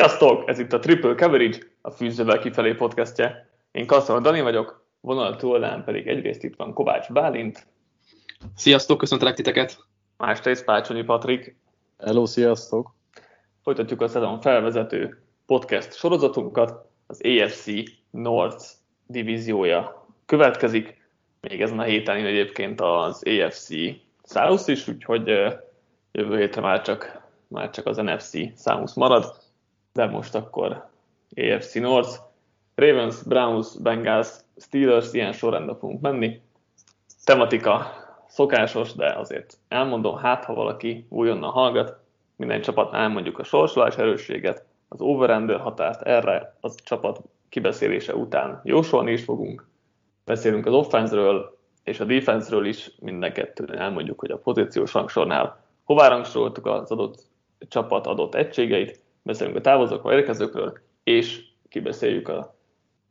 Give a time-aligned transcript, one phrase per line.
[0.00, 0.48] Sziasztok!
[0.48, 3.48] Ez itt a Triple Coverage, a Fűzővel kifelé podcastje.
[3.70, 7.66] Én Kasszor Dani vagyok, vonal túlnál pedig egyrészt itt van Kovács Bálint.
[8.56, 9.78] Sziasztok, köszöntelek titeket!
[10.16, 11.56] Másrészt Pácsonyi Patrik.
[11.98, 12.94] Hello, sziasztok!
[13.62, 16.88] Folytatjuk a szezon felvezető podcast sorozatunkat.
[17.06, 17.66] Az AFC
[18.10, 18.64] North
[19.06, 21.08] divíziója következik.
[21.40, 23.68] Még ezen a héten egyébként az AFC
[24.24, 25.28] South is, úgyhogy
[26.12, 28.32] jövő hétre már csak, már csak az NFC
[28.62, 29.39] South marad
[29.92, 30.88] de most akkor
[31.36, 32.18] AFC North,
[32.74, 36.40] Ravens, Browns, Bengals, Steelers, ilyen sorrendben fogunk menni.
[37.24, 37.86] Tematika
[38.26, 41.98] szokásos, de azért elmondom, hát ha valaki újonnan hallgat,
[42.36, 49.12] minden csapat elmondjuk a sorsolás erősséget, az over hatást erre az csapat kibeszélése után jósolni
[49.12, 49.68] is fogunk.
[50.24, 51.50] Beszélünk az offense
[51.84, 57.22] és a defense is, minden kettőn elmondjuk, hogy a pozíciós rangsornál hová rangsoroltuk az adott
[57.68, 62.54] csapat adott egységeit, beszélünk a távozókról, érkezőkről, és kibeszéljük a,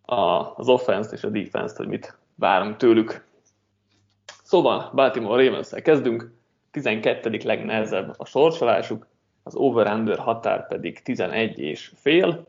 [0.02, 3.28] a, az offense és a defense-t, hogy mit várunk tőlük.
[4.44, 6.32] Szóval Baltimore ravens kezdünk,
[6.72, 7.40] 12.
[7.44, 9.08] legnehezebb a sorsolásuk,
[9.44, 12.48] az over-under határ pedig 11 és fél.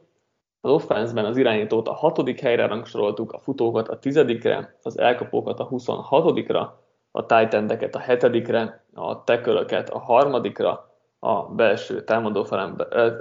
[0.60, 5.68] Az offense-ben az irányítót a hatodik helyre rangsoroltuk, a futókat a tizedikre, az elkapókat a
[5.68, 6.68] 26-ra,
[7.10, 10.89] a tight a hetedikre, a tekölöket a harmadikra,
[11.20, 12.76] a belső támadófalem,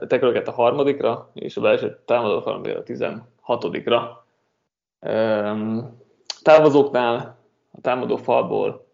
[0.08, 4.02] tekerőket a harmadikra, és a belső támadófalem a 16-ra.
[6.42, 7.38] Távozóknál
[7.72, 8.88] a támadófalból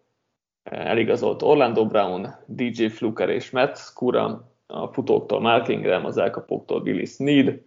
[0.62, 7.04] eligazolt Orlando Brown, DJ Fluker és Matt Skura, a futóktól Mark Ingram, az elkapóktól Billy
[7.04, 7.62] Sneed,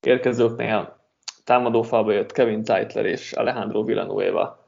[0.00, 0.98] érkezőknél
[1.44, 4.58] támadófalba jött Kevin Zeitler és Alejandro Villanueva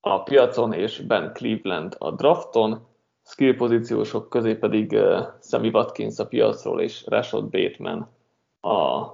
[0.00, 2.86] a piacon, és Ben Cleveland a drafton,
[3.30, 8.08] skill pozíciósok közé pedig uh, Sammy Watkins a piacról és Rashad Bateman
[8.60, 9.06] a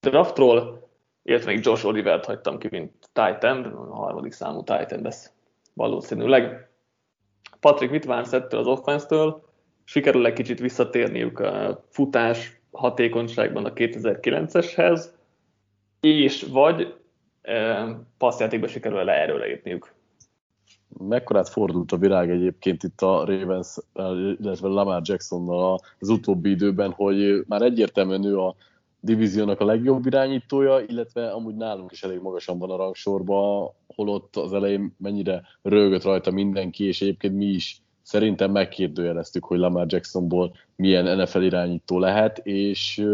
[0.00, 0.88] draftról,
[1.22, 5.32] illetve még Josh Olivert hagytam ki, mint tight end, a harmadik számú tight end lesz
[5.72, 6.70] valószínűleg.
[7.60, 9.50] Patrick mit vársz ettől az offense-től?
[9.84, 15.04] Sikerül egy kicsit visszatérniük a futás hatékonyságban a 2009-eshez,
[16.00, 16.94] és vagy
[17.42, 17.86] e,
[18.18, 19.92] passzjátékban sikerül le erről lépniük?
[20.98, 23.76] Mekkorát fordult a világ egyébként itt a Ravens,
[24.40, 28.54] illetve Lamar Jacksonnal az utóbbi időben, hogy már egyértelműen ő a
[29.00, 34.52] divíziónak a legjobb irányítója, illetve amúgy nálunk is elég magasan van a rangsorban, holott az
[34.52, 41.16] elején mennyire rögött rajta mindenki, és egyébként mi is szerintem megkérdőjeleztük, hogy Lamar Jacksonból milyen
[41.16, 43.04] NFL irányító lehet, és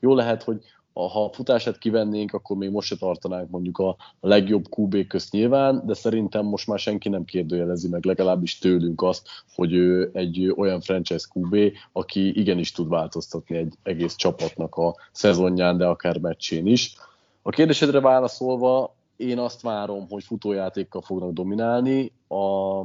[0.00, 0.62] jó lehet, hogy
[1.08, 5.82] ha a futását kivennénk, akkor még most se tartanánk mondjuk a, legjobb QB közt nyilván,
[5.86, 10.80] de szerintem most már senki nem kérdőjelezi meg legalábbis tőlünk azt, hogy ő egy olyan
[10.80, 16.94] franchise QB, aki igenis tud változtatni egy egész csapatnak a szezonján, de akár meccsén is.
[17.42, 22.12] A kérdésedre válaszolva, én azt várom, hogy futójátékkal fognak dominálni.
[22.28, 22.82] A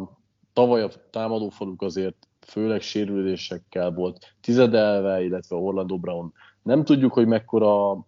[0.53, 6.33] tavaly a támadófaluk azért főleg sérülésekkel volt tizedelve, illetve Orlando Brown
[6.65, 8.05] nem tudjuk, hogy mekkora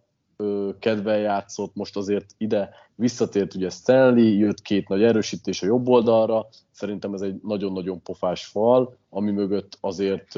[0.78, 6.46] kedvel játszott, most azért ide visszatért ugye Stanley, jött két nagy erősítés a jobb oldalra,
[6.70, 10.32] szerintem ez egy nagyon-nagyon pofás fal, ami mögött azért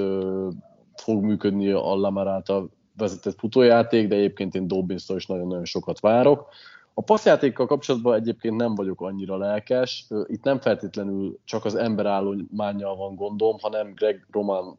[0.95, 6.49] fog működni a Lamar által vezetett futójáték, de egyébként én dobbins is nagyon-nagyon sokat várok.
[6.95, 10.07] A passzjátékkal kapcsolatban egyébként nem vagyok annyira lelkes.
[10.27, 14.79] Itt nem feltétlenül csak az emberállományjal van gondom, hanem Greg Roman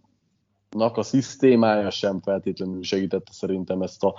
[0.78, 4.16] a szisztémája sem feltétlenül segítette szerintem ezt a,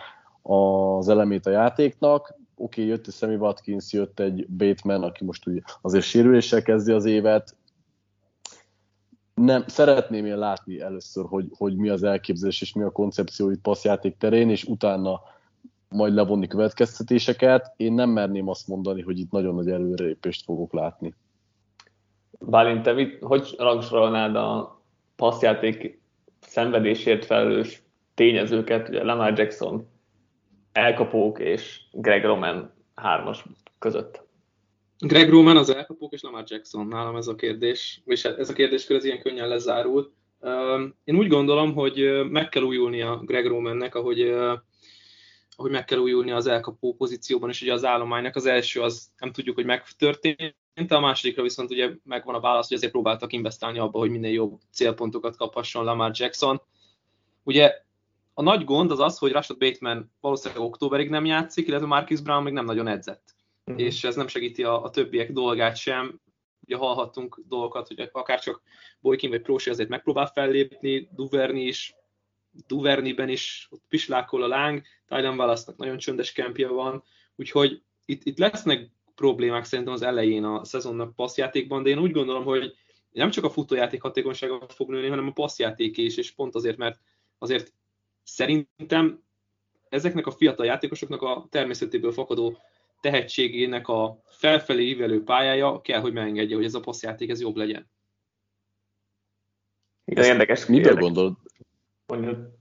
[0.52, 2.34] az elemét a játéknak.
[2.54, 6.92] Oké, okay, jött egy Sammy Watkins, jött egy Bateman, aki most ugye azért sérüléssel kezdi
[6.92, 7.56] az évet.
[9.34, 13.60] Nem, szeretném én látni először, hogy, hogy mi az elképzelés és mi a koncepció itt
[13.60, 15.20] passzjáték terén, és utána
[15.88, 17.72] majd levonni következtetéseket.
[17.76, 21.14] Én nem merném azt mondani, hogy itt nagyon nagy előrelépést fogok látni.
[22.38, 24.80] Bálint, te mit, hogy rangsorolnád a
[25.16, 26.01] passzjáték
[26.46, 27.82] szenvedésért felelős
[28.14, 29.88] tényezőket, ugye Lamar Jackson,
[30.72, 33.44] elkapók és Greg Roman hármas
[33.78, 34.22] között.
[34.98, 38.96] Greg Roman az elkapók és Lamar Jackson, nálam ez a kérdés, és ez a kérdéskör
[38.96, 40.12] ez ilyen könnyen lezárul.
[41.04, 44.20] Én úgy gondolom, hogy meg kell újulni a Greg Romannek, ahogy,
[45.50, 49.32] ahogy meg kell újulni az elkapó pozícióban, és ugye az állománynak az első az nem
[49.32, 50.56] tudjuk, hogy megtörtént,
[50.88, 54.60] a másodikra viszont ugye megvan a válasz, hogy azért próbáltak investálni abba, hogy minél jobb
[54.70, 56.62] célpontokat kaphasson Lamar Jackson.
[57.42, 57.82] Ugye
[58.34, 62.42] a nagy gond az az, hogy Rashad Bateman valószínűleg októberig nem játszik, illetve Marcus Brown
[62.42, 63.34] még nem nagyon edzett.
[63.64, 63.84] Uh-huh.
[63.84, 66.20] És ez nem segíti a, a többiek dolgát sem.
[66.64, 68.62] Ugye hallhattunk dolgokat, hogy akár csak
[69.00, 71.94] Boykin vagy Prósi azért megpróbál fellépni, Duverni is
[72.66, 77.02] Duverniben is ott pislákol a láng, Tylen wallace nagyon csöndes kempje van,
[77.36, 82.44] úgyhogy itt, itt lesznek problémák szerintem az elején a szezonnak passzjátékban, de én úgy gondolom,
[82.44, 82.74] hogy
[83.10, 87.00] nem csak a futójáték hatékonysága fog nőni, hanem a passzjáték is, és pont azért, mert
[87.38, 87.72] azért
[88.22, 89.22] szerintem
[89.88, 92.58] ezeknek a fiatal játékosoknak a természetéből fakadó
[93.00, 97.90] tehetségének a felfelé ívelő pályája kell, hogy megengedje, hogy ez a passzjáték ez jobb legyen.
[100.04, 100.66] Igen, érdekes.
[100.66, 101.02] Miből érdekes.
[101.02, 101.36] gondolod?
[102.06, 102.60] Mondjad.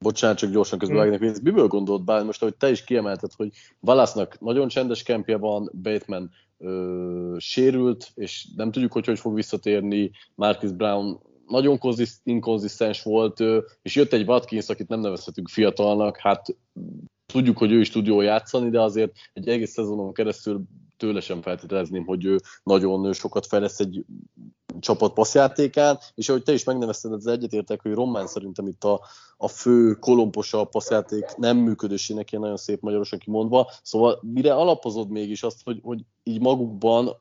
[0.00, 1.32] Bocsánat, csak gyorsan közbevágnék, hmm.
[1.42, 3.50] miből gondolod bár most, ahogy te is kiemelted, hogy
[3.80, 10.10] Valasznak nagyon csendes kempje van, Bateman ö, sérült, és nem tudjuk, hogy hogy fog visszatérni,
[10.34, 11.78] Marcus Brown nagyon
[12.22, 13.40] inkonzisztens volt,
[13.82, 16.56] és jött egy Watkins, akit nem nevezhetünk fiatalnak, hát
[17.32, 20.62] tudjuk, hogy ő is tud jól játszani, de azért egy egész szezonon keresztül
[20.96, 24.04] tőle sem feltételezném, hogy ő nagyon sokat fejlesz egy
[24.80, 29.00] csapat passzjátékán, és ahogy te is megnevezted, ez egyetértek, hogy Román szerintem itt a,
[29.36, 33.70] a fő kolomposa a passzjáték nem működésének, ilyen nagyon szép magyarosan kimondva.
[33.82, 37.16] Szóval mire alapozod mégis azt, hogy, hogy így magukban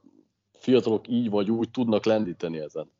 [0.59, 2.91] fiatalok így vagy úgy tudnak lendíteni ezen?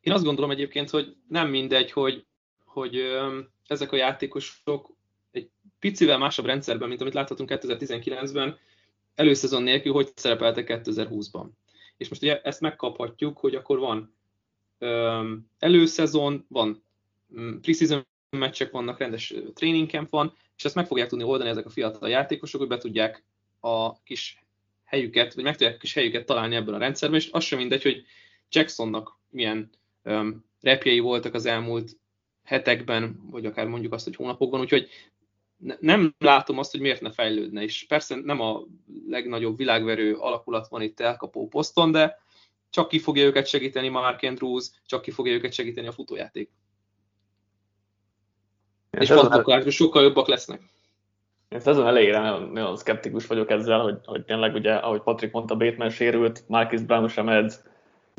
[0.00, 2.26] Én azt gondolom egyébként, hogy nem mindegy, hogy,
[2.64, 2.96] hogy
[3.66, 4.90] ezek a játékosok
[5.30, 8.58] egy picivel másabb rendszerben, mint amit láthatunk 2019-ben,
[9.14, 11.46] előszezon nélkül hogy szerepeltek 2020-ban.
[11.96, 14.14] És most ugye ezt megkaphatjuk, hogy akkor van
[15.58, 16.84] előszezon, van
[17.38, 21.66] mm, preseason meccsek vannak, rendes training camp van, és ezt meg fogják tudni oldani ezek
[21.66, 23.24] a fiatal játékosok, hogy be tudják
[23.60, 24.44] a kis
[24.84, 27.82] helyüket, vagy meg tudják a kis helyüket találni ebben a rendszerben, és az sem mindegy,
[27.82, 28.04] hogy
[28.50, 29.70] Jacksonnak milyen
[30.02, 31.96] um, repjei voltak az elmúlt
[32.44, 34.88] hetekben, vagy akár mondjuk azt, hogy hónapokban, úgyhogy
[35.80, 38.62] nem látom azt, hogy miért ne fejlődne, és persze nem a
[39.08, 42.22] legnagyobb világverő alakulat van itt elkapó poszton, de
[42.70, 46.50] csak ki fogja őket segíteni Mark Andrews, csak ki fogja őket segíteni a futójáték.
[48.90, 50.62] Én és fantokársban sokkal jobbak lesznek.
[51.48, 55.56] Én szezon elejére nagyon, nagyon szkeptikus vagyok ezzel, hogy, hogy tényleg ugye, ahogy Patrick mondta,
[55.56, 57.64] Bateman sérült, Marcus Brown sem edz,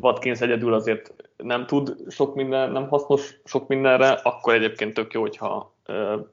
[0.01, 5.21] Watkins egyedül azért nem tud sok minden, nem hasznos sok mindenre, akkor egyébként tök jó,
[5.21, 5.74] hogyha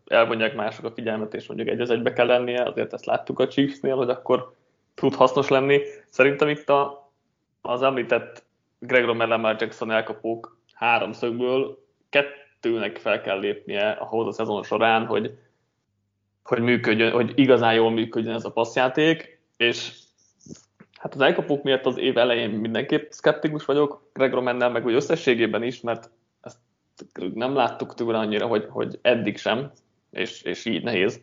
[0.07, 3.49] elvonják mások a figyelmet, és mondjuk egy az egybe kell lennie, azért ezt láttuk a
[3.49, 4.55] Chiefsnél, hogy akkor
[4.95, 5.81] tud hasznos lenni.
[6.09, 7.11] Szerintem itt a,
[7.61, 8.45] az említett
[8.79, 15.39] Greg Romer, Lamar Jackson elkapók háromszögből kettőnek fel kell lépnie ahhoz a szezon során, hogy,
[16.45, 19.93] hogy, működjön, hogy igazán jól működjön ez a passzjáték, és
[20.99, 25.63] hát az elkapók miatt az év elején mindenképp szkeptikus vagyok, Greg Romannel meg hogy összességében
[25.63, 26.11] is, mert
[27.35, 29.71] nem láttuk tőle annyira, hogy, hogy eddig sem,
[30.11, 31.21] és, és így nehéz.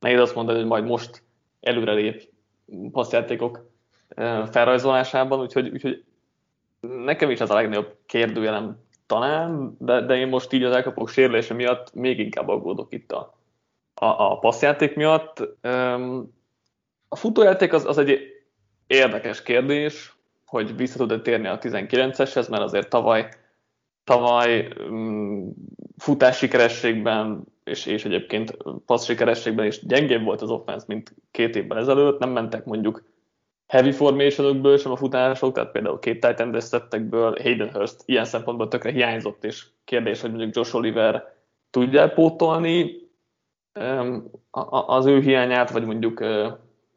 [0.00, 1.22] Nehéz azt mondani, hogy majd most
[1.60, 2.28] előrelép
[2.92, 3.68] passzjátékok
[4.50, 6.04] felrajzolásában, úgyhogy, úgyhogy
[6.80, 11.54] nekem is ez a legnagyobb kérdőjelem talán, de, de én most így az elkapók sérülése
[11.54, 13.38] miatt még inkább aggódok itt a,
[13.94, 15.48] a, a passzjáték miatt.
[17.08, 18.20] A futójáték az, az egy
[18.86, 20.14] érdekes kérdés,
[20.46, 23.28] hogy vissza tud-e térni a 19-eshez, mert azért tavaly
[24.10, 25.54] Tavaly um,
[25.96, 31.78] futás sikerességben és, és egyébként passz sikerességben is gyengébb volt az offense, mint két évvel
[31.78, 32.18] ezelőtt.
[32.18, 33.04] Nem mentek mondjuk
[33.66, 38.90] heavy formation sem a futások, tehát például két titan tettekből Hayden Hurst ilyen szempontból tökre
[38.90, 41.34] hiányzott, és kérdés, hogy mondjuk Josh Oliver
[41.70, 42.92] tudja pótolni
[44.86, 46.24] az ő hiányát, vagy mondjuk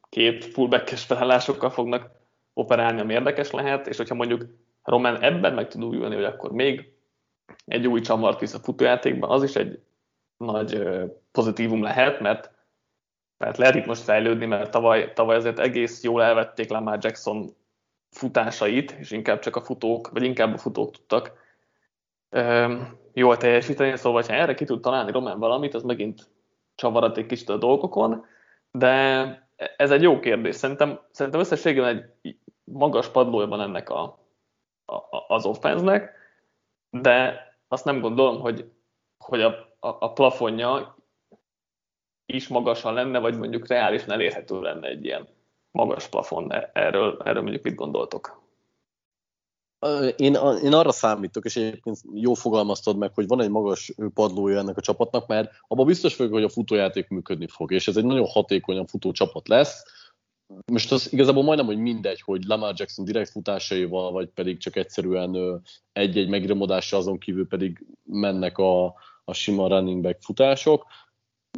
[0.09, 2.09] két fullback-es felállásokkal fognak
[2.53, 4.45] operálni, ami érdekes lehet, és hogyha mondjuk
[4.83, 6.92] Roman ebben meg tud újulni, hogy akkor még
[7.65, 9.79] egy új csavart visz a futójátékban, az is egy
[10.37, 10.83] nagy
[11.31, 12.51] pozitívum lehet, mert,
[13.37, 17.55] mert lehet itt most fejlődni, mert tavaly, tavaly azért egész jól elvették Lamar Jackson
[18.09, 21.31] futásait, és inkább csak a futók, vagy inkább a futók tudtak
[22.31, 26.29] um, jól teljesíteni, szóval ha erre ki tud találni Román valamit, az megint
[26.75, 28.25] csavarat egy kicsit a dolgokon,
[28.71, 30.55] de ez egy jó kérdés.
[30.55, 34.03] Szerintem, szerintem összességében egy magas padlója van ennek a,
[34.85, 36.11] a, az offense
[36.89, 37.41] de
[37.73, 38.71] azt nem gondolom, hogy,
[39.17, 39.47] hogy a,
[39.79, 40.95] a, a plafonja
[42.25, 45.27] is magasan lenne, vagy mondjuk reálisan elérhető lenne egy ilyen
[45.71, 46.51] magas plafon.
[46.73, 48.41] Erről, erről mondjuk mit gondoltok?
[50.15, 54.77] Én, én arra számítok, és egyébként jó fogalmaztad meg, hogy van egy magas padlója ennek
[54.77, 58.27] a csapatnak, mert abban biztos vagyok, hogy a futójáték működni fog, és ez egy nagyon
[58.27, 59.83] hatékonyan futó csapat lesz
[60.71, 65.61] most az igazából majdnem, hogy mindegy, hogy Lamar Jackson direkt futásaival, vagy pedig csak egyszerűen
[65.91, 68.85] egy-egy megrimodással, azon kívül pedig mennek a,
[69.23, 70.85] a sima running back futások.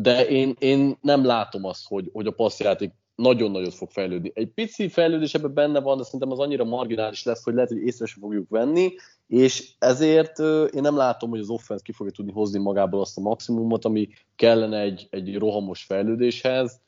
[0.01, 4.31] de én, én nem látom azt, hogy, hogy a passzjáték nagyon nagyot fog fejlődni.
[4.33, 7.81] Egy pici fejlődés ebben benne van, de szerintem az annyira marginális lesz, hogy lehet, hogy
[7.81, 8.93] észre sem fogjuk venni,
[9.27, 10.39] és ezért
[10.73, 14.07] én nem látom, hogy az offense ki fogja tudni hozni magából azt a maximumot, ami
[14.35, 16.81] kellene egy, egy rohamos fejlődéshez,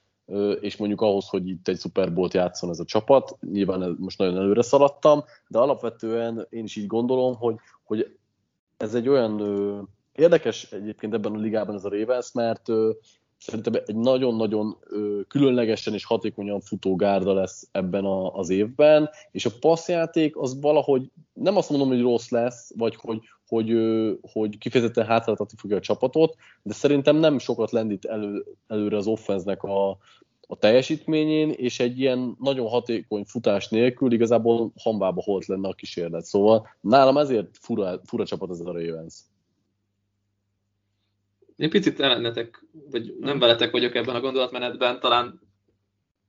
[0.60, 3.38] és mondjuk ahhoz, hogy itt egy Super Bowl-t játszon ez a csapat.
[3.52, 8.18] Nyilván most nagyon előre szaladtam, de alapvetően én is így gondolom, hogy, hogy
[8.78, 9.42] ez egy olyan
[10.16, 12.66] érdekes egyébként ebben a ligában ez a Ravens, mert
[13.38, 14.78] szerintem egy nagyon-nagyon
[15.28, 21.12] különlegesen és hatékonyan futó gárda lesz ebben a, az évben, és a passzjáték az valahogy
[21.34, 23.74] nem azt mondom, hogy rossz lesz, vagy hogy, hogy,
[24.22, 29.64] hogy kifejezetten hátráltatni fogja a csapatot, de szerintem nem sokat lendít elő, előre az offenznek
[29.64, 29.90] a,
[30.48, 36.26] a teljesítményén, és egy ilyen nagyon hatékony futás nélkül igazából hambába holt lenne a kísérlet.
[36.26, 39.16] Szóval nálam ezért fura, fura csapat ez a Ravens.
[41.56, 45.42] Én picit ellenetek, vagy nem veletek vagyok ebben a gondolatmenetben, talán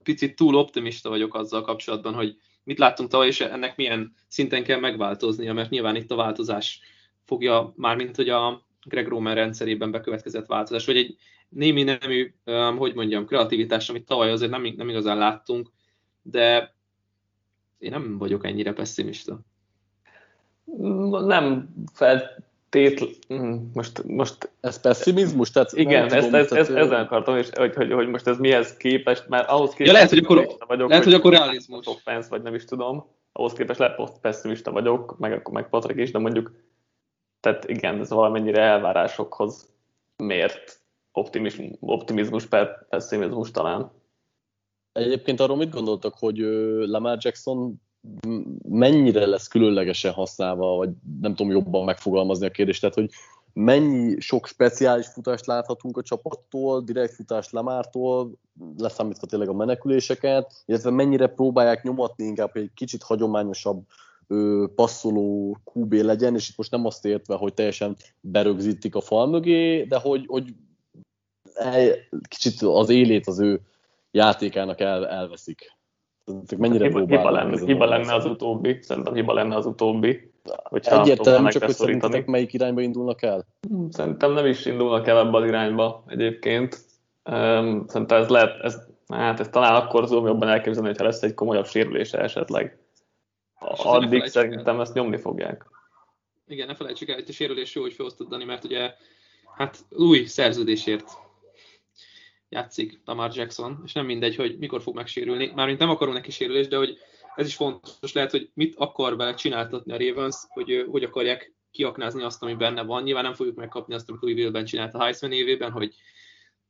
[0.02, 4.78] picit túl optimista vagyok azzal kapcsolatban, hogy mit láttunk tavaly, és ennek milyen szinten kell
[4.80, 6.80] megváltoznia, mert nyilván itt a változás
[7.28, 11.16] fogja, mármint hogy a Greg Roman rendszerében bekövetkezett változás, vagy egy
[11.48, 12.34] némi nemű,
[12.76, 15.70] hogy mondjam, kreativitás, amit tavaly azért nem, nem igazán láttunk,
[16.22, 16.74] de
[17.78, 19.40] én nem vagyok ennyire pessimista.
[21.26, 24.50] Nem felt, tét, mm, most, most...
[24.60, 25.50] Ez pessimizmus?
[25.50, 29.28] Tehát igen, ezt, ezt, ezt, ezen akartam, és hogy, hogy, hogy, most ez mihez képest,
[29.28, 29.86] mert ahhoz képest...
[29.86, 31.86] Ja, lehet, hogy akkor, vagyok, lehet, hogy, hogy akkor realizmus.
[31.86, 33.06] Offense, vagy nem is tudom.
[33.32, 36.52] Ahhoz képest lehet pessimista vagyok, meg, meg Patrik is, de mondjuk
[37.40, 39.72] tehát igen, ez valamennyire elvárásokhoz
[40.16, 40.80] mért
[41.12, 43.90] optimizmus, optimizmus per pessimizmus talán.
[44.92, 46.38] Egyébként arról mit gondoltak, hogy
[46.86, 47.80] Lamar Jackson
[48.68, 50.90] mennyire lesz különlegesen használva, vagy
[51.20, 53.10] nem tudom jobban megfogalmazni a kérdést, tehát hogy
[53.52, 58.32] mennyi sok speciális futást láthatunk a csapattól, direkt futást Lamártól,
[58.76, 63.82] leszámítva tényleg a meneküléseket, illetve mennyire próbálják nyomatni inkább, egy kicsit hagyományosabb
[64.74, 69.82] passzoló QB legyen, és itt most nem azt értve, hogy teljesen berögzítik a fal mögé,
[69.84, 70.54] de hogy, hogy
[72.28, 73.60] kicsit az élét az ő
[74.10, 75.76] játékának el, elveszik.
[76.56, 80.32] Mennyire hiba, hiba, lenne, hiba lenne az utóbbi, szerintem hiba lenne az utóbbi.
[80.70, 83.46] Egyértelmű, csak hogy szerintetek melyik irányba indulnak el?
[83.90, 86.78] Szerintem nem is indulnak el ebbe az irányba egyébként.
[87.86, 91.66] Szerintem ez lehet, ez, hát ez talán akkor tudom jobban elképzelni, hogyha lesz egy komolyabb
[91.66, 92.78] sérülése esetleg.
[93.58, 94.80] Addig szerintem el.
[94.80, 95.66] ezt nyomni fogják.
[96.46, 98.94] Igen, ne felejtsük el, hogy a sérülés jó, hogy felosztod Dani, mert ugye
[99.56, 101.10] hát új szerződésért
[102.48, 105.52] játszik Tamar Jackson, és nem mindegy, hogy mikor fog megsérülni.
[105.54, 106.98] Mármint nem akarom neki sérülést, de hogy
[107.36, 112.22] ez is fontos lehet, hogy mit akar vele csináltatni a Ravens, hogy hogy akarják kiaknázni
[112.22, 113.02] azt, ami benne van.
[113.02, 115.94] Nyilván nem fogjuk megkapni azt, amit Louisville-ben csinált a Heisman évében, hogy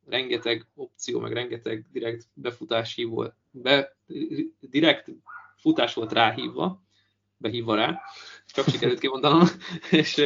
[0.07, 3.97] rengeteg opció, meg rengeteg direkt befutás hívó, be,
[4.61, 5.11] direkt
[5.61, 6.83] futás volt ráhívva,
[7.37, 8.01] behívva rá,
[8.47, 9.49] csak sikerült kimondanom,
[9.91, 10.25] és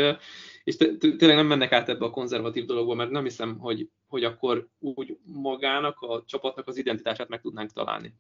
[0.65, 4.69] és tényleg nem mennek át ebbe a konzervatív dologba, mert nem hiszem, hogy, hogy akkor
[4.79, 8.15] úgy magának, a csapatnak az identitását meg tudnánk találni.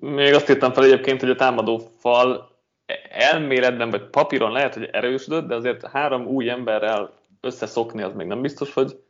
[0.00, 2.58] Még azt írtam fel egyébként, hogy a támadó fal
[3.10, 8.40] elméletben vagy papíron lehet, hogy erősödött, de azért három új emberrel összeszokni az még nem
[8.40, 9.02] biztos, hogy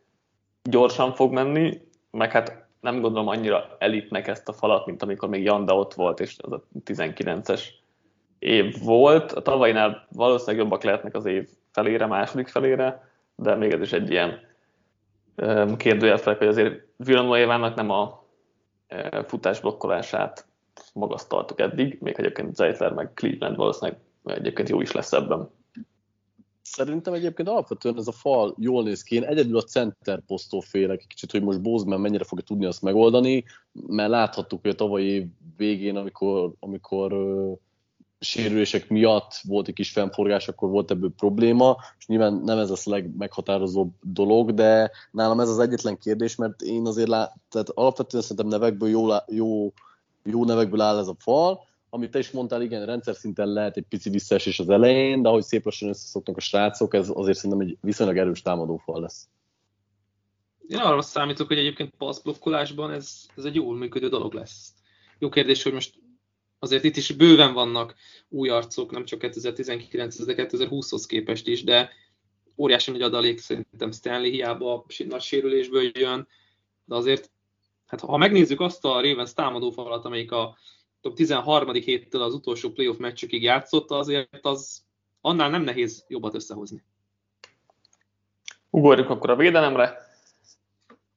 [0.63, 1.81] gyorsan fog menni,
[2.11, 6.21] meg hát nem gondolom annyira elitnek ezt a falat, mint amikor még Janda ott volt,
[6.21, 7.63] és az a 19-es
[8.39, 9.33] év volt.
[9.33, 14.11] A tavainál valószínűleg jobbak lehetnek az év felére, második felére, de még ez is egy
[14.11, 14.41] ilyen
[15.77, 18.25] kérdőjel fel, hogy azért Villanueva-nak nem a
[19.27, 20.47] futás blokkolását
[20.95, 25.51] magasztaltuk eddig, még egyébként Zeitler meg Cleveland valószínűleg egyébként jó is lesz ebben.
[26.73, 29.15] Szerintem egyébként alapvetően ez a fal jól néz ki.
[29.15, 33.45] Én egyedül a center posztól félek kicsit, hogy most Bozeman mennyire fogja tudni azt megoldani,
[33.73, 37.13] mert láthattuk, hogy a tavalyi év végén, amikor, amikor
[38.21, 42.77] sérülések miatt volt egy kis fennforgás, akkor volt ebből probléma, és nyilván nem ez a
[42.85, 48.47] legmeghatározóbb dolog, de nálam ez az egyetlen kérdés, mert én azért lát, tehát alapvetően szerintem
[48.47, 49.73] nevekből jó, jó,
[50.25, 53.85] jó nevekből áll ez a fal, amit te is mondtál, igen, rendszer szinten lehet egy
[53.89, 57.77] pici visszaesés az elején, de ahogy szép lassan összeszoknak a srácok, ez azért szerintem egy
[57.81, 59.29] viszonylag erős támadófal lesz.
[60.67, 64.73] Én arra számítok, hogy egyébként passzblokkolásban ez, ez egy jól működő dolog lesz.
[65.19, 65.95] Jó kérdés, hogy most
[66.59, 67.95] azért itt is bőven vannak
[68.29, 71.91] új arcok, nem csak 2019 de 2020-hoz képest is, de
[72.57, 76.29] óriási nagy adalék szerintem Stanley hiába nagy sérülésből jön,
[76.85, 77.31] de azért,
[77.87, 80.57] hát ha megnézzük azt a Ravens támadófalat, amelyik a
[81.01, 81.73] top 13.
[81.73, 84.83] héttől az utolsó playoff meccsükig játszott, azért az
[85.21, 86.83] annál nem nehéz jobbat összehozni.
[88.71, 90.09] Ugorjuk akkor a védelemre.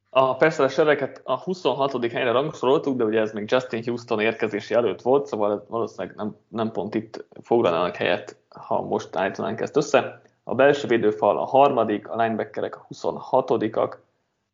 [0.09, 2.11] A persze a sereket a 26.
[2.11, 6.71] helyre rangsoroltuk, de ugye ez még Justin Houston érkezési előtt volt, szóval valószínűleg nem, nem
[6.71, 10.21] pont itt foglalnának helyet, ha most állítanánk ezt össze.
[10.43, 13.95] A belső védőfal a harmadik, a linebackerek a 26-ak,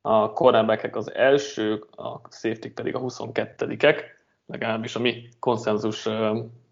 [0.02, 4.02] a cornerbackek az elsők, a safety pedig a 22-ek,
[4.50, 6.08] legalábbis a mi konszenzus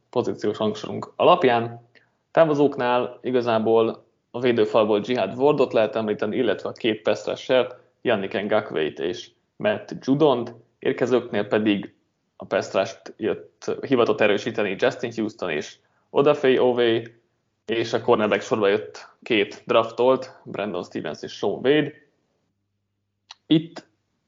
[0.10, 1.90] pozíciós hangsorunk alapján.
[2.32, 9.30] Távozóknál igazából a védőfalból Jihad Wardot lehet említeni, illetve a két Pestrasser, Yannick Ngakveit és
[9.56, 11.94] Matt Judont, érkezőknél pedig
[12.36, 15.78] a Pestrast jött hivatott erősíteni Justin Houston és
[16.10, 17.02] Odafei Ove,
[17.66, 21.94] és a cornerback sorba jött két draftolt, Brandon Stevens és Sean Wade.
[23.48, 23.88] Itt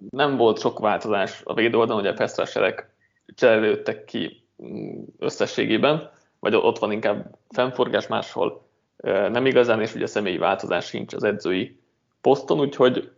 [0.09, 2.88] nem volt sok változás a védőoldalon, hogy a Pestraserek
[3.35, 8.67] cserélődtek ki mm, összességében, vagy ott van inkább fennforgás máshol,
[9.03, 11.79] nem igazán, és ugye személyi változás sincs az edzői
[12.21, 13.11] poszton, úgyhogy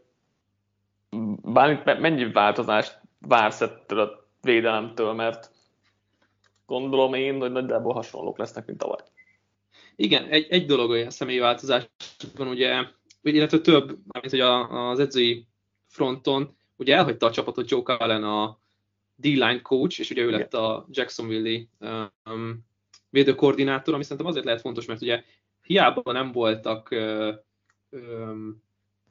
[1.42, 5.52] bármit, mennyi változást vársz ettől a védelemtől, mert
[6.66, 9.04] gondolom én, hogy nagyjából hasonlók lesznek, mint tavaly.
[9.96, 11.90] Igen, egy, egy dolog olyan személyi változás
[12.36, 12.86] van, ugye,
[13.22, 13.88] illetve több,
[14.22, 15.48] mint hogy az edzői
[15.88, 18.61] fronton, ugye elhagyta a csapatot Joe Cullen a
[19.22, 21.68] D-line coach, és ugye ő lett a Jacksonville-i
[22.26, 22.66] um,
[23.10, 25.24] védőkoordinátor, ami szerintem azért lehet fontos, mert ugye
[25.62, 27.34] hiába nem voltak uh,
[27.90, 28.64] um,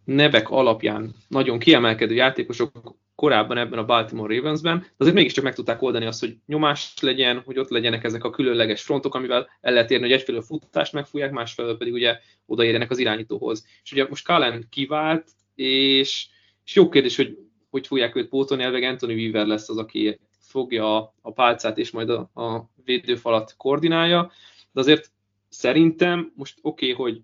[0.04, 5.82] nevek alapján nagyon kiemelkedő játékosok korábban ebben a Baltimore Ravensben, de azért mégiscsak meg tudták
[5.82, 9.90] oldani azt, hogy nyomás legyen, hogy ott legyenek ezek a különleges frontok, amivel el lehet
[9.90, 13.66] érni, hogy egyfelől futást megfújják, másfelől pedig ugye odaérjenek az irányítóhoz.
[13.82, 16.26] És ugye most Cullen kivált, és,
[16.64, 17.38] és jó kérdés, hogy
[17.70, 22.10] hogy fogják őt pótolni, elveg Anthony Weaver lesz az, aki fogja a pálcát és majd
[22.10, 24.30] a, a védőfalat koordinálja,
[24.72, 25.12] de azért
[25.48, 27.22] szerintem most oké, okay, hogy,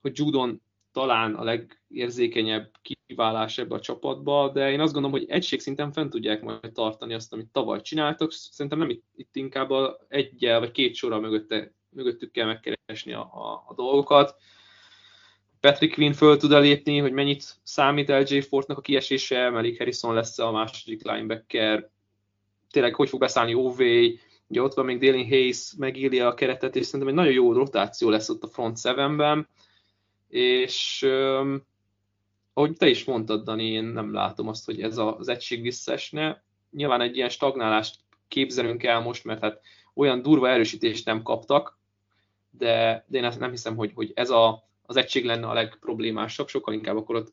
[0.00, 0.62] hogy Judon
[0.92, 2.70] talán a legérzékenyebb
[3.06, 7.32] kiválás ebbe a csapatba, de én azt gondolom, hogy egységszinten fent tudják majd tartani azt,
[7.32, 8.32] amit tavaly csináltak.
[8.32, 9.70] Szerintem nem itt, itt inkább
[10.08, 14.36] egyel vagy két sorra mögötte, mögöttük kell megkeresni a, a, a dolgokat.
[15.60, 20.38] Patrick Quinn föl tud elépni, hogy mennyit számít LJ Fortnak a kiesése, Malik Harrison lesz
[20.38, 21.90] a második linebacker,
[22.70, 23.80] tényleg hogy fog beszállni OV,
[24.46, 28.08] ugye ott van még Dalen Hayes, megírja a keretet, és szerintem egy nagyon jó rotáció
[28.08, 29.48] lesz ott a front sevenben.
[30.28, 31.66] És um,
[32.52, 36.42] ahogy te is mondtad, Dani, én nem látom azt, hogy ez az egység visszaesne.
[36.70, 39.60] Nyilván egy ilyen stagnálást képzelünk el most, mert hát
[39.94, 41.78] olyan durva erősítést nem kaptak,
[42.50, 46.74] de, de én nem hiszem, hogy, hogy ez a, az egység lenne a legproblémásabb, sokkal
[46.74, 47.30] inkább akkor ott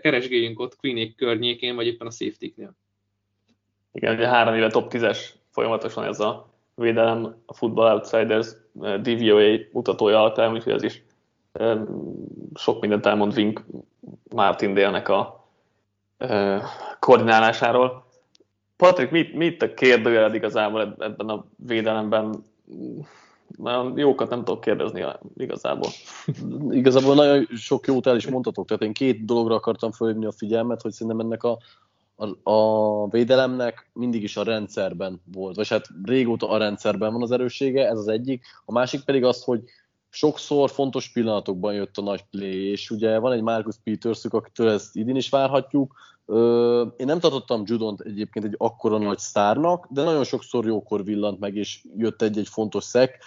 [0.00, 2.74] keresgéljünk ott Queenék környékén, vagy éppen a safety-knél.
[3.92, 5.18] Igen, ugye három éve top 10-es
[5.50, 8.48] folyamatosan ez a védelem a Football Outsiders
[8.80, 11.02] eh, DVOA mutatója alapján, úgyhogy ez is
[12.54, 13.62] sok mindent elmond Vink
[14.60, 15.48] Délnek a
[16.98, 18.06] koordinálásáról.
[18.76, 22.44] Patrik, mit, mit a kérdőjeled igazából ebben a védelemben?
[23.56, 25.04] Nagyon jókat nem tudok kérdezni
[25.36, 25.90] igazából.
[26.70, 30.82] igazából nagyon sok jót el is mondhatok, tehát én két dologra akartam fölhívni a figyelmet,
[30.82, 31.58] hogy szerintem ennek a,
[32.16, 37.30] a, a védelemnek mindig is a rendszerben volt, vagy hát régóta a rendszerben van az
[37.30, 38.44] erőssége, ez az egyik.
[38.64, 39.62] A másik pedig az, hogy
[40.10, 44.96] sokszor fontos pillanatokban jött a nagy play, és ugye van egy Marcus peters akitől ezt
[44.96, 45.94] idén is várhatjuk.
[46.96, 51.56] Én nem tartottam Judont egyébként egy akkora nagy sztárnak, de nagyon sokszor jókor villant meg,
[51.56, 53.18] és jött egy-egy fontos szek,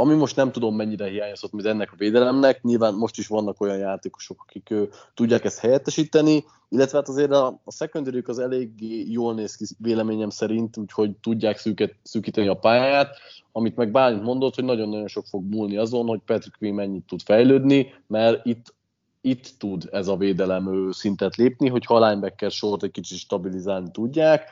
[0.00, 3.78] ami most nem tudom mennyire hiányzott mint ennek a védelemnek, nyilván most is vannak olyan
[3.78, 4.74] játékosok, akik
[5.14, 8.70] tudják ezt helyettesíteni, illetve hát azért a, a secondary az elég
[9.12, 13.16] jól néz ki véleményem szerint, úgyhogy tudják szűket, szűkíteni a pályát,
[13.52, 17.22] amit meg Bálint mondott, hogy nagyon-nagyon sok fog múlni azon, hogy Patrick Quinn mennyit tud
[17.22, 18.76] fejlődni, mert itt
[19.20, 24.50] itt tud ez a védelem szintet lépni, hogy ha linebacker sort egy kicsit stabilizálni tudják,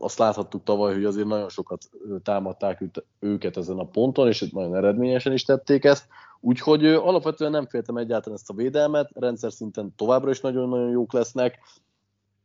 [0.00, 1.90] azt láthattuk tavaly, hogy azért nagyon sokat
[2.22, 2.84] támadták
[3.20, 6.06] őket ezen a ponton, és nagyon eredményesen is tették ezt.
[6.40, 11.58] Úgyhogy alapvetően nem féltem egyáltalán ezt a védelmet, rendszer szinten továbbra is nagyon-nagyon jók lesznek.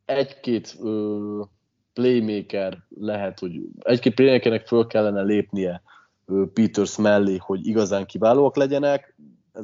[0.06, 1.42] Egy-két ö,
[1.94, 5.82] playmaker lehet, hogy egy-két playmakernek föl kellene lépnie
[6.26, 9.16] ö, Peters mellé, hogy igazán kiválóak legyenek,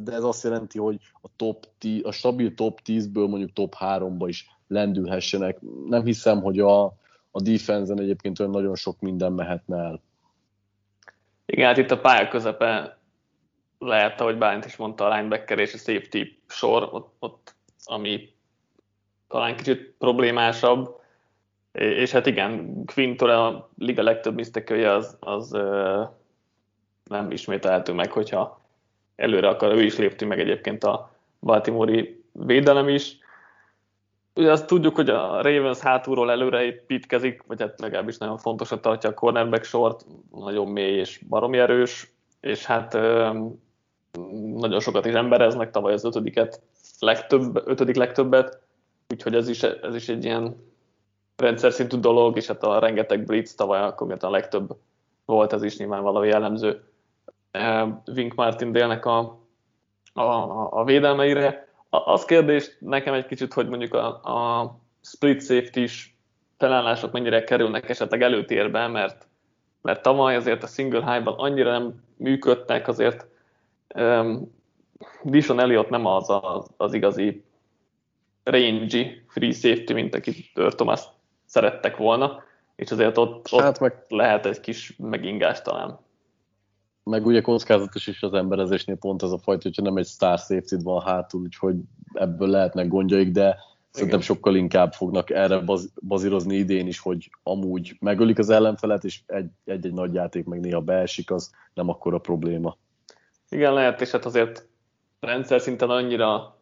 [0.04, 4.26] de ez azt jelenti, hogy a, top 10, a stabil top 10-ből mondjuk top 3-ba
[4.28, 5.60] is lendülhessenek.
[5.86, 6.94] Nem hiszem, hogy a,
[7.40, 10.02] a defense egyébként olyan nagyon sok minden mehetne el.
[11.46, 12.98] Igen, hát itt a pálya közepe
[13.80, 18.34] lehet, ahogy Bálint is mondta, a linebacker és a safety sor, ott, ott ami
[19.28, 21.00] talán kicsit problémásabb,
[21.72, 26.04] és hát igen, Quintore a liga legtöbb misztekője az, az ö,
[27.04, 28.62] nem ismételhető meg, hogyha
[29.16, 33.18] előre akar, ő is lépti meg egyébként a Baltimore védelem is.
[34.40, 39.10] Ugye azt tudjuk, hogy a Ravens hátulról előre építkezik, vagy hát legalábbis nagyon fontosat tartja
[39.10, 42.94] a cornerback sort, nagyon mély és baromi erős, és hát
[44.54, 46.62] nagyon sokat is embereznek, tavaly az ötödiket,
[47.00, 48.62] legtöbb, ötödik legtöbbet,
[49.14, 50.56] úgyhogy ez is, ez is egy ilyen
[51.36, 54.76] rendszer szintű dolog, és hát a rengeteg blitz tavaly akkor a legtöbb
[55.26, 56.84] volt, ez is nyilvánvaló jellemző
[58.06, 59.40] Wink Martin délnek a,
[60.14, 60.24] a,
[60.72, 61.69] a védelmeire.
[61.90, 66.18] Az kérdés nekem egy kicsit, hogy mondjuk a, a split safety is
[66.58, 69.28] felállások mennyire kerülnek esetleg előtérbe, mert,
[69.82, 73.28] mert tavaly azért a single high-ban annyira nem működtek, azért
[73.96, 74.58] um,
[75.24, 77.44] Dishon Elliott nem az, az, az igazi
[78.44, 81.02] rangy free safety, mint akit Thomas
[81.46, 82.44] szerettek volna,
[82.76, 84.06] és azért ott, ott hát meg...
[84.08, 86.00] lehet egy kis megingás talán.
[87.10, 90.76] Meg ugye kockázatos is az emberezésnél pont ez a fajta, hogyha nem egy star safety
[90.84, 91.76] van hátul, úgyhogy
[92.14, 93.58] ebből lehetnek gondjaik, de
[93.92, 99.20] szerintem sokkal inkább fognak erre baz, bazírozni idén is, hogy amúgy megölik az ellenfelet, és
[99.66, 102.78] egy-egy nagy játék meg néha beesik, az nem akkora probléma.
[103.50, 104.68] Igen, lehet, és hát azért
[105.20, 106.58] rendszer szinten annyira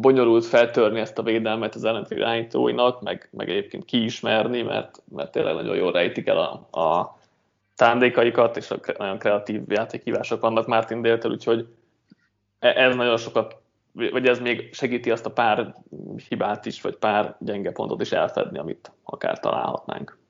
[0.00, 5.54] bonyolult feltörni ezt a védelmet az ellenfél irányítóinak, meg, meg egyébként kiismerni, mert, mert tényleg
[5.54, 7.20] nagyon jól rejtik el a, a
[7.74, 11.66] szándékaikat, és nagyon kreatív játékhívások vannak Martin Déltől, úgyhogy
[12.58, 13.56] e, ez nagyon sokat,
[13.92, 15.74] vagy ez még segíti azt a pár
[16.28, 20.20] hibát is, vagy pár gyenge pontot is elfedni, amit akár találhatnánk.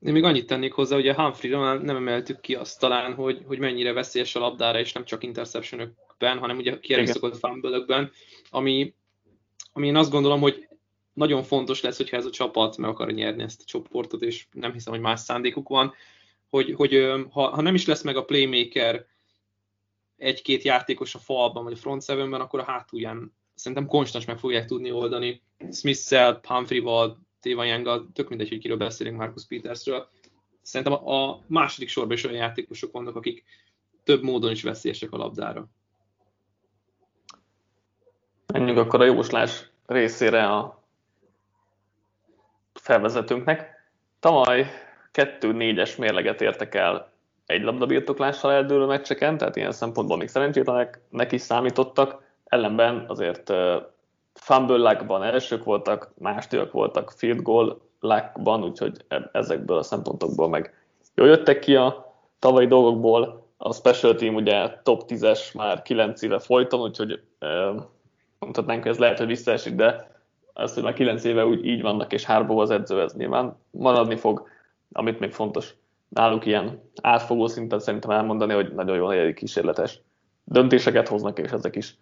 [0.00, 3.58] Én még annyit tennék hozzá, hogy a Humphrey-ra nem emeltük ki azt talán, hogy, hogy
[3.58, 8.10] mennyire veszélyes a labdára, és nem csak interceptionökben, hanem ugye kierőszakott fumble
[8.50, 8.94] ami,
[9.72, 10.68] ami én azt gondolom, hogy
[11.12, 14.72] nagyon fontos lesz, hogyha ez a csapat meg akar nyerni ezt a csoportot, és nem
[14.72, 15.94] hiszem, hogy más szándékuk van,
[16.54, 19.06] hogy, hogy ha, ha nem is lesz meg a playmaker
[20.16, 24.66] egy-két játékos a falban, vagy a front sevenben, akkor a hátulján szerintem konstans meg fogják
[24.66, 30.08] tudni oldani Smith-szel, Humphrey-val, Téva Young, tök mindegy, hogy kiről beszélünk Marcus Petersről.
[30.62, 33.44] Szerintem a második sorban is olyan játékosok vannak, akik
[34.04, 35.66] több módon is veszélyesek a labdára.
[38.46, 40.84] Menjünk akkor a jóslás részére a
[42.72, 43.90] felvezetőnknek.
[44.20, 44.83] Tavaly
[45.14, 47.12] 2-4-es mérleget értek el
[47.46, 53.52] egy labdabirtoklással eldőlő meccseken, tehát ilyen szempontból még szerencsétlenek neki számítottak, ellenben azért
[54.34, 60.74] fumble luckban elsők voltak, másodikak voltak field goal luckban, úgyhogy e- ezekből a szempontokból meg
[61.14, 63.42] jól jöttek ki a tavalyi dolgokból.
[63.56, 67.20] A special team ugye top 10-es már 9 éve folyton, úgyhogy
[68.38, 70.12] mondhatnánk, hogy ez lehet, hogy visszaesik, de
[70.52, 74.16] az, hogy már 9 éve úgy így vannak, és hárból az edző, ez nyilván maradni
[74.16, 74.48] fog,
[74.96, 75.74] amit még fontos
[76.08, 80.00] náluk ilyen átfogó szinten szerintem elmondani, hogy nagyon jó negyedik kísérletes
[80.44, 81.96] döntéseket hoznak, és ezek is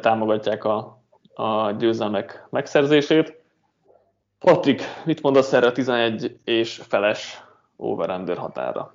[0.00, 1.02] támogatják a,
[1.34, 3.40] a győzelmek megszerzését.
[4.38, 7.44] Patrik, mit mondasz erre a 11 és feles
[7.76, 8.94] over-under határa?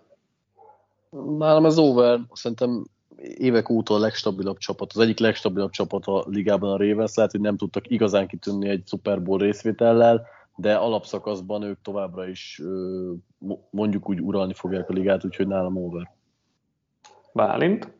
[1.37, 2.85] Nálam ez over, szerintem
[3.17, 7.41] évek óta a legstabilabb csapat, az egyik legstabilabb csapat a ligában a Ravens, lehet, hogy
[7.41, 12.61] nem tudtak igazán kitűnni egy Super Bowl részvétellel, de alapszakaszban ők továbbra is
[13.69, 16.11] mondjuk úgy uralni fogják a ligát, úgyhogy nálam over.
[17.33, 17.93] Bálint?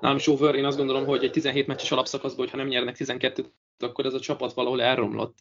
[0.00, 3.44] Nálam is over, én azt gondolom, hogy egy 17 meccses alapszakaszban, hogyha nem nyernek 12-t,
[3.78, 5.38] akkor ez a csapat valahol elromlott.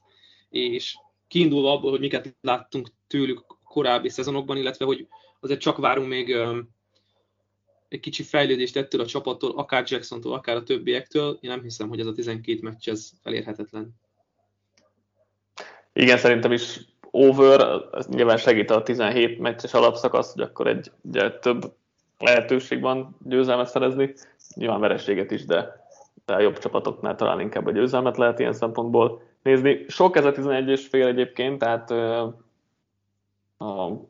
[0.49, 5.07] És kiindulva abból, hogy miket láttunk tőlük korábbi szezonokban, illetve hogy
[5.39, 6.35] azért csak várunk még
[7.87, 11.99] egy kicsi fejlődést ettől a csapattól, akár Jacksontól, akár a többiektől, én nem hiszem, hogy
[11.99, 14.03] ez a 12 meccs ez elérhetetlen.
[15.97, 16.79] Igen, szerintem is
[17.11, 21.73] over, ez nyilván segít a 17 meccses alapszakasz, hogy akkor egy ugye, több
[22.17, 24.13] lehetőség van győzelmet szerezni,
[24.55, 25.85] nyilván vereséget is, de,
[26.25, 29.85] de a jobb csapatoknál talán inkább a győzelmet lehet ilyen szempontból nézni.
[29.87, 31.91] Sok ez a 11 és fél egyébként, tehát
[33.57, 34.01] a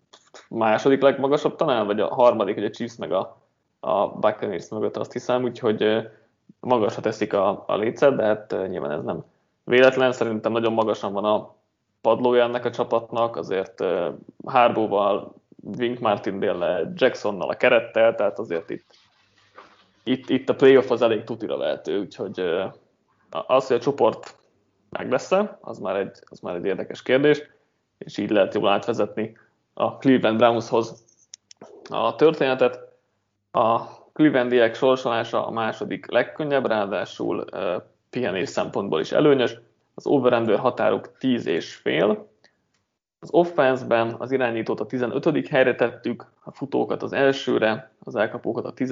[0.49, 3.41] második legmagasabb talán, vagy a harmadik, hogy a Chiefs meg a,
[3.79, 6.07] a Buccaneers mögött azt hiszem, úgyhogy
[6.59, 9.23] magasra teszik a, a lécet, de hát nyilván ez nem
[9.63, 11.54] véletlen, szerintem nagyon magasan van a
[12.05, 13.83] padlója ennek a csapatnak, azért
[14.45, 15.35] Harbóval,
[15.77, 18.85] Wink Martindale, Jacksonnal a kerettel, tehát azért itt,
[20.03, 22.39] itt, itt a playoff az elég tutira lehető, úgyhogy
[23.29, 24.37] az, hogy a csoport
[24.89, 27.43] meg lesz az már, egy, az már egy érdekes kérdés,
[27.97, 29.37] és így lehet jól átvezetni
[29.73, 31.03] a Cleveland Brownshoz
[31.89, 32.79] a történetet.
[33.51, 33.79] A
[34.13, 37.45] Clevelandiek sorsolása a második legkönnyebb, ráadásul
[38.09, 39.57] pihenés szempontból is előnyös.
[39.95, 42.27] Az over határok 10 és fél.
[43.19, 45.47] Az offense-ben az irányítót a 15.
[45.47, 48.91] helyre tettük, a futókat az elsőre, az elkapókat a 10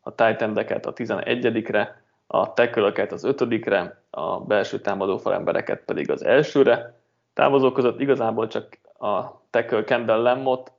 [0.00, 6.94] a tight a 11-re, a tackle az ötödikre, a belső támadó falembereket pedig az elsőre.
[7.34, 10.72] Távozók között igazából csak a tackle Kendall Lemmot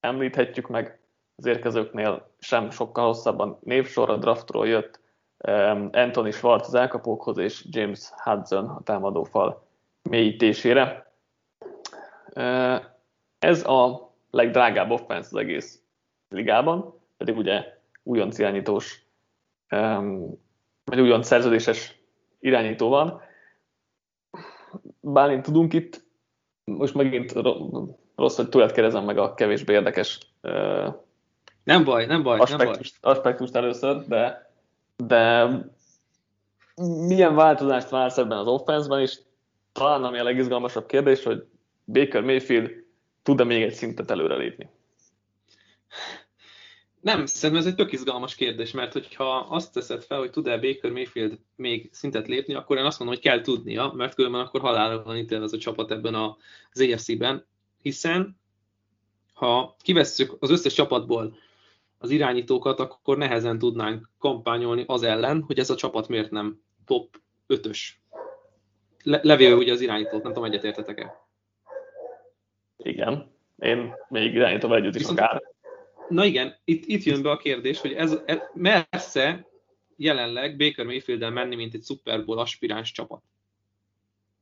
[0.00, 0.98] említhetjük meg,
[1.36, 4.99] az érkezőknél sem sokkal hosszabban névsor, a draftról jött
[5.92, 9.66] Anthony Schwartz az elkapókhoz, és James Hudson a támadó fal
[10.02, 11.12] mélyítésére.
[13.38, 15.82] Ez a legdrágább offense az egész
[16.28, 19.06] ligában, pedig ugye újonc irányítós,
[20.84, 22.00] vagy újonc szerződéses
[22.40, 23.20] irányító van.
[25.00, 26.02] Bálint tudunk itt,
[26.64, 27.32] most megint
[28.16, 30.18] rossz, hogy tőled kérdezem meg a kevésbé érdekes
[31.64, 33.12] nem baj, nem baj, aspektust, nem baj.
[33.12, 34.49] aspektust először, de,
[35.06, 35.48] de
[37.06, 39.18] milyen változást vársz ebben az offenszben, és
[39.72, 41.44] talán ami a legizgalmasabb kérdés, hogy
[41.84, 42.70] Baker Mayfield
[43.22, 44.70] tud-e még egy szintet előrelépni?
[47.00, 50.90] Nem, szerintem ez egy tök izgalmas kérdés, mert hogyha azt teszed fel, hogy tud-e Baker
[50.90, 55.02] Mayfield még szintet lépni, akkor én azt mondom, hogy kell tudnia, mert különben akkor halálra
[55.02, 57.46] van ítélve ez a csapat ebben az AFC-ben,
[57.82, 58.38] hiszen
[59.32, 61.36] ha kivesszük az összes csapatból
[62.02, 67.20] az irányítókat, akkor nehezen tudnánk kampányolni az ellen, hogy ez a csapat miért nem top
[67.48, 67.78] 5-ös.
[69.02, 71.28] Le- levéve ugye az irányítót, nem tudom, egyetértetek-e?
[72.76, 75.42] Igen, én még irányítom együtt is akár.
[76.08, 79.46] Na igen, itt, itt jön be a kérdés, hogy ez, ez messze
[79.96, 83.22] jelenleg Baker mayfield menni, mint egy Super Bowl aspiráns csapat.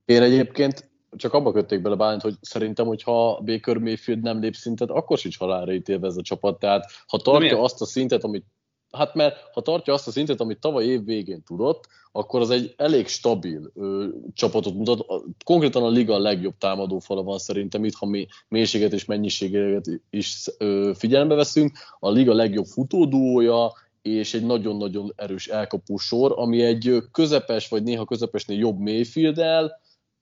[0.05, 4.90] Én egyébként csak abba kötték bele Bálint, hogy szerintem, hogyha Baker Mayfield nem lép szintet,
[4.90, 6.59] akkor sincs halálra ítélve ez a csapat.
[6.59, 8.44] Tehát ha tartja azt a szintet, amit
[8.90, 12.75] Hát mert ha tartja azt a szintet, amit tavaly év végén tudott, akkor az egy
[12.77, 15.07] elég stabil ö, csapatot mutat.
[15.44, 19.87] Konkrétan a liga a legjobb támadó fala van szerintem itt, ha mi mélységet és mennyiséget
[20.11, 21.73] is ö, figyelembe veszünk.
[21.99, 28.05] A liga legjobb futódúója, és egy nagyon-nagyon erős elkapó sor, ami egy közepes, vagy néha
[28.05, 29.38] közepesnél jobb mayfield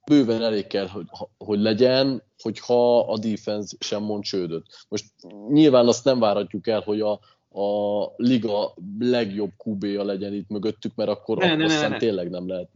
[0.06, 1.06] bőven elég kell, hogy,
[1.38, 4.66] hogy legyen, hogyha a defense sem mond csődöt.
[4.88, 5.04] Most
[5.48, 7.12] nyilván azt nem várhatjuk el, hogy a,
[7.60, 11.96] a liga legjobb QB-ja legyen itt mögöttük, mert akkor, ne, ne, ne, ne.
[11.96, 12.70] tényleg nem lehet.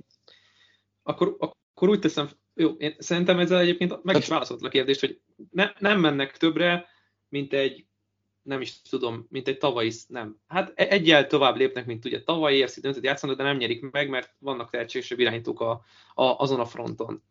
[1.03, 5.21] Akkor, akkor úgy teszem, jó, én szerintem ezzel egyébként meg is válaszolt a kérdést, hogy
[5.51, 6.87] ne, nem mennek többre,
[7.29, 7.87] mint egy
[8.43, 10.37] nem is tudom, mint egy tavalyi, nem.
[10.47, 14.09] Hát e- egyel tovább lépnek, mint ugye tavalyi érsz döntőt játszanak, de nem nyerik meg,
[14.09, 15.71] mert vannak tehetségesebb irányítók a,
[16.15, 17.23] a, azon a fronton.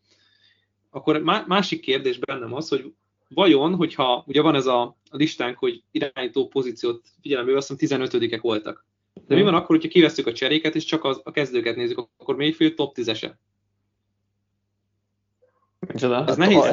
[0.89, 2.93] Akkor másik kérdés bennem az, hogy
[3.29, 8.85] vajon, hogyha ugye van ez a, a listánk, hogy irányító pozíciót figyelembe veszem, 15-ek voltak.
[9.27, 12.35] De mi van akkor, hogyha kiveszünk a cseréket, és csak az, a kezdőket nézzük, akkor
[12.35, 13.31] Mayfield top 10-ese?
[15.79, 16.25] Micsoda?
[16.27, 16.69] Ez nehéz.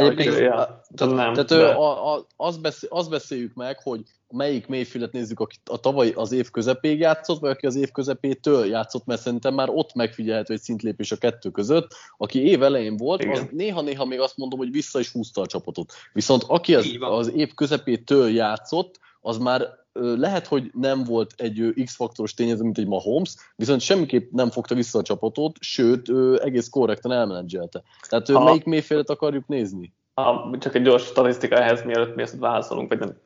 [0.96, 1.68] Nem, tehát de...
[1.68, 6.32] a, a, azt, beszél, azt beszéljük meg, hogy melyik mélyfület nézzük, aki a tavaly az
[6.32, 10.60] év közepéig játszott, vagy aki az év közepétől játszott, mert szerintem már ott megfigyelhető egy
[10.60, 11.94] szintlépés a kettő között.
[12.16, 13.32] Aki év elején volt, Igen.
[13.32, 15.92] az néha-néha még azt mondom, hogy vissza is húzta a csapatot.
[16.12, 22.34] Viszont aki az, az év közepétől játszott, az már lehet, hogy nem volt egy X-faktoros
[22.34, 26.10] tényező, mint egy Mahomes, viszont semmiképp nem fogta vissza a csapatot, sőt,
[26.40, 27.82] egész korrektan elmenedzselte.
[28.08, 29.94] Tehát ha, melyik mélyfélet akarjuk nézni?
[30.20, 33.20] Ha, csak egy gyors statisztika ehhez, mielőtt mi ezt válaszolunk, vagy nem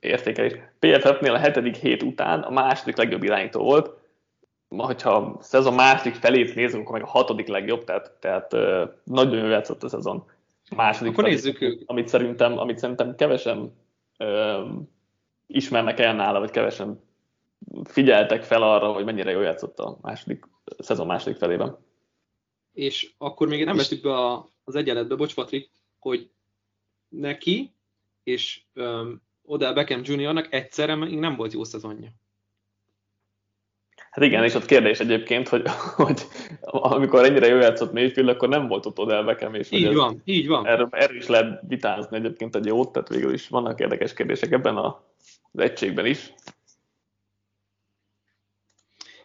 [0.00, 0.52] értékelés.
[0.78, 3.90] PFF-nél a hetedik hét után a második legjobb irányító volt,
[4.68, 8.52] ma, hogyha a szezon második felét nézzük, akkor meg a hatodik legjobb, tehát, tehát
[9.04, 10.24] nagyon jól játszott a szezon.
[10.76, 13.72] Második Akkor felét, nézzük amit szerintem, amit szerintem kevesen
[15.46, 17.02] ismernek el nála, vagy kevesen
[17.84, 21.76] figyeltek fel arra, hogy mennyire jól játszott a második, a szezon második felében.
[22.72, 25.70] És akkor még nem vettük be a, az egyenletbe, bocs Patrik,
[26.02, 26.30] hogy
[27.08, 27.72] neki
[28.22, 32.08] és um, Odell Beckham Jr.-nak egyszerre még nem volt jó szezonja.
[34.10, 35.62] Hát igen, és ott kérdés egyébként, hogy,
[35.96, 36.22] hogy
[36.60, 40.46] amikor ennyire jó játszott Mayfield, akkor nem volt ott Odell Beckham, és így van, így
[40.46, 40.66] van.
[40.66, 44.76] Erről, erről is lehet vitázni egyébként egy jót, tehát végül is vannak érdekes kérdések ebben
[44.76, 45.10] a
[45.52, 46.32] az egységben is.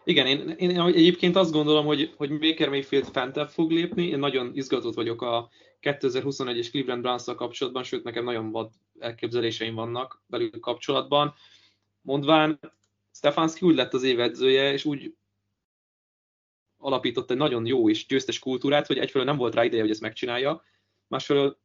[0.04, 4.06] Igen, én, én egyébként azt gondolom, hogy, hogy Baker Mayfield fentebb fog lépni.
[4.06, 5.48] Én nagyon izgatott vagyok a
[5.82, 11.34] 2021-es Cleveland browns kapcsolatban, sőt nekem nagyon vad elképzeléseim vannak belül kapcsolatban.
[12.00, 12.60] Mondván
[13.12, 15.14] Stefanski úgy lett az évedzője, és úgy
[16.76, 20.00] alapított egy nagyon jó és győztes kultúrát, hogy egyfelől nem volt rá ideje, hogy ezt
[20.00, 20.62] megcsinálja,
[21.06, 21.58] másfelől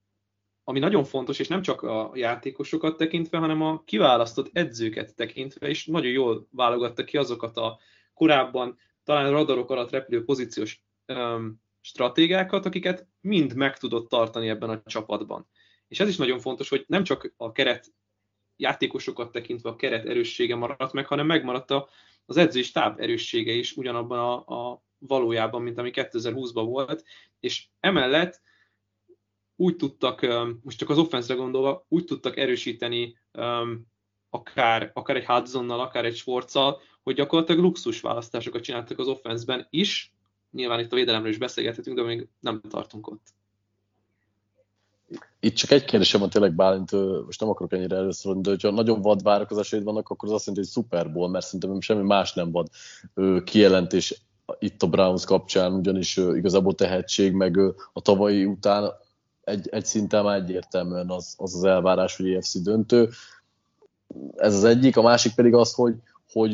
[0.63, 5.85] ami nagyon fontos, és nem csak a játékosokat tekintve, hanem a kiválasztott edzőket tekintve, és
[5.85, 7.79] nagyon jól válogatta ki azokat a
[8.13, 10.83] korábban talán radarok alatt repülő pozíciós
[11.83, 15.47] stratégiákat, akiket mind meg tudott tartani ebben a csapatban.
[15.87, 17.93] És ez is nagyon fontos, hogy nem csak a keret
[18.55, 21.89] játékosokat tekintve a keret erőssége maradt meg, hanem megmaradt a,
[22.25, 27.03] az edzői stáb erőssége is ugyanabban a, a valójában, mint ami 2020-ban volt,
[27.39, 28.41] és emellett
[29.55, 30.27] úgy tudtak,
[30.61, 33.17] most csak az offenszre gondolva, úgy tudtak erősíteni
[34.29, 40.13] akár, akár egy Hudsonnal, akár egy Schwartzal, hogy gyakorlatilag luxus választásokat csináltak az offenszben is.
[40.53, 43.27] Nyilván itt a védelemről is beszélgethetünk, de még nem tartunk ott.
[45.39, 46.91] Itt csak egy kérdésem van tényleg Bálint,
[47.25, 50.67] most nem akarok ennyire először de hogyha nagyon vad várakozásaid vannak, akkor az azt jelenti,
[50.67, 52.67] hogy Super Bowl, mert szerintem semmi más nem vad
[53.43, 54.21] kijelentés
[54.59, 57.57] itt a Browns kapcsán, ugyanis igazából tehetség, meg
[57.93, 58.91] a tavalyi után
[59.43, 63.09] egy, egy szinten már egyértelműen az, az az elvárás, hogy EFC döntő.
[64.35, 65.95] Ez az egyik, a másik pedig az, hogy,
[66.31, 66.53] hogy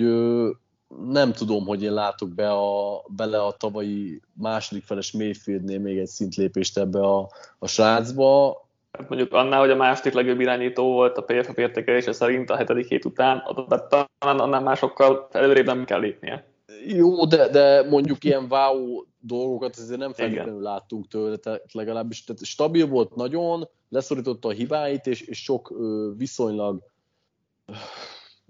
[0.97, 6.07] nem tudom, hogy én látok be a, bele a tavalyi második feles Mayfieldnél még egy
[6.07, 8.61] szintlépést ebbe a, a srácba.
[8.91, 12.87] Hát mondjuk annál, hogy a második legjobb irányító volt a PFF értékelése szerint a hetedik
[12.87, 16.47] hét után, talán annál másokkal előrébb nem kell lépnie.
[16.87, 22.45] Jó, de, de mondjuk ilyen wow dolgokat azért nem feltétlenül láttunk tőle, tehát legalábbis tehát
[22.45, 26.83] stabil volt nagyon, leszorította a hibáit, és, és sok ö, viszonylag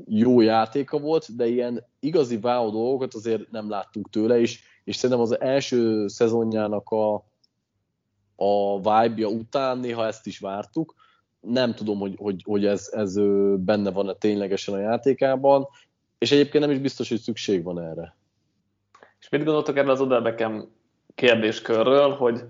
[0.05, 5.25] jó játéka volt, de ilyen igazi wow dolgokat azért nem láttunk tőle, és, és szerintem
[5.25, 7.13] az első szezonjának a,
[8.35, 10.95] a vibe-ja után néha ezt is vártuk.
[11.39, 13.15] Nem tudom, hogy, hogy, hogy ez, ez
[13.55, 15.67] benne van-e ténylegesen a játékában,
[16.17, 18.17] és egyébként nem is biztos, hogy szükség van erre.
[19.19, 20.75] És mit gondoltok erről az Odell Beckham
[21.15, 22.43] kérdéskörről, hogy,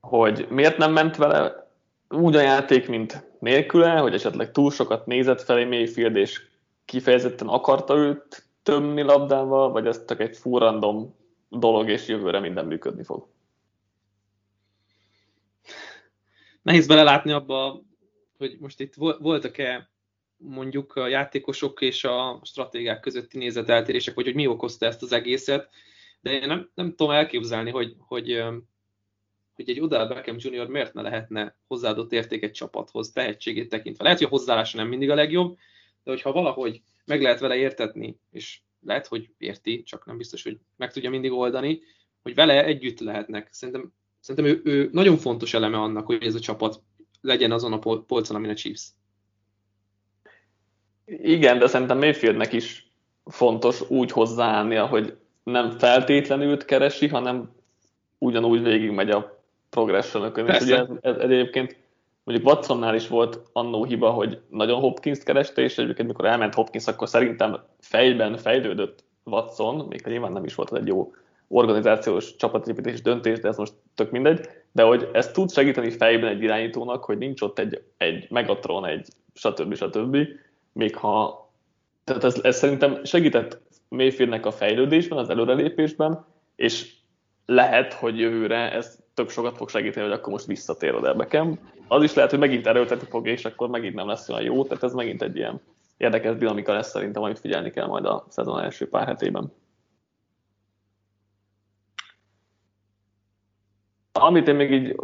[0.00, 1.70] hogy miért nem ment vele
[2.08, 6.46] úgy a játék, mint nélküle, hogy esetleg túl sokat nézett felé Mayfield, és
[6.84, 11.14] kifejezetten akarta őt tömni labdával, vagy ez csak egy furrandom
[11.48, 13.26] dolog, és jövőre minden működni fog?
[16.62, 17.82] Nehéz belelátni abba,
[18.38, 19.90] hogy most itt voltak-e
[20.36, 25.68] mondjuk a játékosok és a stratégák közötti nézeteltérések, vagy hogy mi okozta ezt az egészet,
[26.20, 28.44] de én nem, nem tudom elképzelni, hogy, hogy,
[29.56, 30.66] hogy egy Odell Beckham Jr.
[30.66, 34.04] miért ne lehetne hozzáadott érték egy csapathoz, tehetségét tekintve.
[34.04, 35.56] Lehet, hogy a hozzáállása nem mindig a legjobb,
[36.04, 40.58] de hogyha valahogy meg lehet vele értetni, és lehet, hogy érti, csak nem biztos, hogy
[40.76, 41.80] meg tudja mindig oldani,
[42.22, 43.48] hogy vele együtt lehetnek.
[43.52, 46.82] Szerintem, szerintem ő, ő nagyon fontos eleme annak, hogy ez a csapat
[47.20, 48.88] legyen azon a polcon, amin a Chiefs.
[51.06, 52.90] Igen, de szerintem Mayfieldnek is
[53.24, 57.54] fontos úgy hozzáállnia, hogy nem feltétlenül keresi, hanem
[58.18, 59.35] ugyanúgy végigmegy a
[59.70, 60.46] progressionökön.
[60.46, 61.76] És ugye ez, ez, egyébként
[62.24, 66.86] mondjuk Watsonnál is volt annó hiba, hogy nagyon Hopkins-t kereste, és egyébként mikor elment Hopkins,
[66.86, 71.12] akkor szerintem fejben fejlődött Watson, még nyilván nem is volt egy jó
[71.48, 76.42] organizációs csapatépítés döntés, de ez most tök mindegy, de hogy ez tud segíteni fejben egy
[76.42, 79.74] irányítónak, hogy nincs ott egy, egy Megatron, egy stb.
[79.74, 80.16] stb.
[80.72, 81.46] Még ha
[82.04, 86.24] tehát ez, ez szerintem segített Mayfieldnek a fejlődésben, az előrelépésben,
[86.56, 86.92] és
[87.46, 91.58] lehet, hogy jövőre ez tök sokat fog segíteni, hogy akkor most visszatér oda Beckham.
[91.88, 94.82] Az is lehet, hogy megint erőltetni fog, és akkor megint nem lesz olyan jó, tehát
[94.82, 95.60] ez megint egy ilyen
[95.96, 99.52] érdekes dinamika lesz szerintem, amit figyelni kell majd a szezon első pár hetében.
[104.12, 104.94] Amit én még így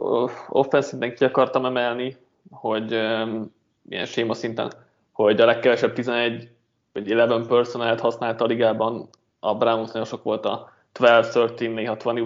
[0.49, 2.17] offenszinten ki akartam emelni,
[2.51, 4.73] hogy um, milyen séma szinten,
[5.13, 6.51] hogy a legkevesebb 11
[6.93, 9.09] vagy 11 personált használta a ligában,
[9.41, 12.23] a Browns nagyon sok volt a 12, 13, néha 21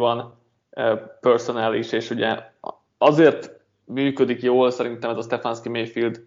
[1.21, 2.39] personál is, és ugye
[2.99, 6.25] azért működik jól szerintem ez a Stefanski Mayfield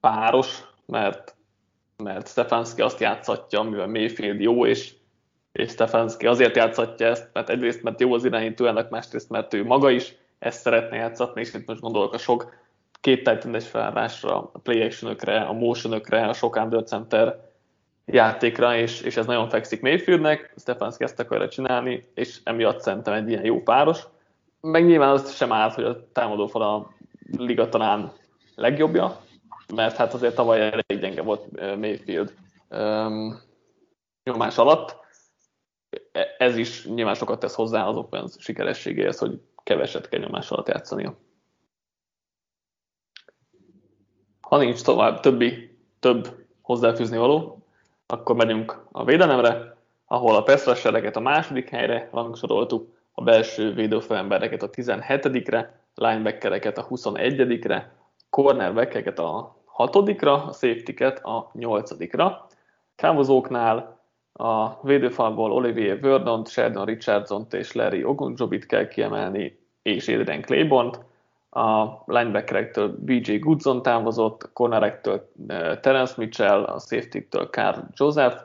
[0.00, 1.36] páros, mert,
[1.96, 4.94] mert Stefanski azt játszatja, amivel Mayfield jó, és,
[5.52, 9.64] és Stefanski azért játszatja ezt, mert egyrészt, mert jó az irányító ennek, másrészt, mert ő
[9.64, 12.54] maga is ezt szeretne játszatni, és itt most gondolok a sok
[13.00, 17.52] két titan felállásra, a play action a motion a sok under center
[18.06, 23.28] játékra, és, és ez nagyon fekszik Mayfieldnek, Stefanski ezt akarja csinálni, és emiatt szerintem egy
[23.28, 24.02] ilyen jó páros.
[24.60, 26.90] Meg nyilván azt sem állt, hogy a támadófal a
[27.36, 28.12] liga talán
[28.54, 29.20] legjobbja,
[29.74, 32.34] mert hát azért tavaly elég gyenge volt Mayfield
[32.70, 33.40] um,
[34.22, 34.96] nyomás alatt.
[36.12, 40.68] E, ez is nyilván sokat tesz hozzá az offense sikerességéhez, hogy keveset kell nyomás alatt
[40.68, 41.16] játszania.
[44.40, 47.63] Ha nincs tovább többi, több hozzáfűzni való,
[48.06, 49.76] akkor megyünk a védelemre,
[50.06, 50.84] ahol a pass
[51.14, 57.92] a második helyre rangsoroltuk, a belső védőfőembereket a 17-re, linebackereket a 21-re,
[58.30, 62.32] cornerbackeket a 6-ra, a safety-ket a 8-ra.
[62.94, 64.00] Távozóknál
[64.32, 70.98] a védőfalból Olivier Verdont, Sheldon Richardson és Larry Ogunjobit kell kiemelni, és Adrian Claybont.
[71.54, 75.32] A linebackerektől BJ Goodson távozott, a cornerektől
[75.80, 78.42] Terence Mitchell, a safety-től Carl Joseph,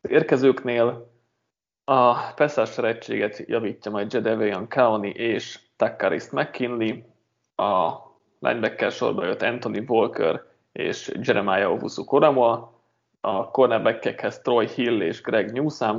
[0.00, 1.10] érkezőknél
[1.84, 6.96] a Peszás szeretséget javítja majd Jedevian Kaoni és Takarist McKinley,
[7.56, 7.92] a
[8.38, 12.80] linebacker sorba jött Anthony Walker és Jeremiah Owusu Koramoa,
[13.20, 15.98] a cornerbackekhez Troy Hill és Greg Newsom,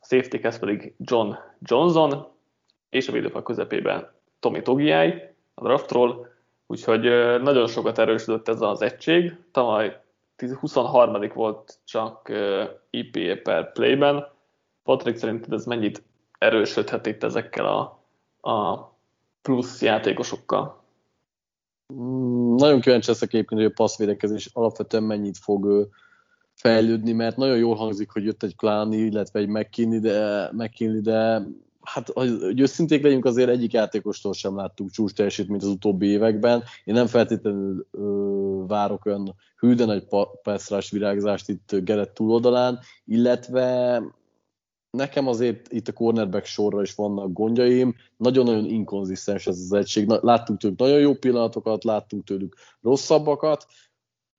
[0.00, 2.26] a safetykhez pedig John Johnson,
[2.90, 6.32] és a védőfal közepében Tommy Togiai a draftról,
[6.66, 7.02] úgyhogy
[7.42, 9.36] nagyon sokat erősödött ez az egység.
[9.50, 10.02] Tavaly
[10.60, 11.30] 23.
[11.34, 12.28] volt csak
[12.90, 14.26] EPA per playben.
[14.82, 16.02] Patrick szerinted ez mennyit
[16.38, 17.98] erősödhet itt ezekkel a,
[18.50, 18.90] a
[19.42, 20.82] plusz játékosokkal?
[21.92, 25.88] Mm, nagyon kíváncsi leszek egyébként, hogy a passzvédekezés alapvetően mennyit fog
[26.54, 31.42] fejlődni, mert nagyon jól hangzik, hogy jött egy Kláni, illetve egy McKinney, de, McKinney, de
[31.84, 36.62] hát, hogy őszinték legyünk, azért egyik játékostól sem láttuk csúcs teljesítményt az utóbbi években.
[36.84, 40.06] Én nem feltétlenül ö, várok olyan hű, nagy
[40.42, 44.02] passzrás virágzást itt Gerett túloldalán, illetve
[44.90, 50.08] nekem azért itt a cornerback sorra is vannak gondjaim, nagyon-nagyon inkonzisztens ez az egység.
[50.08, 53.66] Láttunk tőlük nagyon jó pillanatokat, láttunk tőlük rosszabbakat.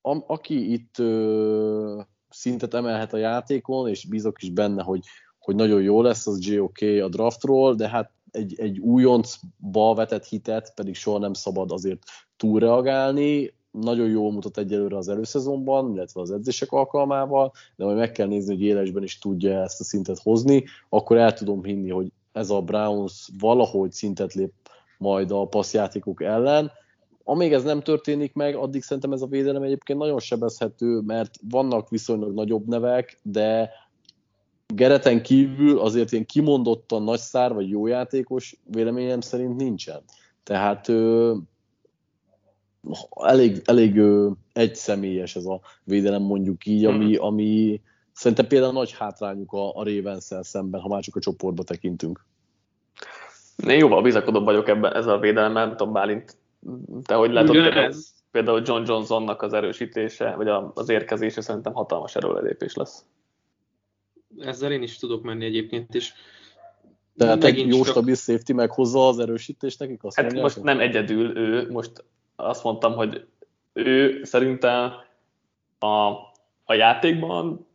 [0.00, 5.04] A, aki itt ö, szintet emelhet a játékon, és bízok is benne, hogy,
[5.46, 10.72] hogy nagyon jó lesz az GOK a draftról, de hát egy, egy újoncba vetett hitet
[10.74, 12.02] pedig soha nem szabad azért
[12.36, 18.26] túlreagálni nagyon jól mutat egyelőre az előszezonban, illetve az edzések alkalmával, de majd meg kell
[18.26, 22.50] nézni, hogy élesben is tudja ezt a szintet hozni, akkor el tudom hinni, hogy ez
[22.50, 24.52] a Browns valahogy szintet lép
[24.98, 26.70] majd a passzjátékok ellen.
[27.24, 31.88] Amíg ez nem történik meg, addig szerintem ez a védelem egyébként nagyon sebezhető, mert vannak
[31.88, 33.70] viszonylag nagyobb nevek, de
[34.74, 40.02] Gereten kívül azért ilyen kimondottan nagy szár vagy jó játékos véleményem szerint nincsen.
[40.42, 40.88] Tehát
[43.20, 44.00] elég, elég
[44.52, 47.24] egy személyes ez a védelem mondjuk így, ami, hmm.
[47.24, 47.80] ami
[48.12, 52.24] szerintem például nagy hátrányuk a, a ravens szemben, ha már csak a csoportba tekintünk.
[53.66, 56.36] Én jóval bizakodóbb vagyok ebben ez a védelem, nem tudom, Bálint,
[57.04, 57.92] te hogy látod például,
[58.30, 63.04] például John Johnsonnak az erősítése, vagy az érkezése szerintem hatalmas erőlelépés lesz.
[64.38, 66.12] Ezzel én is tudok menni egyébként, és
[67.16, 67.86] tehát egy jó csak...
[67.86, 70.04] stabil safety meghozza az erősítést nekik?
[70.04, 72.04] Azt hát most nem egyedül ő, most
[72.36, 73.26] azt mondtam, hogy
[73.72, 74.92] ő szerintem
[75.78, 76.10] a,
[76.64, 77.66] a játékban,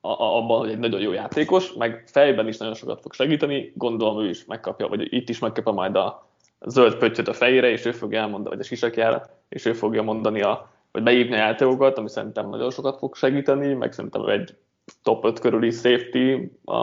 [0.00, 3.72] a, a, abban, hogy egy nagyon jó játékos, meg fejben is nagyon sokat fog segíteni,
[3.74, 6.28] gondolom ő is megkapja, vagy itt is megkapja majd a
[6.66, 10.42] zöld pöttyöt a fejére, és ő fogja elmondani, vagy a sisakjára, és ő fogja mondani,
[10.42, 14.54] a, vagy beívni a játékokat, ami szerintem nagyon sokat fog segíteni, meg szerintem egy
[15.02, 16.76] top 5 körüli safety a,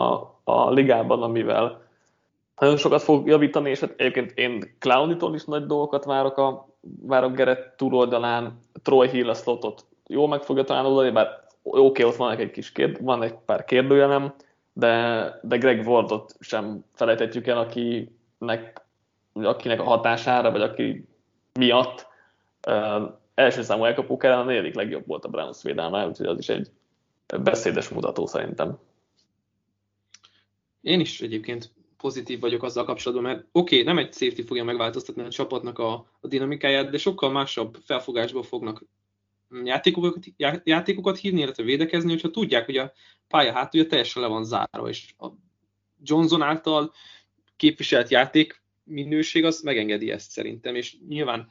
[0.44, 1.86] a ligában, amivel
[2.58, 7.34] nagyon sokat fog javítani, és hát egyébként én Clownitól is nagy dolgokat várok a várok
[7.34, 11.26] Gerett túloldalán, Troy Hill a slotot jól meg fogja talán oldani, bár
[11.62, 14.34] oké, okay, ott van egy kis kérd, van egy pár kérdőjelem,
[14.72, 18.86] de, de Greg Wardot sem felejthetjük el, akinek,
[19.32, 21.08] akinek a hatására, vagy aki
[21.52, 22.06] miatt
[22.68, 23.02] uh,
[23.34, 26.70] első számú elkapók ellen a negyedik legjobb volt a Browns védelme, úgyhogy az is egy
[27.36, 28.78] beszédes mutató szerintem.
[30.80, 35.22] Én is egyébként pozitív vagyok azzal kapcsolatban, mert oké, okay, nem egy safety fogja megváltoztatni
[35.22, 38.84] a csapatnak a, a dinamikáját, de sokkal másabb felfogásból fognak
[39.64, 40.14] játékokat,
[40.64, 42.92] játékokat hívni, illetve védekezni, hogyha tudják, hogy a
[43.28, 45.26] pálya hátulja teljesen le van zárva, és a
[46.02, 46.92] Johnson által
[47.56, 51.48] képviselt játék minőség az megengedi ezt szerintem, és nyilván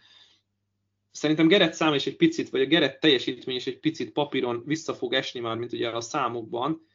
[1.18, 4.94] szerintem Gerett szám is egy picit, vagy a Gerett teljesítmény is egy picit papíron vissza
[4.94, 6.88] fog esni már, mint ugye a számokban,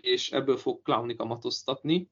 [0.00, 2.08] és ebből fog Clowny kamatoztatni,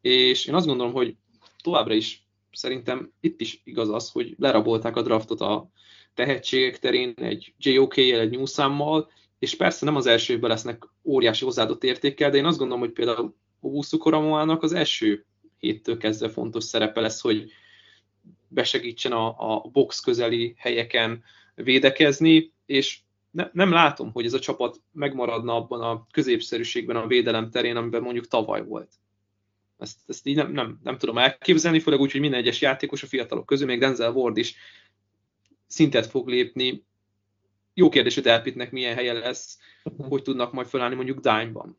[0.00, 1.16] és én azt gondolom, hogy
[1.62, 5.70] továbbra is szerintem itt is igaz az, hogy lerabolták a draftot a
[6.14, 11.84] tehetségek terén egy JOK-jel, egy Newsammal, és persze nem az első évben lesznek óriási hozzáadott
[11.84, 15.24] értékkel, de én azt gondolom, hogy például Obusu Koramoának az első
[15.58, 17.52] héttől kezdve fontos szerepe lesz, hogy
[18.54, 21.22] besegítsen a, a box közeli helyeken
[21.54, 22.98] védekezni, és
[23.30, 28.02] ne, nem látom, hogy ez a csapat megmaradna abban a középszerűségben a védelem terén, amiben
[28.02, 28.92] mondjuk tavaly volt.
[29.78, 33.06] Ezt, ezt így nem, nem, nem tudom elképzelni, főleg úgy, hogy minden egyes játékos a
[33.06, 34.56] fiatalok közül, még Denzel Ward is
[35.66, 36.84] szintet fog lépni.
[37.74, 40.08] Jó kérdés, hogy Elpitnek milyen helye lesz, uh-huh.
[40.08, 41.78] hogy tudnak majd felállni mondjuk Dime-ban.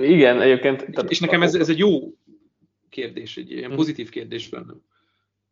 [0.00, 0.90] Igen, egyébként...
[0.90, 2.15] Tehát és nekem ez, ez egy jó
[2.96, 3.76] kérdés, egy ilyen mhm.
[3.76, 4.82] pozitív kérdés bennem.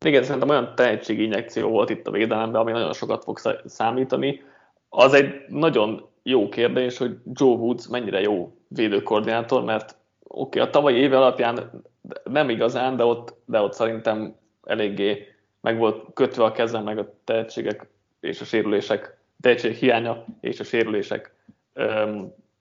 [0.04, 4.42] Igen, szerintem olyan tehetséginjekció volt itt a védelemben, ami nagyon sokat fog számítani.
[4.88, 10.70] Az egy nagyon jó kérdés, hogy Joe Woods mennyire jó védőkoordinátor, mert oké, okay, a
[10.70, 11.82] tavalyi éve alapján
[12.24, 15.26] nem igazán, de ott, de ott szerintem eléggé
[15.60, 17.86] meg volt kötve a kezem, meg a tehetségek
[18.20, 21.34] és a sérülések, tehetség hiánya és a sérülések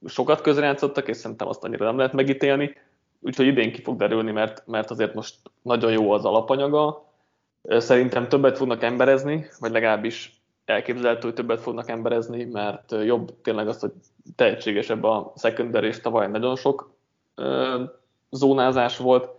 [0.05, 2.75] sokat közrejátszottak, és szerintem azt annyira nem lehet megítélni,
[3.23, 7.05] úgyhogy idén ki fog derülni, mert, mert azért most nagyon jó az alapanyaga.
[7.63, 13.79] Szerintem többet fognak emberezni, vagy legalábbis elképzelhető, hogy többet fognak emberezni, mert jobb tényleg az,
[13.79, 13.91] hogy
[14.35, 16.93] tehetségesebb a secondary, és tavaly nagyon sok
[18.29, 19.29] zónázás volt.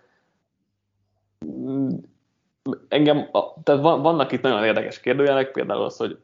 [2.88, 3.28] Engem,
[3.62, 6.18] tehát vannak itt nagyon érdekes kérdőjelek, például az, hogy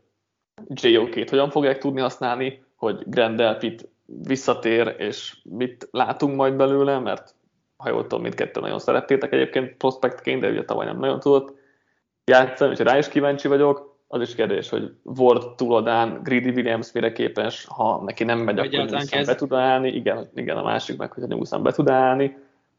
[0.69, 7.35] JOK-t hogyan fogják tudni használni, hogy Grand Delpit visszatér, és mit látunk majd belőle, mert
[7.81, 11.55] ha jól tudom, mindkettő nagyon szerettétek egyébként prospektként, de ugye tavaly nem nagyon tudott
[12.25, 13.89] játszani, és rá is kíváncsi vagyok.
[14.09, 18.91] Az is kérdés, hogy Ward túladán, Greedy Williams mire képes, ha neki nem megy, akkor
[18.91, 19.89] Newsom be tud állni.
[19.89, 22.25] Igen, igen, a másik meg, hogy Newsom be tud állni.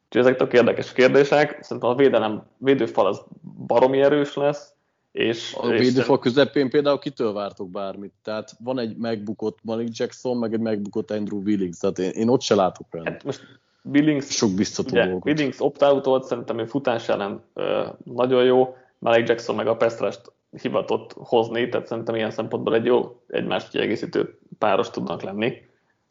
[0.04, 1.58] Úgyhogy ezek tök érdekes kérdések.
[1.62, 3.22] Szerintem a védelem, védőfal az
[3.66, 4.74] baromi erős lesz.
[5.12, 8.12] És, a védőfal közepén például kitől vártok bármit?
[8.22, 12.40] Tehát van egy megbukott Malik Jackson, meg egy megbukott Andrew Willings, tehát én, én ott
[12.40, 13.06] se látok olyan.
[13.06, 15.22] Hát most Billings, Sok biztató ugye, dolgot.
[15.22, 20.32] Billings opt volt, szerintem ő futás ellen ö, nagyon jó, Malik Jackson meg a Pestrest
[20.62, 25.52] hivatott hozni, tehát szerintem ilyen szempontból egy jó egymást kiegészítő páros tudnak lenni.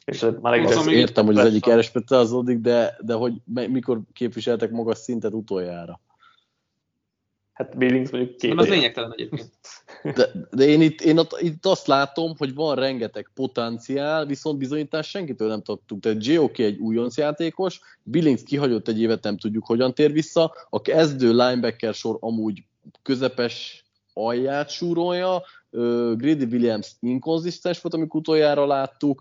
[0.04, 5.32] És Malik Jackson értem, hogy az egyik elrespetálódik, de, de hogy mikor képviseltek magas szintet
[5.32, 6.00] utoljára?
[7.52, 8.50] Hát Billings mondjuk két.
[8.50, 9.50] Nem, az lényegtelen egyébként.
[10.02, 15.08] De, de én, itt, én ott, itt azt látom, hogy van rengeteg potenciál, viszont bizonyítás
[15.08, 16.00] senkitől nem tudtuk.
[16.00, 20.52] Tehát JOK egy újonc játékos, Billings kihagyott egy évet, nem tudjuk, hogyan tér vissza.
[20.70, 22.62] A kezdő linebacker sor amúgy
[23.02, 25.42] közepes alját súrolja,
[26.16, 29.20] Grady Williams inkonzisztens volt, amikor utoljára láttuk,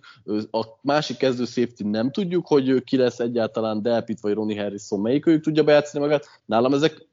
[0.52, 5.44] a másik kezdő safety nem tudjuk, hogy ki lesz egyáltalán Delpit vagy Ronnie Harrison, melyikőjük
[5.44, 6.26] tudja bejátszani magát.
[6.46, 7.08] Nálam ezek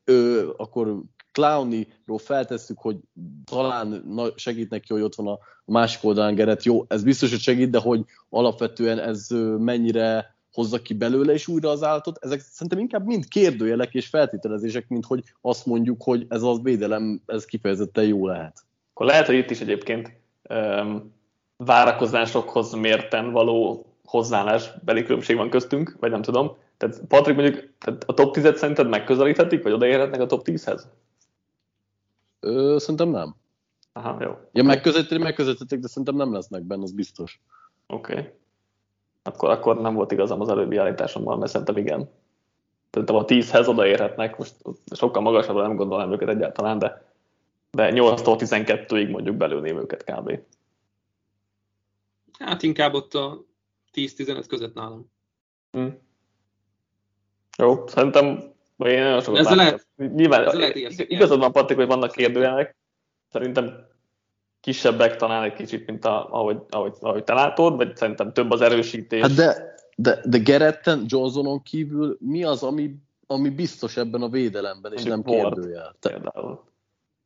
[0.57, 1.03] akkor
[1.39, 2.97] Clowny-ról feltesszük, hogy
[3.45, 4.05] talán
[4.36, 6.64] segít neki, hogy ott van a másik oldalán Geret.
[6.64, 9.26] Jó, ez biztos, hogy segít, de hogy alapvetően ez
[9.59, 14.89] mennyire hozza ki belőle is újra az állatot, ezek szerintem inkább mind kérdőjelek és feltételezések,
[14.89, 18.64] mint hogy azt mondjuk, hogy ez az védelem, ez kifejezetten jó lehet.
[18.93, 20.12] Akkor lehet, hogy itt is egyébként
[20.49, 21.14] um,
[21.57, 26.57] várakozásokhoz mérten való hozzáállás beli különbség van köztünk, vagy nem tudom.
[26.76, 30.82] Tehát Patrik mondjuk tehát a top 10-et szerinted megközelíthetik, vagy odaérhetnek a top 10-hez?
[32.41, 33.36] Ö, szerintem nem.
[33.93, 34.36] Aha, jó.
[34.53, 37.41] Ja, megközelítik, megközelítik, de szerintem nem lesznek benne, az biztos.
[37.86, 38.12] Oké.
[38.12, 38.30] Okay.
[39.22, 42.11] Akkor, akkor nem volt igazam az előbbi állításommal, mert szerintem igen.
[42.91, 44.55] Szerintem a 10-hez odaérhetnek, most
[44.95, 47.12] sokkal magasabbra nem gondolom őket egyáltalán, de,
[47.70, 50.39] de 8-tól 12-ig mondjuk belőném őket kb.
[52.39, 53.45] Hát inkább ott a
[53.93, 55.11] 10-15 között nálam.
[55.70, 55.89] Hm.
[57.59, 58.48] Jó, szerintem
[58.79, 62.76] vagy én nagyon sokat ez lehet, Nyilván, ez lehet igazad van, Patrik, hogy vannak kérdőjelek.
[63.33, 63.87] Szerintem
[64.61, 68.61] kisebbek talán egy kicsit, mint a, ahogy, ahogy, ahogy te látod, vagy szerintem több az
[68.61, 69.20] erősítés.
[69.20, 72.95] Hát de, de, de Geretten, Johnsonon kívül mi az, ami,
[73.26, 75.97] ami biztos ebben a védelemben, és Mondjuk nem kérdőjel?
[76.01, 76.64] Például.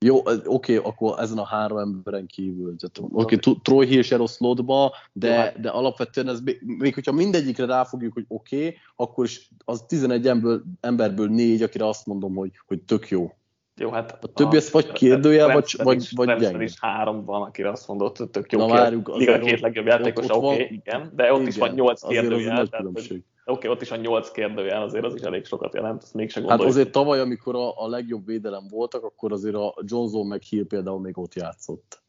[0.02, 2.74] Jó, oké, akkor ezen a három emberen kívül.
[3.12, 7.66] Oké, okay, Troy Hill se rossz lotba, de, hát- de alapvetően ez, még hogyha mindegyikre
[7.66, 12.50] ráfogjuk, hogy oké, okay, akkor is az 11 emberből, emberből négy, akire azt mondom, hogy,
[12.66, 13.32] hogy tök jó.
[13.76, 16.62] Jó, hát a többi ez vagy kérdőjel, vagy, vagy, vagy gyenge.
[16.62, 18.58] is három van, akire azt mondott, hogy tök jó.
[18.58, 22.06] Na várjuk, a két legjobb játékos, oké, okay, igen, de ott igen, is van nyolc
[22.06, 22.66] kérdőjel.
[22.66, 26.02] Tehát, hogy, Oké, okay, ott is van nyolc kérdőjel, azért az is elég sokat jelent,
[26.02, 26.66] ezt mégse gondoljuk.
[26.66, 30.66] Hát azért tavaly, amikor a, a legjobb védelem voltak, akkor azért a Johnson meg Hill
[30.66, 32.02] például még ott játszott.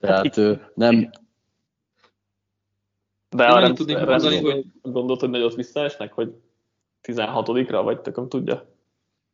[0.00, 1.10] Tehát hát, nem...
[3.30, 6.34] De arra nem tudnék mondani, hogy gondolt, hogy nagyot visszaesnek, hogy
[7.02, 8.54] 16-ra, vagy tököm tudja?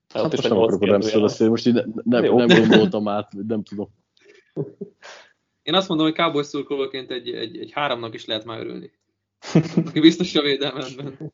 [0.08, 1.74] Hát, hát most nem akarok nem szólni, most így
[2.04, 3.88] ne, nem, nem gondoltam át, nem tudom.
[5.62, 8.92] Én azt mondom, hogy Cowboy szurkolóként egy, egy, egy háromnak is lehet már örülni.
[9.86, 11.32] Aki biztos a védelmemben.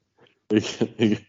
[0.48, 1.26] Igen, igen.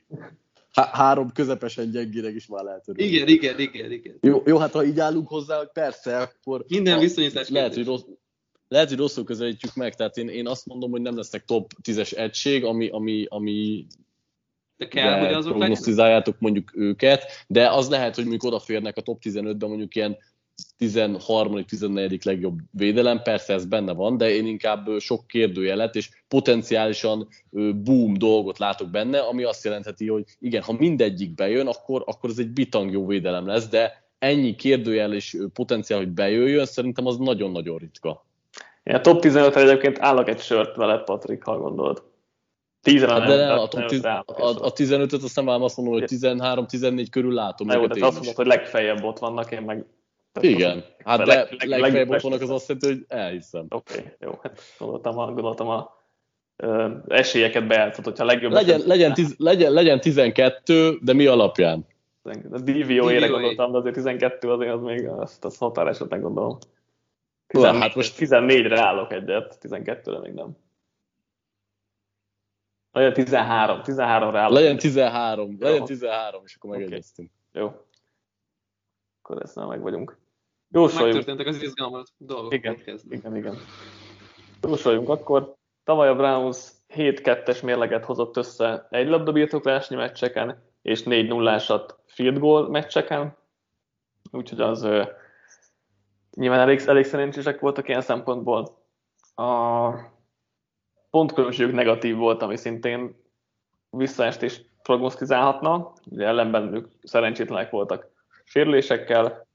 [0.71, 3.11] Há- három közepesen gyengének is már lehet örülni.
[3.11, 4.17] Igen, igen, igen, igen.
[4.21, 6.65] Jó, jó, hát ha így állunk hozzá, hogy persze, akkor...
[6.67, 8.03] Minden viszonyítás lehet, hogy rossz,
[8.67, 12.17] lehet, hogy rosszul közelítjük meg, tehát én, én azt mondom, hogy nem lesznek top 10-es
[12.17, 13.85] egység, ami, ami, ami
[14.77, 19.21] de kell, de hogy azok mondjuk őket, de az lehet, hogy mondjuk odaférnek a top
[19.23, 20.17] 15-ben mondjuk ilyen
[20.79, 22.25] 13.-14.
[22.25, 27.27] legjobb védelem, persze ez benne van, de én inkább sok kérdőjelet és potenciálisan
[27.83, 32.37] boom dolgot látok benne, ami azt jelentheti, hogy igen, ha mindegyik bejön, akkor, akkor ez
[32.37, 37.77] egy bitang jó védelem lesz, de ennyi kérdőjel és potenciál, hogy bejöjjön, szerintem az nagyon-nagyon
[37.77, 38.25] ritka.
[38.83, 42.03] Én a top 15-re egyébként állok egy sört veled, Patrik, ha gondolod.
[42.81, 46.09] 10 hát de nem, a, tiz, a, a 15-öt azt nem vám azt mondom, hogy
[46.11, 47.67] 13-14 körül látom.
[47.67, 49.85] Na jó, de azt mondod, hogy legfeljebb ott vannak, én meg...
[50.39, 53.65] Igen, hát de leg, leg, legfeljebb ott vannak, az azt jelenti, hogy elhiszem.
[53.69, 55.99] Oké, okay, jó, hát gondoltam a, gondoltam a
[57.07, 58.51] esélyeket bejátszott, hogyha legjobb...
[58.51, 58.87] Legyen, eset...
[58.87, 61.85] legyen, tiz, legyen, legyen 12, de mi alapján?
[62.23, 66.57] A DVO-ére gondoltam, de azért 12 azért az még azt, azt határesetnek gondolom.
[67.47, 70.57] 14, hát most 14-re állok egyet, 12-re még nem.
[72.91, 74.57] Legyen 13, 13-ra állok.
[74.57, 75.67] Legyen 13, Jó.
[75.67, 77.29] legyen 13, és akkor megegyeztünk.
[77.53, 77.61] Okay.
[77.63, 77.73] Jó.
[79.21, 80.20] Akkor ezt már meg vagyunk.
[80.71, 81.13] Jósoljunk.
[81.13, 82.53] Megtörténtek az izgalmas dolgok.
[82.53, 82.77] Igen,
[83.09, 83.57] igen, igen.
[84.61, 85.55] Jósoljunk akkor.
[85.83, 92.39] Tavaly a Browns 7-2-es mérleget hozott össze egy labdabirtoklásnyi meccseken, és 4 0 ásat field
[92.39, 93.37] goal meccseken.
[94.31, 94.87] Úgyhogy az
[96.35, 98.77] nyilván elég, elég szerencsések voltak ilyen szempontból.
[99.35, 99.89] A
[101.09, 103.15] pontkülönbségük negatív volt, ami szintén
[103.89, 105.93] visszaestést prognosztizálhatna.
[106.05, 108.09] Ugye ellenben ők szerencsétlenek voltak
[108.43, 109.49] sérülésekkel.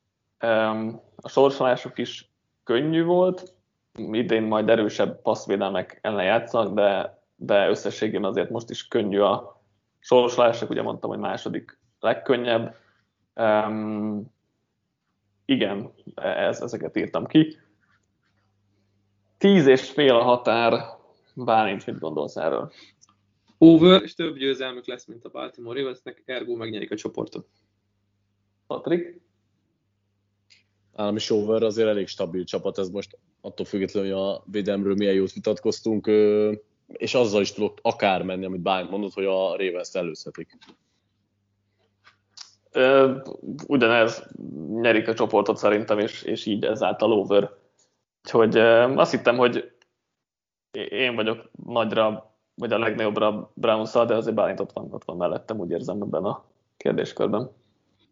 [1.16, 2.30] A sorsolásuk is
[2.64, 3.54] könnyű volt,
[3.94, 9.62] idén majd erősebb passzvédelmek ellen játszanak, de, de összességében azért most is könnyű a
[9.98, 12.76] sorsolások, ugye mondtam, hogy második legkönnyebb.
[13.34, 14.34] Um,
[15.44, 17.56] igen, ez, ezeket írtam ki.
[19.38, 20.96] Tíz és fél a határ,
[21.34, 22.72] Bálint, mit gondolsz erről?
[23.58, 27.48] Over, és több győzelmük lesz, mint a Baltimore Ravensnek, ergo megnyerik a csoportot.
[28.66, 29.20] Patrik?
[30.96, 35.14] Állam is over azért elég stabil csapat, ez most attól függetlenül, hogy a védelmről milyen
[35.14, 36.06] jót vitatkoztunk,
[36.86, 40.58] és azzal is tudok akár menni, amit Bálint mondott, hogy a ravens előzhetik
[43.66, 44.28] ugyanez
[44.68, 47.50] nyerik a csoportot szerintem, és, és így ezáltal over.
[48.24, 48.58] Úgyhogy
[48.96, 49.72] azt hittem, hogy
[50.90, 55.58] én vagyok nagyra, vagy a legnagyobbra brown de azért Bálint ott van, ott van mellettem,
[55.58, 56.44] úgy érzem ebben a
[56.76, 57.50] kérdéskörben.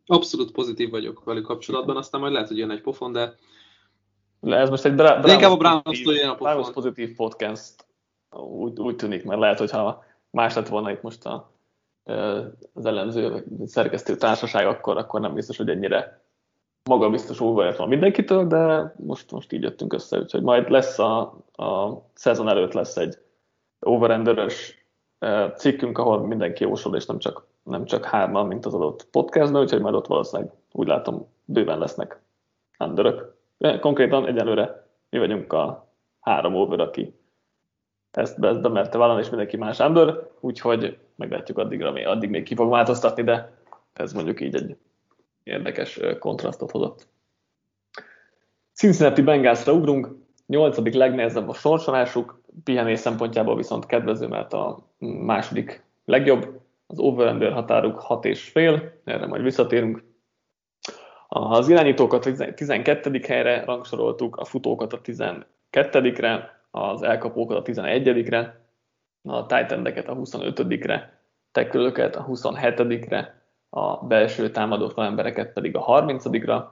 [0.06, 3.34] Abszolút pozitív vagyok velük kapcsolatban, aztán majd lehet, hogy jön egy pofon, de...
[4.40, 6.72] Le, ez most egy Bra- Browns, inkább a Browns jön a pofon.
[6.72, 7.86] pozitív podcast,
[8.36, 11.52] úgy, úgy tűnik, mert lehet, hogyha más lett volna itt most a
[12.74, 16.24] az vagy szerkesztő társaság, akkor, akkor nem biztos, hogy ennyire
[16.84, 21.20] magabiztos óvajat van mindenkitől, de most, most így jöttünk össze, úgyhogy majd lesz a,
[21.52, 23.18] a szezon előtt lesz egy
[23.80, 24.86] overenderös
[25.56, 29.80] cikkünk, ahol mindenki jósol, és nem csak, nem csak hárman, mint az adott podcastban, úgyhogy
[29.80, 32.22] majd ott valószínűleg úgy látom, bőven lesznek
[32.78, 33.34] underök.
[33.80, 35.88] Konkrétan egyelőre mi vagyunk a
[36.20, 37.14] három over, aki
[38.10, 42.42] ezt, be, ezt bemerte vállalni, és mindenki más under, úgyhogy meglátjuk addigra, még, addig még
[42.42, 43.52] ki fog változtatni, de
[43.92, 44.76] ez mondjuk így egy
[45.42, 47.06] érdekes kontrasztot hozott.
[48.72, 50.08] Cincinnati Bengalsra ugrunk,
[50.46, 57.98] nyolcadik legnehezebb a sorsolásuk, pihenés szempontjából viszont kedvező, mert a második legjobb, az over határuk
[57.98, 60.04] 6 és fél, erre majd visszatérünk.
[61.28, 63.20] Az irányítókat a 12.
[63.26, 68.66] helyre rangsoroltuk, a futókat a 12-re, az elkapókat a 11-re,
[69.22, 71.20] a titan a 25-re,
[71.52, 76.64] tekölöket a 27-re, a belső támadó falembereket pedig a 30-ra.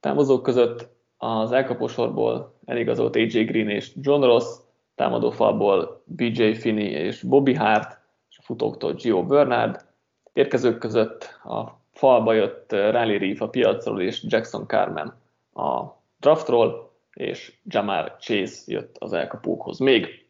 [0.00, 4.44] Távozók között az elkapósorból eligazolt AJ Green és John Ross,
[4.94, 7.98] támadó falból BJ Finney és Bobby Hart,
[8.44, 9.84] futóktól Gio Bernard.
[10.32, 15.14] Érkezők között a falba jött Riley Reef a piacról és Jackson Carmen
[15.52, 15.84] a
[16.20, 20.28] draftról, és Jamar Chase jött az elkapókhoz még.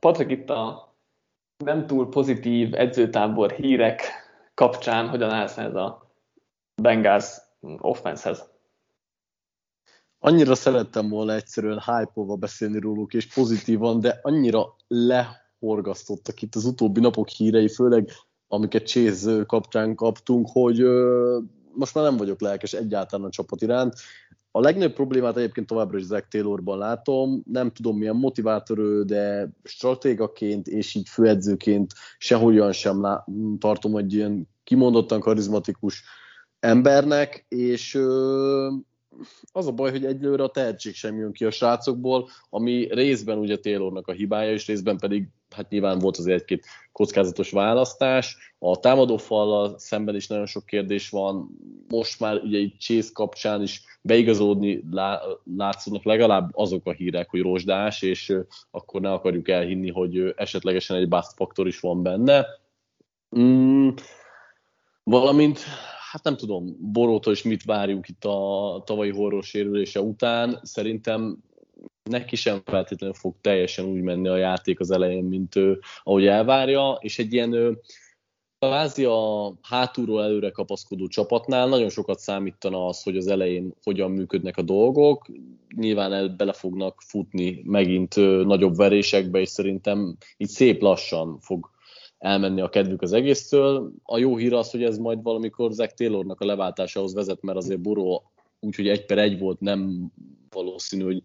[0.00, 0.94] Patrik itt a
[1.64, 4.02] nem túl pozitív edzőtábor hírek
[4.54, 6.10] kapcsán hogyan állsz ez a
[6.82, 7.36] Bengals
[7.78, 8.49] offensehez?
[10.22, 17.00] Annyira szerettem volna egyszerűen hype beszélni róluk, és pozitívan, de annyira lehorgasztottak itt az utóbbi
[17.00, 18.08] napok hírei, főleg
[18.48, 20.82] amiket Chase kapcsán kaptunk, hogy
[21.72, 23.94] most már nem vagyok lelkes egyáltalán a csapat iránt.
[24.50, 30.66] A legnagyobb problémát egyébként továbbra is Zach Taylorban látom, nem tudom milyen motivátor de stratégaként
[30.66, 33.24] és így főedzőként sehogyan sem lá-
[33.58, 36.02] tartom egy ilyen kimondottan karizmatikus
[36.58, 38.68] embernek, és ö,
[39.52, 43.58] az a baj, hogy egyelőre a tehetség sem jön ki a srácokból, ami részben ugye
[43.58, 48.54] Taylornak a hibája, és részben pedig hát nyilván volt az egy-két kockázatos választás.
[48.58, 51.48] A támadófallal szemben is nagyon sok kérdés van.
[51.88, 55.22] Most már ugye egy Chase kapcsán is beigazódni lá,
[55.56, 58.34] látszódnak legalább azok a hírek, hogy rozsdás, és
[58.70, 62.46] akkor ne akarjuk elhinni, hogy esetlegesen egy bust faktor is van benne.
[63.38, 63.88] Mm,
[65.02, 65.60] valamint,
[66.10, 70.60] hát nem tudom, Borótól is mit várjuk itt a tavalyi horror sérülése után.
[70.62, 71.38] Szerintem
[72.02, 76.98] neki sem feltétlenül fog teljesen úgy menni a játék az elején, mint ő, ahogy elvárja,
[77.00, 77.78] és egy ilyen
[78.58, 84.56] kvázi a hátulról előre kapaszkodó csapatnál nagyon sokat számítana az, hogy az elején hogyan működnek
[84.56, 85.26] a dolgok.
[85.76, 91.70] Nyilván el bele fognak futni megint nagyobb verésekbe, és szerintem így szép lassan fog
[92.20, 93.92] elmenni a kedvük az egésztől.
[94.02, 97.80] A jó hír az, hogy ez majd valamikor Zach Taylornak a leváltásához vezet, mert azért
[97.80, 100.10] Buró úgyhogy egy per egy volt, nem
[100.50, 101.22] valószínű, hogy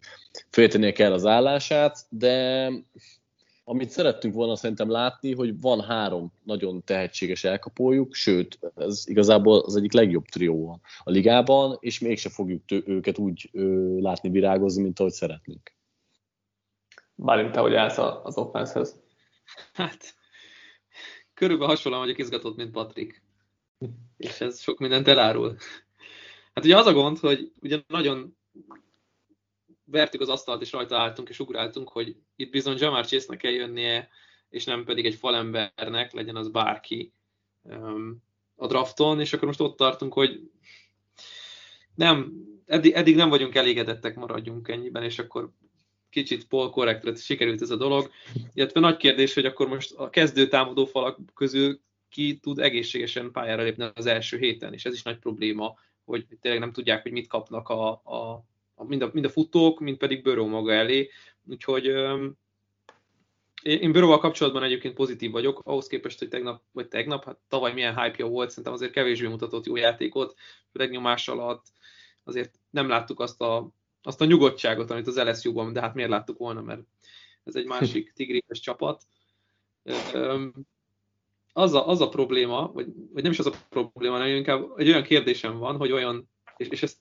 [0.50, 2.70] féltenie kell az állását, de
[3.64, 9.76] amit szerettünk volna szerintem látni, hogy van három nagyon tehetséges elkapójuk, sőt, ez igazából az
[9.76, 15.12] egyik legjobb trió a ligában, és mégse fogjuk őket úgy ö, látni virágozni, mint ahogy
[15.12, 15.74] szeretnénk.
[17.16, 18.96] Bálint, te hogy állsz az offensehez?
[19.74, 20.16] Hát,
[21.36, 23.24] körülbelül hasonlóan vagyok izgatott, mint Patrik.
[24.18, 25.56] És ez sok mindent elárul.
[26.54, 28.38] Hát ugye az a gond, hogy ugye nagyon
[29.86, 34.10] vertük az asztalt, és rajta álltunk, és ugráltunk, hogy itt bizony Jamar Chase-nek kell jönnie,
[34.50, 37.14] és nem pedig egy falembernek, legyen az bárki
[38.56, 40.52] a drafton, és akkor most ott tartunk, hogy
[41.96, 42.34] nem,
[42.66, 45.52] eddig, eddig nem vagyunk elégedettek, maradjunk ennyiben, és akkor
[46.16, 48.11] kicsit Paul korrektre sikerült ez a dolog.
[48.53, 53.63] Illetve nagy kérdés, hogy akkor most a kezdő támadó falak közül ki tud egészségesen pályára
[53.63, 57.28] lépni az első héten, és ez is nagy probléma, hogy tényleg nem tudják, hogy mit
[57.28, 58.45] kapnak a, a,
[58.76, 61.09] a, mind, a mind a futók, mind pedig Böró maga elé.
[61.49, 61.86] Úgyhogy
[63.63, 68.01] én Bőróval kapcsolatban egyébként pozitív vagyok, ahhoz képest, hogy tegnap, vagy tegnap, hát tavaly milyen
[68.01, 70.36] hype volt, szerintem azért kevésbé mutatott jó játékot,
[70.72, 71.66] főleg nyomás alatt,
[72.24, 73.70] azért nem láttuk azt a,
[74.06, 76.82] azt a nyugodtságot, amit az LSU-ban, de hát miért láttuk volna, mert
[77.43, 79.03] ez egy másik tigris csapat.
[81.53, 84.88] Az a, az a probléma, vagy, vagy nem is az a probléma, hanem inkább egy
[84.88, 86.97] olyan kérdésem van, hogy olyan, és, és ezt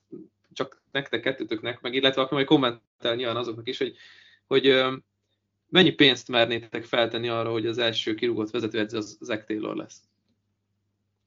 [0.53, 3.95] csak nektek, kettőtöknek, meg illetve akkor majd kommentelni nyilván azoknak is, hogy,
[4.47, 4.83] hogy
[5.69, 10.01] mennyi pénzt mernétek feltenni arra, hogy az első kirúgott vezetőedző az Zach Taylor lesz?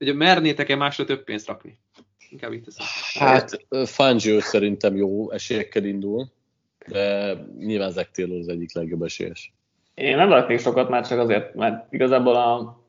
[0.00, 1.78] Ugye mernétek-e másra több pénzt rakni?
[2.30, 2.86] Inkább itt teszem.
[3.28, 6.26] Hát Fangio szerintem jó esélyekkel indul,
[6.86, 9.52] de nyilván Zach Taylor az egyik legjobb esélyes.
[9.94, 12.80] Én nem raknék sokat már csak azért, mert igazából a,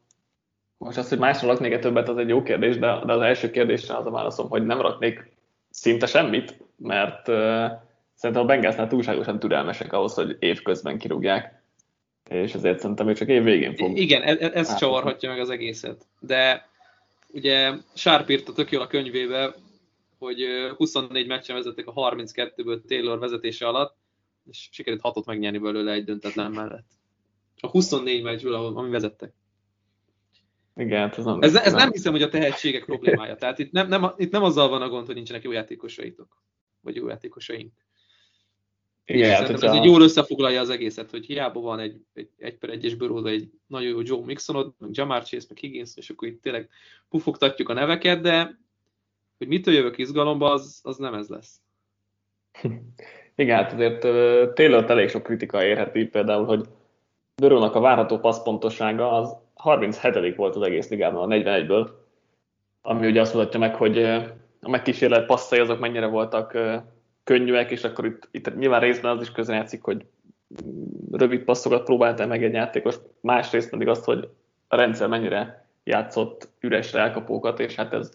[0.77, 3.97] most az, hogy másra laknék-e többet, az egy jó kérdés, de, de az első kérdésre
[3.97, 5.31] az a válaszom, hogy nem raknék
[5.69, 7.65] szinte semmit, mert uh,
[8.13, 11.61] szerintem a Bengalsnál túlságosan türelmesek ahhoz, hogy évközben kirúgják,
[12.29, 13.97] és ezért szerintem ő csak év végén fog.
[13.97, 16.05] Igen, ez, ez csavarhatja meg az egészet.
[16.19, 16.68] De
[17.32, 19.55] ugye Sharp írta tök jól a könyvébe,
[20.17, 20.45] hogy
[20.77, 23.97] 24 meccsen vezettek a 32-ből Taylor vezetése alatt,
[24.45, 26.88] és sikerült hatot megnyerni belőle egy döntetlen mellett.
[27.59, 29.34] A 24 meccsből, ami vezettek.
[30.75, 33.36] Igen, hát ez, nem, ez, ez nem hiszem, hogy a tehetségek problémája.
[33.36, 36.43] Tehát itt nem, nem, itt nem azzal van a gond, hogy nincsenek jó játékosaitok,
[36.82, 37.73] vagy jó játékosaink.
[39.14, 39.72] Igen, hát, ez a...
[39.72, 43.49] egy jól összefoglalja az egészet, hogy hiába van egy, egy, egy per egyes bőróda egy
[43.68, 46.70] nagyon jó Joe Mixonod, meg Jamar Chase, meg Higgins, és akkor itt tényleg
[47.10, 48.60] pufogtatjuk a neveket, de
[49.38, 51.62] hogy mitől jövök izgalomba, az, az nem ez lesz.
[53.36, 53.99] Igen, hát azért
[54.55, 56.66] Taylor elég sok kritika érheti, például, hogy
[57.36, 60.36] Bőrónak a várható passzpontossága az 37.
[60.36, 61.89] volt az egész ligában, a 41-ből,
[62.82, 64.03] ami ugye azt mutatja meg, hogy
[64.62, 66.57] a megkísérlet passzai azok mennyire voltak
[67.30, 70.05] könnyűek, és akkor itt, itt nyilván részben az is közrejátszik, hogy
[71.11, 74.30] rövid passzokat próbálta meg egy játékos, másrészt pedig azt, hogy
[74.67, 78.11] a rendszer mennyire játszott üres elkapókat, és hát ez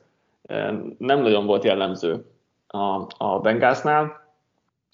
[0.98, 2.24] nem nagyon volt jellemző
[2.66, 4.32] a, a Bengásznál.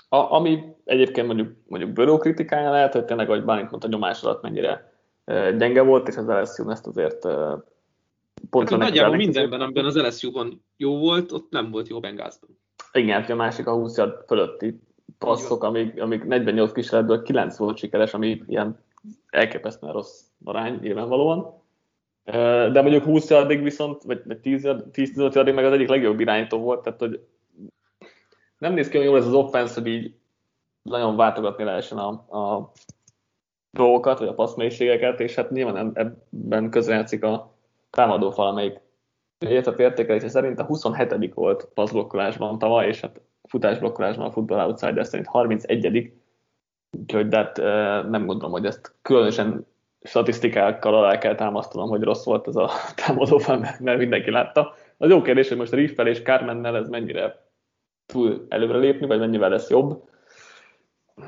[0.09, 4.43] A, ami egyébként mondjuk, mondjuk Böró kritikája lehet, hogy tényleg, ahogy Bánint mondta, nyomás alatt
[4.43, 4.93] mennyire
[5.59, 7.27] gyenge volt, és az LSU ezt azért
[8.51, 12.59] pontra hát, nagyjából mindenben, amiben az LSU-ban jó volt, ott nem volt jó Bengázban.
[12.93, 14.81] Igen, a másik a 20 fölötti
[15.19, 18.79] passzok, amik, amik 48 kísérletből 9 volt sikeres, ami ilyen
[19.29, 21.59] elképesztően rossz arány nyilvánvalóan.
[22.73, 26.99] De mondjuk 20 addig viszont, vagy 10-15 addig meg az egyik legjobb irányító volt, tehát
[26.99, 27.27] hogy
[28.59, 30.15] nem néz ki hogy jól ez az offense, hogy így
[30.83, 32.73] nagyon váltogatni lehessen a, a
[33.71, 37.55] dolgokat, vagy a passzmélységeket, és hát nyilván ebben közrejátszik a
[37.91, 38.81] támadófal, amelyik
[39.49, 41.35] értett értékelése szerint a 27.
[41.35, 46.13] volt passzblokkolásban tavaly, és hát futásblokkolásban a Football Outsider szerint 31.
[46.99, 47.57] Úgyhogy hát,
[48.11, 49.67] nem gondolom, hogy ezt különösen
[50.03, 52.71] statisztikákkal alá kell támasztanom, hogy rossz volt ez a
[53.07, 54.75] támadófal, mert mindenki látta.
[54.97, 57.47] Az jó kérdés, hogy most Riffel és Carmennel ez mennyire
[58.07, 60.09] túl előre lépni, vagy mennyivel lesz jobb.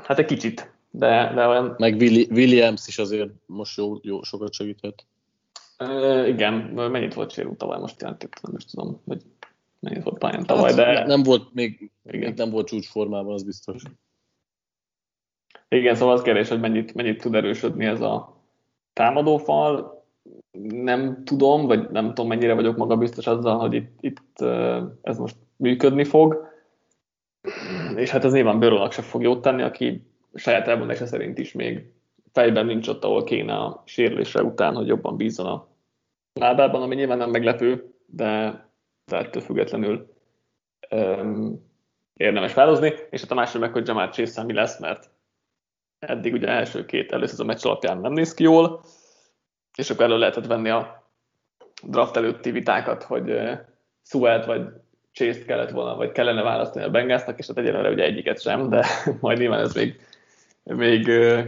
[0.03, 1.75] Hát egy kicsit, de, de olyan...
[1.77, 1.95] Meg
[2.29, 5.05] Williams is azért most jó, jó sokat segített.
[6.27, 9.21] Igen, mennyit volt sérült tavaly, most jelentik, nem is tudom, hogy
[9.79, 11.05] mennyit volt pályán tavaly, hát, de...
[11.05, 12.19] Nem volt még, igen.
[12.19, 13.83] még nem volt csúcsformában, az biztos.
[15.67, 18.41] Igen, szóval az kérdés, hogy mennyit, mennyit tud erősödni ez a
[18.93, 20.03] támadófal.
[20.69, 24.41] nem tudom, vagy nem tudom mennyire vagyok magabiztos azzal, hogy itt, itt
[25.01, 26.51] ez most működni fog.
[27.95, 31.91] És hát ez nyilván Bőrónak se fog jót tenni, aki saját elmondása szerint is még
[32.31, 35.67] fejben nincs ott, ahol kéne a sérülése után, hogy jobban bízzon a
[36.33, 38.63] lábában, ami nyilván nem meglepő, de,
[39.05, 40.13] de ettől függetlenül
[40.89, 41.71] um,
[42.13, 45.09] érdemes válozni, és hát a másik meg, hogy Jamal Chase mi lesz, mert
[45.99, 48.83] eddig ugye első két először a meccs alapján nem néz ki jól,
[49.77, 51.07] és akkor elő lehetett venni a
[51.83, 53.51] draft előtti vitákat, hogy uh,
[54.05, 54.67] Suelt vagy
[55.11, 58.85] chase kellett volna, vagy kellene választani a Bengalsnak, és hát egyelőre ugye egyiket sem, de
[59.19, 60.01] majd nyilván ez még,
[60.63, 61.45] még uh,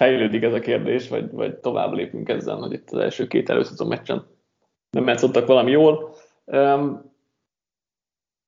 [0.00, 3.88] fejlődik ez a kérdés, vagy, vagy tovább lépünk ezzel, hogy itt az első két előszezon
[3.88, 4.26] meccsen
[4.90, 6.14] nem játszottak valami jól.
[6.44, 7.12] Um,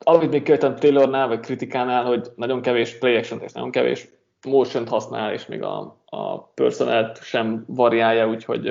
[0.05, 4.09] amit még követem Taylornál, vagy kritikánál, hogy nagyon kevés play action és nagyon kevés
[4.47, 8.69] motion használ, és még a, a personelt sem variálja, úgyhogy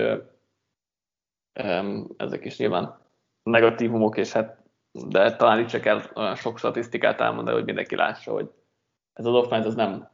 [1.64, 3.00] um, ezek is nyilván
[3.44, 8.32] negatívumok, és hát de talán itt se kell olyan sok statisztikát elmondani, hogy mindenki lássa,
[8.32, 8.52] hogy
[9.14, 10.10] ez az offense az nem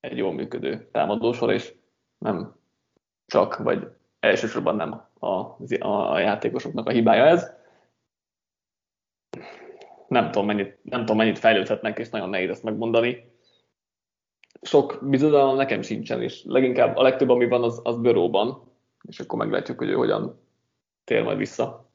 [0.00, 1.80] egy jól működő támadósor, és
[2.22, 2.54] nem
[3.26, 3.88] csak, vagy
[4.20, 7.50] elsősorban nem a, a, játékosoknak a hibája ez.
[10.08, 13.30] Nem tudom, mennyit, nem tudom, mennyit fejlődhetnek, és nagyon nehéz ezt megmondani.
[14.62, 18.70] Sok bizonyalom nekem sincsen, és leginkább a legtöbb, ami van, az, az bőróban,
[19.08, 20.40] és akkor meglátjuk, hogy ő hogyan
[21.04, 21.90] tér majd vissza.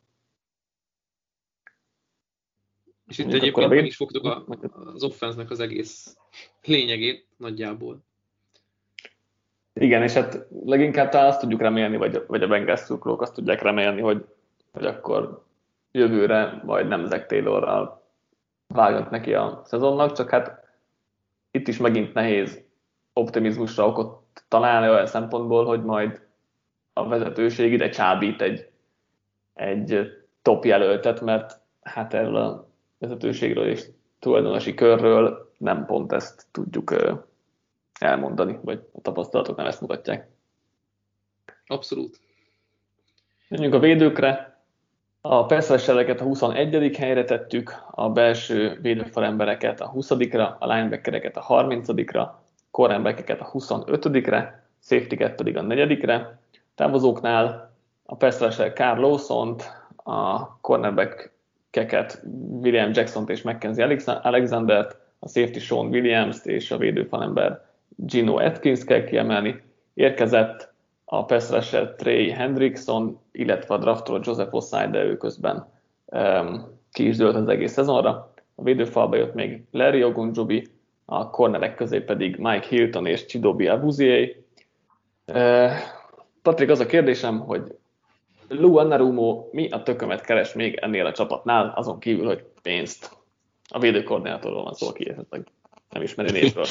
[3.06, 4.46] És itt egyébként meg is fogtuk a,
[4.94, 6.18] az offense az egész
[6.64, 8.07] lényegét nagyjából.
[9.80, 13.62] Igen, és hát leginkább talán azt tudjuk remélni, vagy, vagy a Bengals szurkolók azt tudják
[13.62, 14.26] remélni, hogy,
[14.72, 15.44] hogy akkor
[15.92, 18.02] jövőre majd nem Zach Taylorral
[18.68, 20.66] vágnak neki a szezonnak, csak hát
[21.52, 22.64] itt is megint nehéz
[23.14, 26.22] optimizmusra okot találni olyan szempontból, hogy majd
[26.94, 28.70] a vezetőség ide csábít egy,
[29.54, 30.12] egy
[30.42, 32.68] top jelöltet, mert hát erről a
[32.98, 33.86] vezetőségről és
[34.20, 36.92] tulajdonosi körről nem pont ezt tudjuk
[38.00, 40.28] elmondani, vagy a tapasztalatok nem ezt mutatják.
[41.68, 42.20] Abszolút.
[43.48, 44.62] Menjünk a védőkre.
[45.22, 46.96] A perszereseleket a 21.
[46.98, 52.30] helyre tettük, a belső védőfalembereket a 20-ra, a linebackereket a 30-ra,
[52.72, 56.40] cornerbackeket a 25-re, safety pedig a 4-re.
[56.76, 57.74] Távozóknál
[58.06, 59.56] a perszeresel Carl lawson
[59.96, 62.22] a cornerback-keket
[62.62, 69.04] William Jackson-t és Mackenzie Alexander-t, a safety Sean Williams-t és a védőfalember Gino Atkins kell
[69.04, 69.64] kiemelni,
[69.94, 70.74] érkezett
[71.06, 75.70] a pass Trey Hendrickson, illetve a draftról Joseph Osai, de ő közben
[76.06, 78.34] um, ki is dőlt az egész szezonra.
[78.56, 80.68] A védőfalba jött még Larry Ogunjobi,
[81.06, 84.30] a cornerek közé pedig Mike Hilton és Chidobi Abuzier.
[85.28, 85.72] Uh,
[86.42, 87.78] Patrik, az a kérdésem, hogy
[88.48, 93.12] Lou Annarumo mi a tökömet keres még ennél a csapatnál, azon kívül, hogy pénzt.
[93.70, 95.48] A védőkoordinátorról van szó, aki esetleg
[95.90, 96.66] nem ismeri névről.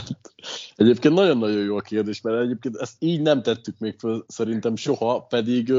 [0.76, 5.20] egyébként nagyon-nagyon jó a kérdés, mert egyébként ezt így nem tettük még föl szerintem soha,
[5.20, 5.72] pedig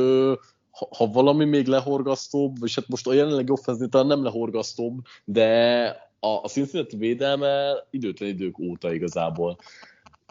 [0.72, 5.88] ha, ha valami még lehorgasztóbb, és hát most a jelenlegi offenzni talán nem lehorgasztóbb, de
[6.20, 9.58] a, a Cincinnati védelme időtlen idők óta igazából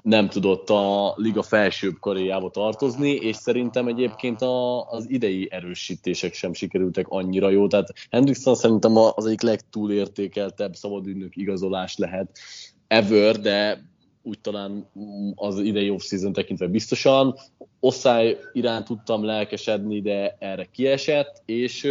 [0.04, 6.52] nem tudott a liga felsőbb karéjába tartozni, és szerintem egyébként a, az idei erősítések sem
[6.52, 7.66] sikerültek annyira jó.
[7.66, 12.38] Tehát Hendrickson szerintem az egyik legtúlértékeltebb szabadügynök igazolás lehet
[12.86, 13.84] ever, de
[14.22, 14.88] úgy talán
[15.34, 17.34] az idei off-season tekintve biztosan.
[17.80, 21.88] Oszály iránt tudtam lelkesedni, de erre kiesett, és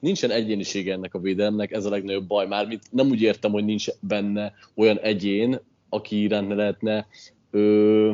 [0.00, 2.46] nincsen egyénisége ennek a védelemnek, ez a legnagyobb baj.
[2.46, 7.06] Mármint nem úgy értem, hogy nincs benne olyan egyén, aki iránt ne lehetne
[7.54, 8.12] ö,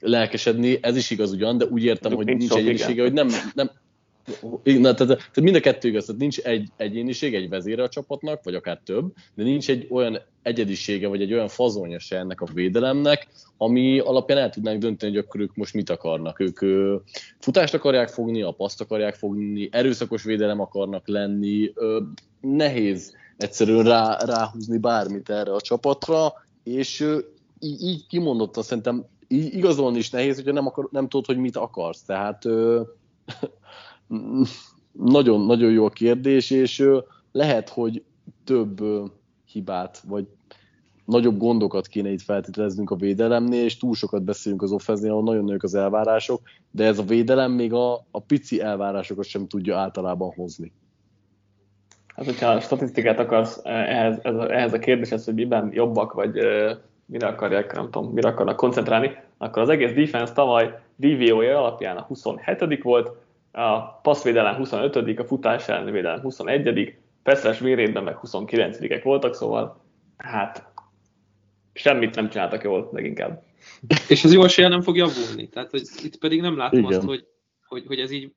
[0.00, 3.70] lelkesedni, ez is igaz ugyan, de úgy értem, hogy nincs egyénisége, hogy nem, nem,
[4.62, 8.44] Na, tehát, tehát mind a kettő igaz, tehát nincs egy egyéniség, egy vezére a csapatnak,
[8.44, 12.48] vagy akár több, de nincs egy olyan egyedisége, vagy egy olyan fazonja se ennek a
[12.54, 13.26] védelemnek,
[13.56, 16.40] ami alapján el tudnánk dönteni, hogy akkor ők most mit akarnak.
[16.40, 16.96] Ők ö,
[17.38, 22.00] futást akarják fogni, a paszt akarják fogni, erőszakos védelem akarnak lenni, ö,
[22.40, 26.32] nehéz egyszerűen rá, ráhúzni bármit erre a csapatra,
[26.64, 27.06] és
[27.60, 32.02] így, így kimondottan szerintem igazolni is nehéz, hogyha nem, akar, nem tudod, hogy mit akarsz.
[32.02, 32.82] Tehát ö,
[34.92, 36.84] nagyon, nagyon jó a kérdés, és
[37.32, 38.04] lehet, hogy
[38.44, 38.80] több
[39.44, 40.26] hibát, vagy
[41.04, 45.44] nagyobb gondokat kéne itt feltételeznünk a védelemnél, és túl sokat beszélünk az offenznél, ahol nagyon
[45.44, 46.40] nagyok az elvárások,
[46.70, 50.72] de ez a védelem még a, a pici elvárásokat sem tudja általában hozni.
[52.06, 56.38] Hát, hogyha a statisztikát akarsz ehhez, ehhez a kérdéshez, hogy miben jobbak, vagy
[57.10, 62.02] mire akarják, nem tudom, mire akarnak koncentrálni, akkor az egész defense tavaly DVOA alapján a
[62.02, 63.10] 27 volt,
[63.52, 69.84] a passzvédelem 25 a futás elleni védelem 21 Peszres vérétben meg 29-ek voltak, szóval
[70.16, 70.72] hát
[71.72, 73.42] semmit nem csináltak jól leginkább.
[74.08, 75.48] És az jó esélye nem fog javulni.
[75.48, 76.92] Tehát hogy itt pedig nem látom Igen.
[76.92, 77.26] azt, hogy,
[77.66, 78.32] hogy, hogy ez így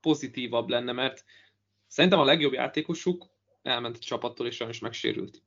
[0.00, 1.24] pozitívabb lenne, mert
[1.86, 3.26] szerintem a legjobb játékosuk
[3.62, 5.42] elment a csapattól, és sajnos megsérült.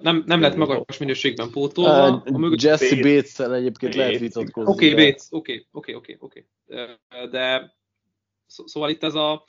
[0.00, 2.22] Nem, nem lett magas minőségben pótolva.
[2.26, 3.96] Uh, Jesse bates egyébként Bates.
[3.96, 4.72] lehet vitatkozni.
[4.72, 6.46] Oké, okay, Bates, oké, oké, oké, oké.
[7.30, 7.74] De
[8.46, 9.44] szóval itt ez a,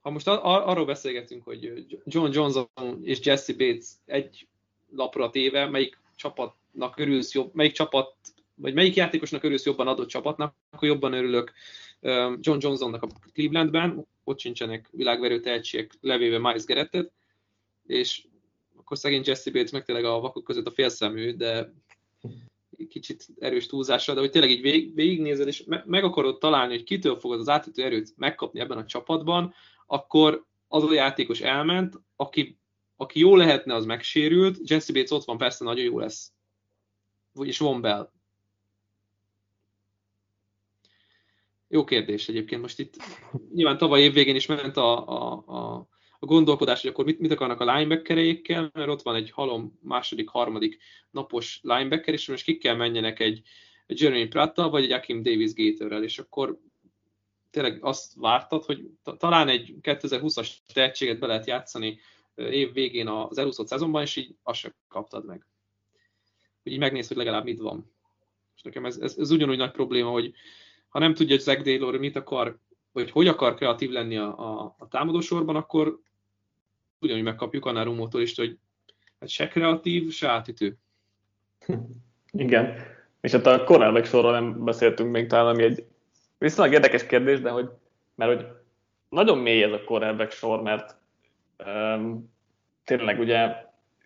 [0.00, 2.68] ha most ar- arról beszélgetünk, hogy John Johnson
[3.02, 4.48] és Jesse Bates egy
[4.90, 8.14] lapra téve, melyik csapatnak örülsz jobb, melyik csapat,
[8.54, 11.52] vagy melyik játékosnak örülsz jobban adott csapatnak, akkor jobban örülök
[12.40, 17.12] John Johnsonnak a Clevelandben, ott sincsenek világverő tehetségek levéve Miles Gerettet,
[17.86, 18.24] és
[18.84, 21.72] akkor szegény Jesse Bates meg tényleg a vakok között a félszemű, de
[22.88, 26.84] kicsit erős túlzásra, de hogy tényleg így vég, végignézed, és me, meg akarod találni, hogy
[26.84, 29.54] kitől fogod az átütő erőt megkapni ebben a csapatban,
[29.86, 32.58] akkor az a játékos elment, aki,
[32.96, 36.32] aki jó lehetne, az megsérült, Jesse Bates ott van, persze nagyon jó lesz.
[37.42, 38.10] És von Bell.
[41.68, 42.60] Jó kérdés egyébként.
[42.60, 42.96] Most itt
[43.54, 45.88] nyilván tavaly évvégén is ment a, a, a,
[46.24, 50.28] a gondolkodás, hogy akkor mit, mit akarnak a linebackereikkel, mert ott van egy halom második,
[50.28, 50.78] harmadik
[51.10, 53.42] napos linebacker, és most ki kell menjenek egy,
[53.86, 56.58] egy Jeremy Pratta, vagy egy Akim Davis Gatorrel, és akkor
[57.50, 61.98] tényleg azt vártad, hogy talán egy 2020-as tehetséget be lehet játszani
[62.34, 65.46] év végén az elúszott szezonban, és így azt sem kaptad meg.
[66.62, 67.92] Hogy így megnéz, hogy legalább mit van.
[68.56, 70.32] És nekem ez, ez, ez ugyanúgy nagy probléma, hogy
[70.88, 72.58] ha nem tudja, Zach Taylor mit akar,
[72.92, 76.02] vagy hogy akar kreatív lenni a, a, a támadósorban, akkor
[77.04, 78.58] ugyanúgy megkapjuk annál Rumótól is, hogy
[79.20, 80.76] hát se kreatív, se átütő.
[82.32, 82.76] Igen.
[83.20, 85.84] És hát a cornerback sorról nem beszéltünk még talán, ami egy
[86.38, 87.68] viszonylag érdekes kérdés, de hogy,
[88.14, 88.46] mert hogy
[89.08, 90.96] nagyon mély ez a cornerback sor, mert
[91.66, 92.32] um,
[92.84, 93.64] tényleg ugye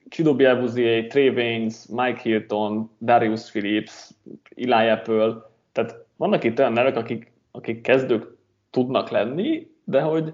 [0.09, 4.11] Chido Bielbuzier, Trey Waynes, Mike Hilton, Darius Phillips,
[4.57, 5.35] Eli Apple,
[5.73, 8.37] tehát vannak itt olyan nevek, akik, akik kezdők
[8.71, 10.33] tudnak lenni, de hogy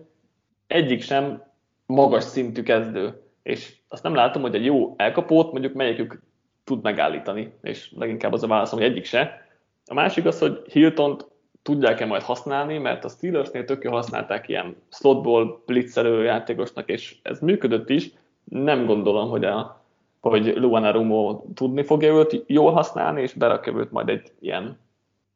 [0.67, 1.43] egyik sem
[1.87, 3.23] magas szintű kezdő.
[3.43, 6.23] És azt nem látom, hogy egy jó elkapót mondjuk melyikük
[6.65, 9.47] tud megállítani, és leginkább az a válaszom, hogy egyik se.
[9.87, 11.17] A másik az, hogy hilton
[11.63, 17.89] tudják-e majd használni, mert a Steelersnél tök használták ilyen slotból blitzelő játékosnak, és ez működött
[17.89, 18.11] is.
[18.45, 19.85] Nem gondolom, hogy a
[20.21, 24.79] hogy Luana Rumo tudni fogja őt jól használni, és berakja őt majd egy ilyen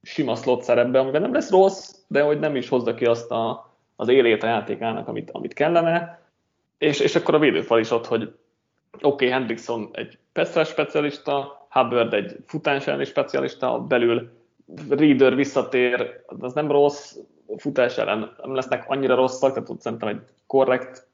[0.03, 3.72] sima slot szerepbe, amiben nem lesz rossz, de hogy nem is hozza ki azt a,
[3.96, 6.20] az élét a játékának, amit, amit kellene.
[6.79, 8.22] És, és akkor a védőfal is ott, hogy
[8.93, 14.31] oké, okay, Hendrickson egy Petra specialista, Hubbard egy futás elleni specialista, belül
[14.89, 17.16] Reader visszatér, az nem rossz,
[17.57, 21.07] futás ellen nem lesznek annyira rosszak, tehát ott szerintem egy korrekt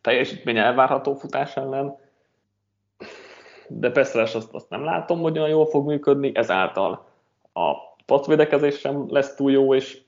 [0.00, 1.96] teljesítmény elvárható futás ellen,
[3.68, 7.06] de persze azt, azt nem látom, hogy olyan jól fog működni, ezáltal
[7.52, 7.72] a
[8.06, 10.00] passzvédekezés sem lesz túl jó, és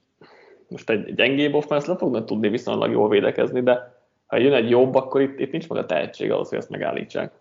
[0.68, 3.99] most egy gyengébb offense le fognak tudni viszonylag jól védekezni, de
[4.30, 7.32] ha jön egy jobb, akkor itt, itt nincs meg a tehetség ahhoz, hogy ezt megállítsák.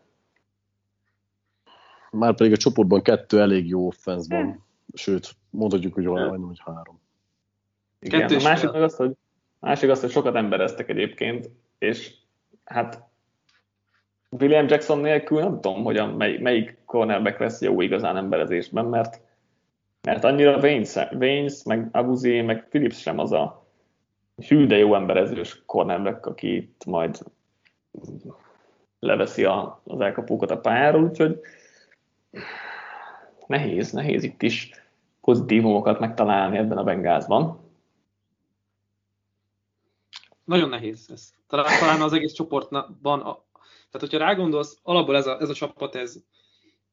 [2.12, 7.00] Már pedig a csoportban kettő elég jó offense van, sőt, mondhatjuk, hogy olyan, hogy három.
[8.00, 9.12] Igen, a másik az, hogy,
[9.60, 12.14] másik az, hogy sokat embereztek egyébként, és
[12.64, 13.04] hát
[14.30, 19.22] William Jackson nélkül nem tudom, hogy a, mely, melyik cornerback lesz jó igazán emberezésben, mert
[20.02, 23.59] mert annyira Waynes, meg Abuzi, meg Philips sem az a
[24.48, 27.24] hű, de jó emberezős cornerback, aki itt majd
[29.00, 31.40] leveszi a, az elkapókat a pályáról, úgyhogy
[33.48, 34.72] nehéz, nehéz itt is
[35.22, 37.68] pozitívumokat megtalálni ebben a Bengázban.
[40.44, 41.34] Nagyon nehéz ez.
[41.48, 43.46] Talán, talán az egész csoportban, a,
[43.92, 46.24] tehát hogyha rágondolsz, alapból ez a, ez a csapat, ez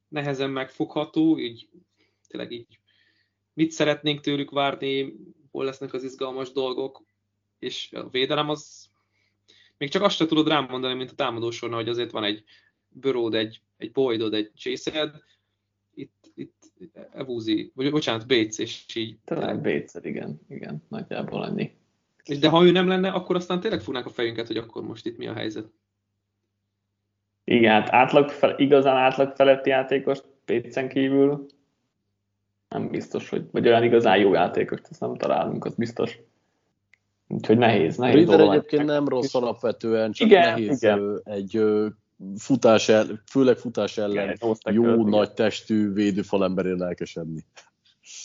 [0.08, 1.68] nehezen megfogható, így
[2.28, 2.78] tényleg így
[3.52, 5.16] mit szeretnénk tőlük várni,
[5.50, 7.02] hol lesznek az izgalmas dolgok,
[7.58, 8.90] és a védelem az
[9.78, 12.44] még csak azt sem tudod rám mondani, mint a támadósorna, hogy azért van egy
[12.88, 15.10] Börőd, egy, egy Boydod, egy Chased,
[15.94, 16.72] itt, itt
[17.12, 19.16] Evuzi, vagy bocsánat, Bates, és így.
[19.24, 21.76] Talán Bates, igen, igen, nagyjából ennyi.
[22.24, 25.06] És de ha ő nem lenne, akkor aztán tényleg fognák a fejünket, hogy akkor most
[25.06, 25.70] itt mi a helyzet.
[27.44, 31.46] Igen, hát átlag fel, igazán átlag feletti játékos Pécen kívül
[32.68, 36.18] nem biztos, hogy, vagy olyan igazán jó játékos, ezt nem találunk, az biztos.
[37.28, 41.20] Úgyhogy nehéz, nehéz Reader egyébként nem rossz alapvetően, csak igen, nehéz igen.
[41.24, 41.62] egy
[42.36, 44.36] futás el, főleg futás ellen
[44.70, 47.44] jó, költ, nagy testű védőfalemberén lelkesedni.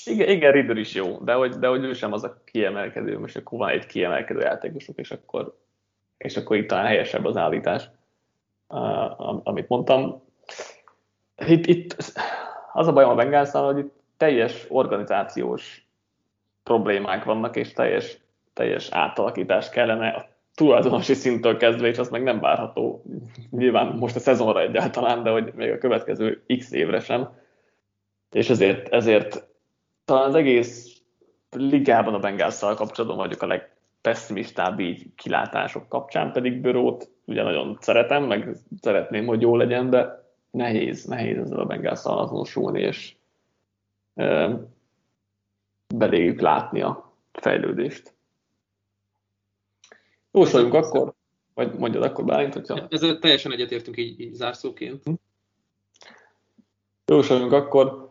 [0.06, 3.36] Igen, igen Ridder is jó, de hogy, de hogy ő sem az a kiemelkedő, most
[3.36, 5.58] akkor van egy kiemelkedő játékosok, és akkor,
[6.18, 7.89] és akkor itt talán helyesebb az állítás,
[8.68, 10.24] uh, amit mondtam.
[11.47, 11.95] Itt, itt
[12.74, 15.88] az a bajom a bengals hogy itt teljes organizációs
[16.64, 18.18] problémák vannak, és teljes,
[18.54, 23.04] teljes átalakítás kellene a tulajdonosi szinttől kezdve, és az meg nem várható
[23.49, 27.30] nyilván most a szezonra egyáltalán, de hogy még a következő x évre sem.
[28.32, 29.47] És ezért, ezért
[30.06, 31.02] talán az egész
[31.52, 38.24] ligában a Bengásszal kapcsolatban vagyok a legpesszimistább így kilátások kapcsán, pedig Börót ugye nagyon szeretem,
[38.24, 43.16] meg szeretném, hogy jó legyen, de nehéz, nehéz ezzel a Bengásszal azonosulni, és
[45.95, 48.14] beléjük látni a fejlődést.
[50.32, 51.13] Jósoljunk akkor,
[51.53, 52.88] vagy mondjad akkor Bálint, hogyha...
[52.89, 55.03] Ezzel teljesen egyetértünk így, így zárszóként.
[55.03, 55.13] Hm.
[57.05, 58.09] Jósoljunk akkor.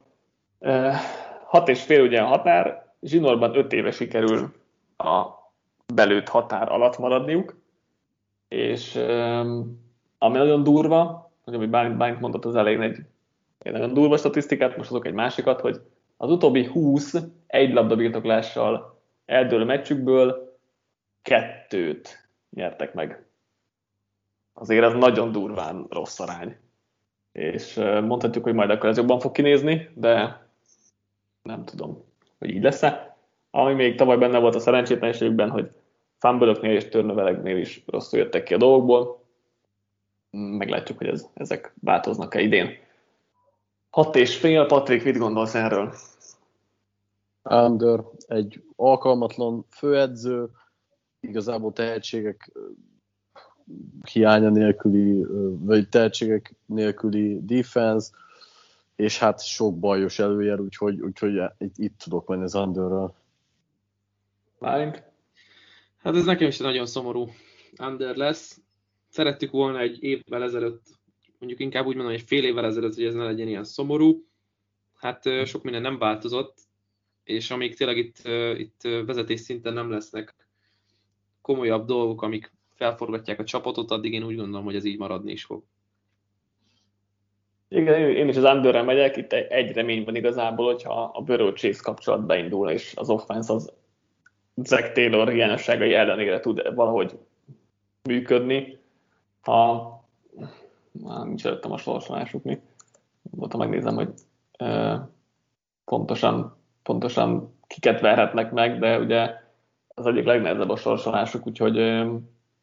[0.58, 0.96] E,
[1.44, 4.52] hat és fél ugye a határ, zsinórban öt éve sikerül
[4.96, 5.26] a
[5.94, 7.60] belőtt határ alatt maradniuk,
[8.48, 8.94] és
[10.18, 12.98] ami nagyon durva, hogy ami Bálint, Bálint mondott az elején egy,
[13.58, 15.80] egy nagyon durva statisztikát, most azok egy másikat, hogy
[16.16, 17.14] az utóbbi 20
[17.46, 20.49] egy labda birtoklással eldőlő meccsükből
[21.22, 23.24] kettőt nyertek meg.
[24.52, 26.56] Azért ez nagyon durván rossz arány.
[27.32, 30.46] És mondhatjuk, hogy majd akkor ez jobban fog kinézni, de
[31.42, 32.04] nem tudom,
[32.38, 33.16] hogy így lesz-e.
[33.50, 35.70] Ami még tavaly benne volt a szerencsétlenségükben, hogy
[36.18, 39.24] fumble és törnöveleknél is rosszul jöttek ki a dolgokból.
[40.30, 42.70] Meglátjuk, hogy ez, ezek változnak-e idén.
[43.90, 45.94] Hat és fél, Patrik, mit gondolsz erről?
[47.42, 50.48] Under, egy alkalmatlan főedző,
[51.20, 52.52] igazából tehetségek
[54.12, 55.24] hiánya nélküli,
[55.58, 58.10] vagy tehetségek nélküli defense,
[58.96, 63.14] és hát sok bajos előjel, úgyhogy, úgyhogy itt, itt tudok menni az Underről.
[64.58, 65.02] Márink?
[65.98, 67.28] Hát ez nekem is nagyon szomorú
[67.78, 68.60] Under lesz.
[69.08, 70.82] Szerettük volna egy évvel ezelőtt,
[71.38, 74.24] mondjuk inkább úgy mondom, hogy fél évvel ezelőtt, hogy ez ne legyen ilyen szomorú.
[74.96, 76.58] Hát sok minden nem változott,
[77.24, 78.18] és amíg tényleg itt,
[78.58, 80.34] itt vezetés szinten nem lesznek
[81.42, 85.44] komolyabb dolgok, amik felforgatják a csapatot, addig én úgy gondolom, hogy ez így maradni is
[85.44, 85.62] fog.
[87.68, 91.80] Igen, én is az underre megyek, itt egy remény van igazából, hogyha a Burrow Chase
[91.82, 93.72] kapcsolat beindul, és az offense az
[94.54, 97.18] Zach Taylor hiányosságai ellenére tud valahogy
[98.02, 98.78] működni.
[99.40, 99.90] Ha
[100.92, 102.58] már nincs előttem a sorsolásuk mi.
[103.22, 104.12] Voltam megnézem, hogy
[104.58, 104.94] ö,
[105.84, 109.39] pontosan, pontosan kiket verhetnek meg, de ugye
[110.00, 111.76] az egyik legnehezebb a sorsolásuk, úgyhogy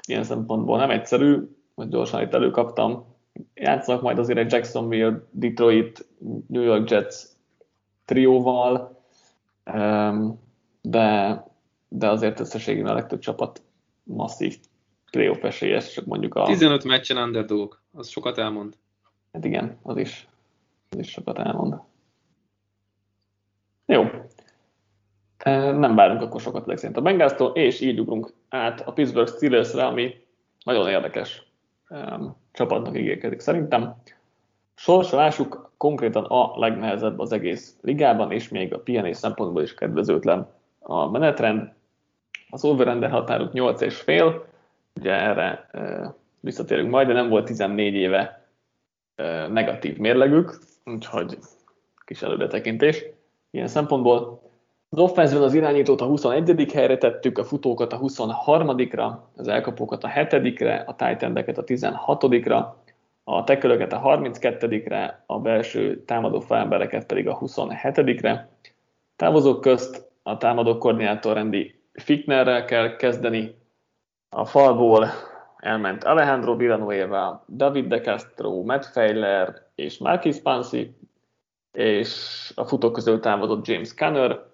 [0.08, 1.38] ilyen szempontból nem egyszerű,
[1.76, 3.06] hogy gyorsan itt előkaptam
[3.54, 6.08] játszanak majd azért egy Jacksonville, Detroit,
[6.48, 7.16] New York Jets
[8.06, 9.02] trióval,
[10.82, 11.44] de,
[11.88, 13.62] de azért összességében a legtöbb csapat
[14.04, 14.58] masszív
[15.12, 16.46] playoff esélyes, csak mondjuk a...
[16.46, 18.78] 15 meccsen underdog, az sokat elmond.
[19.34, 20.28] Hát igen, az is,
[20.90, 21.76] az is sokat elmond.
[23.86, 24.04] Jó.
[25.78, 30.16] Nem várunk akkor sokat legszerint a Bengalstól, és így ugrunk át a Pittsburgh Steelersre, ami
[30.64, 31.48] nagyon érdekes
[32.52, 33.96] csapatnak ígérkezik szerintem.
[34.76, 40.48] Sorsolásuk konkrétan a legnehezebb az egész ligában, és még a PNA szempontból is kedvezőtlen
[40.80, 41.74] a menetrend.
[42.50, 44.42] Az overrender határuk 8,5,
[45.00, 48.48] ugye erre e, visszatérünk majd, de nem volt 14 éve
[49.16, 51.38] e, negatív mérlegük, úgyhogy
[52.06, 53.06] kis előretekintés
[53.52, 54.47] ilyen szempontból.
[54.90, 56.72] Az offense az irányítót a 21.
[56.74, 62.66] helyre tettük, a futókat a 23-ra, az elkapókat a 7-re, a titan a 16-ra,
[63.24, 68.50] a tekölöket a 32-re, a belső támadó felembereket pedig a 27-re.
[69.16, 73.56] Távozók közt a támadó koordinátor rendi Ficknerrel kell kezdeni.
[74.30, 75.08] A falból
[75.58, 80.96] elment Alejandro Villanueva, David De Castro, Matt Feiler és Marquis Pansy,
[81.72, 84.47] és a futók közül távozott James Conner,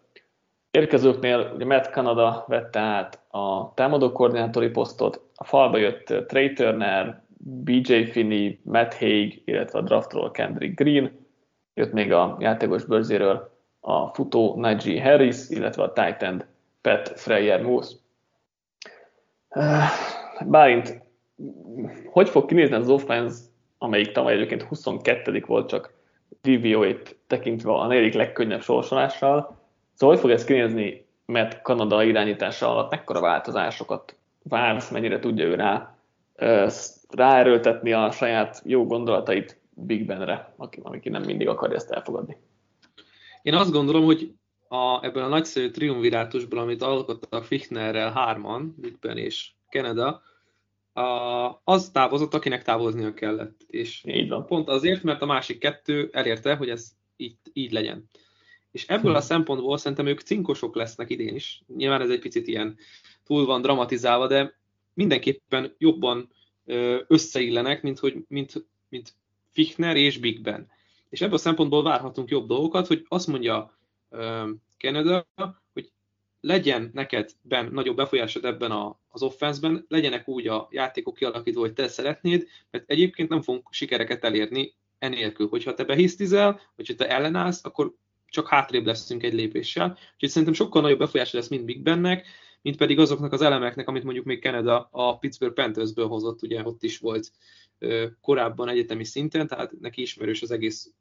[0.77, 7.21] Érkezőknél ugye Matt Canada vette át a támadó koordinátori posztot, a falba jött Trey Turner,
[7.37, 11.27] BJ Finney, Matt Haig, illetve a draftról Kendrick Green,
[11.73, 16.45] jött még a játékos bőrzéről a futó Najee Harris, illetve a tight end
[16.81, 17.95] Pat Freyer Moose.
[20.45, 21.01] Bárint,
[22.05, 23.43] hogy fog kinézni az offense,
[23.77, 25.93] amelyik tavaly egyébként 22 volt, csak
[26.41, 29.61] DVO-it tekintve a negyedik legkönnyebb sorsolással,
[29.93, 35.55] Szóval hogy fog ez kinézni, mert Kanada irányítása alatt mekkora változásokat vársz, mennyire tudja ő
[35.55, 35.97] rá
[37.09, 42.37] ráerőltetni a saját jó gondolatait Big Benre, aki, aki nem mindig akarja ezt elfogadni.
[43.41, 44.33] Én azt gondolom, hogy
[44.67, 50.21] a, ebből a nagyszerű triumvirátusból, amit alkottak Fichtnerrel hárman, Big Ben és Canada,
[50.93, 51.01] a,
[51.63, 53.61] az távozott, akinek távoznia kellett.
[53.67, 54.45] És így van.
[54.45, 58.09] pont azért, mert a másik kettő elérte, hogy ez így, így legyen.
[58.73, 61.63] És ebből a szempontból szerintem ők cinkosok lesznek idén is.
[61.75, 62.77] Nyilván ez egy picit ilyen
[63.23, 64.57] túl van dramatizálva, de
[64.93, 66.31] mindenképpen jobban
[67.07, 69.15] összeillenek, mint, hogy, mint, mint
[69.49, 70.69] Fichtner és Big Ben.
[71.09, 73.77] És ebből a szempontból várhatunk jobb dolgokat, hogy azt mondja
[74.77, 75.27] Canada,
[75.73, 75.91] hogy
[76.39, 81.73] legyen neked ben nagyobb befolyásod ebben a, az offenszben, legyenek úgy a játékok kialakítva, hogy
[81.73, 85.47] te szeretnéd, mert egyébként nem fogunk sikereket elérni enélkül.
[85.47, 87.93] Hogyha te behisztizel, vagy ha te ellenállsz, akkor
[88.33, 89.97] csak hátrébb leszünk egy lépéssel.
[90.13, 92.27] Úgyhogy szerintem sokkal nagyobb befolyása lesz, mint Big Bennek,
[92.61, 96.83] mint pedig azoknak az elemeknek, amit mondjuk még Canada a Pittsburgh Panthersből hozott, ugye ott
[96.83, 97.31] is volt
[98.21, 100.91] korábban egyetemi szinten, tehát neki ismerős az egész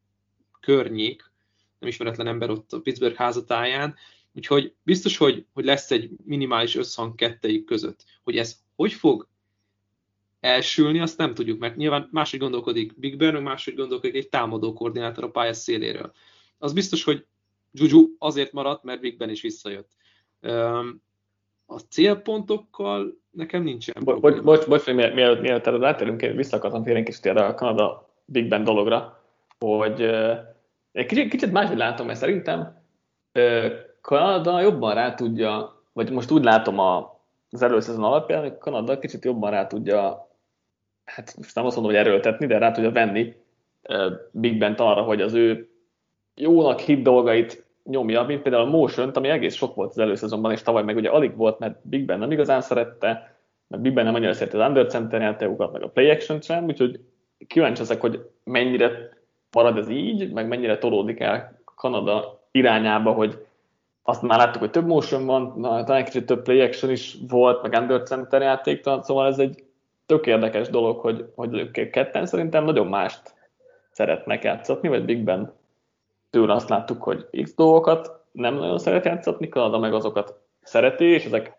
[0.60, 1.30] környék,
[1.78, 3.94] nem ismeretlen ember ott a Pittsburgh házatáján,
[4.34, 8.04] úgyhogy biztos, hogy, hogy lesz egy minimális összhang kettejük között.
[8.22, 9.28] Hogy ez hogy fog
[10.40, 15.24] elsülni, azt nem tudjuk, mert nyilván máshogy gondolkodik Big Ben, máshogy gondolkodik egy támadó koordinátor
[15.24, 16.12] a pálya széléről.
[16.62, 17.26] Az biztos, hogy
[17.72, 19.90] Juju azért maradt, mert Big Ben is visszajött.
[21.66, 24.04] A célpontokkal nekem nincsen.
[24.04, 28.08] Bocs, bocs, bocs, bocs mielőtt, mielőtt erre átérünk, vissza akartam térni kicsit erre a Kanada
[28.24, 29.22] Big Ben dologra,
[29.58, 30.02] hogy
[30.92, 32.82] egy kicsit, kicsit máshogy látom, mert szerintem
[34.00, 37.20] Kanada jobban rá tudja, vagy most úgy látom a,
[37.50, 40.28] az előszezon alapján, hogy Kanada kicsit jobban rá tudja,
[41.04, 43.34] hát most nem azt mondom, hogy erőltetni, de rá tudja venni
[44.30, 45.71] Big Bent arra, hogy az ő
[46.34, 50.62] jónak hit dolgait nyomja, mint például a motion ami egész sok volt az előszezonban, és
[50.62, 53.36] tavaly meg ugye alig volt, mert Big Ben nem igazán szerette,
[53.68, 57.00] mert Big Ben nem annyira szerette az undercenter játékokat, meg a play action sem, úgyhogy
[57.46, 58.90] kíváncsi leszek, hogy mennyire
[59.52, 63.46] marad ez így, meg mennyire tolódik el Kanada irányába, hogy
[64.02, 67.62] azt már láttuk, hogy több motion van, na, talán kicsit több play action is volt,
[67.62, 69.64] meg under center játék, szóval ez egy
[70.06, 73.34] tök érdekes dolog, hogy, hogy ők ketten szerintem nagyon mást
[73.90, 75.52] szeretnek játszatni, vagy Big Ben
[76.32, 81.24] tőle azt láttuk, hogy X dolgokat nem nagyon szeret játszatni, Kanada meg azokat szereti, és
[81.24, 81.56] ezek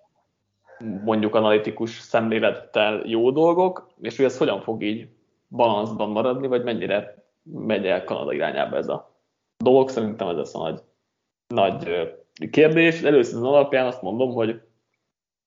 [1.03, 5.07] mondjuk analitikus szemlélettel jó dolgok, és hogy ez hogyan fog így
[5.47, 9.15] balanszban maradni, vagy mennyire megy el Kanada irányába ez a
[9.57, 9.89] dolog.
[9.89, 10.81] Szerintem ez lesz a nagy,
[11.47, 12.13] nagy
[12.51, 13.01] kérdés.
[13.01, 14.61] Először az alapján azt mondom, hogy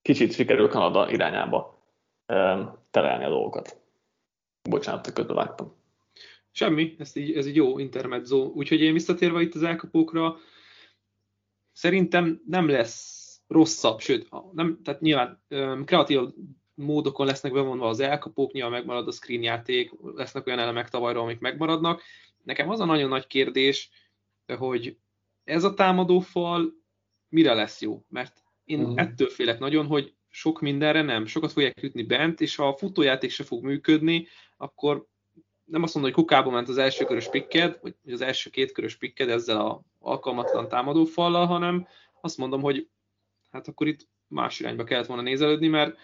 [0.02, 1.78] kicsit sikerül Kanada irányába
[2.90, 3.80] terelni a dolgokat.
[4.70, 5.74] Bocsánat, hogy közbevágtam.
[6.56, 8.36] Semmi, ez így, ez így jó intermezzo.
[8.54, 10.36] Úgyhogy én visszatérve itt az elkapókra,
[11.72, 16.20] szerintem nem lesz rosszabb, sőt, nem, tehát nyilván um, kreatív
[16.74, 21.38] módokon lesznek bevonva az elkapók, nyilván megmarad a screen játék, lesznek olyan elemek tavalyról, amik
[21.38, 22.02] megmaradnak.
[22.42, 23.90] Nekem az a nagyon nagy kérdés,
[24.58, 24.96] hogy
[25.44, 26.74] ez a támadó fal
[27.28, 28.04] mire lesz jó?
[28.08, 29.00] Mert én uh-huh.
[29.00, 33.30] ettől félek nagyon, hogy sok mindenre nem, sokat fogják ütni bent, és ha a futójáték
[33.30, 34.26] se fog működni,
[34.56, 35.06] akkor
[35.66, 38.96] nem azt mondom, hogy kukába ment az első körös pikked, vagy az első két körös
[38.96, 41.86] pikked ezzel a alkalmatlan támadó fallal, hanem
[42.20, 42.88] azt mondom, hogy
[43.50, 45.96] hát akkor itt más irányba kellett volna nézelődni, mert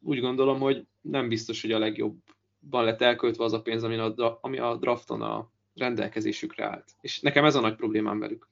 [0.00, 4.38] úgy gondolom, hogy nem biztos, hogy a legjobban lett elköltve az a pénz, ami a,
[4.40, 6.84] ami a drafton a rendelkezésükre állt.
[7.00, 8.48] És nekem ez a nagy problémám velük.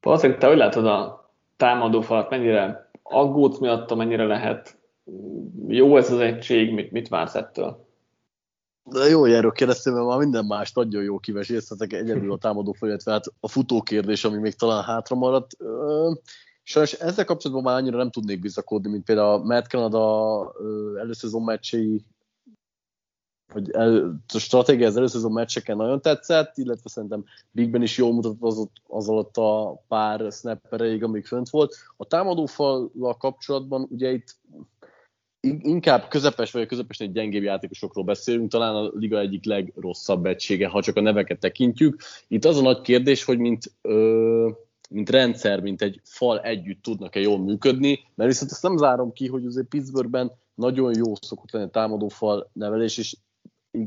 [0.00, 4.78] Valószínűleg te hogy látod a támadó falat, mennyire aggódsz miatta, mennyire lehet
[5.68, 7.81] jó ez az egység, mit, mit vársz ettől?
[8.84, 12.72] De jó, hogy erről kérdeztem, mert már minden más nagyon jó kiveséztetek, egyedül a támadó
[12.72, 15.56] fel, illetve hát a futó kérdés, ami még talán hátra maradt.
[16.62, 20.52] Sajnos ezzel kapcsolatban már annyira nem tudnék bizakodni, mint például a Matt Canada
[20.98, 22.04] előszezon meccsei,
[23.52, 28.12] hogy el, a stratégia az előszezon meccseken nagyon tetszett, illetve szerintem Big Ben is jól
[28.12, 31.76] mutatott az, az alatt a pár snappereig, amíg fönt volt.
[31.96, 34.36] A támadófallal kapcsolatban ugye itt
[35.42, 40.82] inkább közepes vagy a közepesnél gyengébb játékosokról beszélünk, talán a liga egyik legrosszabb egysége, ha
[40.82, 42.00] csak a neveket tekintjük.
[42.28, 44.48] Itt az a nagy kérdés, hogy mint, ö,
[44.90, 49.26] mint rendszer, mint egy fal együtt tudnak-e jól működni, mert viszont ezt nem zárom ki,
[49.26, 53.16] hogy azért Pittsburghben nagyon jó szokott lenni a támadófal nevelés, és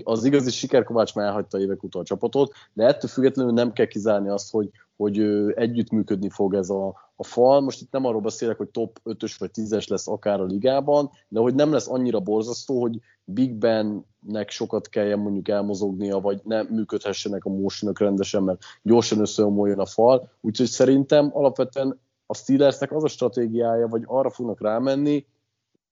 [0.03, 4.29] az igazi sikerkovács már elhagyta évek után a csapatot, de ettől függetlenül nem kell kizárni
[4.29, 5.19] azt, hogy, hogy
[5.55, 7.61] együttműködni fog ez a, a fal.
[7.61, 11.39] Most itt nem arról beszélek, hogy top 5-ös vagy 10-es lesz akár a ligában, de
[11.39, 17.45] hogy nem lesz annyira borzasztó, hogy Big Bennek sokat kelljen mondjuk elmozognia, vagy nem működhessenek
[17.45, 20.29] a motionok rendesen, mert gyorsan összeomoljon a fal.
[20.41, 25.25] Úgyhogy szerintem alapvetően a Steelersnek az a stratégiája, vagy arra fognak rámenni,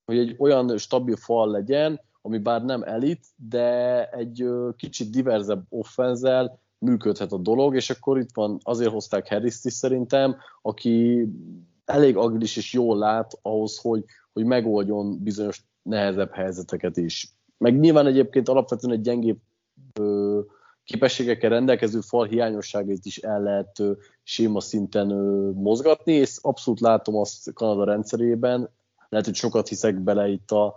[0.06, 4.46] hogy egy olyan stabil fal legyen, ami bár nem elit, de egy
[4.78, 10.36] kicsit diverzebb offenzel működhet a dolog, és akkor itt van, azért hozták harris is szerintem,
[10.62, 11.28] aki
[11.86, 14.04] elég agilis és jól lát ahhoz, hogy,
[14.34, 17.34] hogy megoldjon bizonyos nehezebb helyzeteket is.
[17.58, 19.40] Meg nyilván egyébként alapvetően egy gyengébb
[20.00, 20.40] ö,
[20.84, 23.92] képességekkel rendelkező fal hiányosságait is el lehet ö,
[24.24, 28.70] séma szinten ö, mozgatni, és abszolút látom azt Kanada rendszerében,
[29.10, 30.76] lehet, hogy sokat hiszek bele itt a,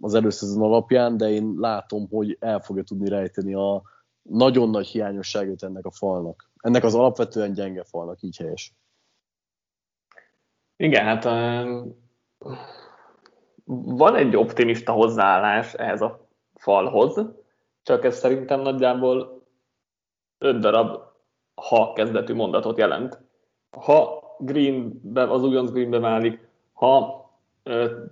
[0.00, 3.82] az előszezon alapján, de én látom, hogy el fogja tudni rejteni a
[4.28, 6.50] nagyon nagy hiányosságét ennek a falnak.
[6.56, 8.72] Ennek az alapvetően gyenge falnak, így helyes.
[10.76, 11.24] Igen, hát
[13.84, 17.20] van egy optimista hozzáállás ehhez a falhoz,
[17.82, 19.42] csak ez szerintem nagyjából
[20.38, 21.06] öt darab
[21.56, 23.18] ha kezdetű mondatot jelent.
[23.70, 27.24] Ha Greenbe, az újonc Greenbe válik, ha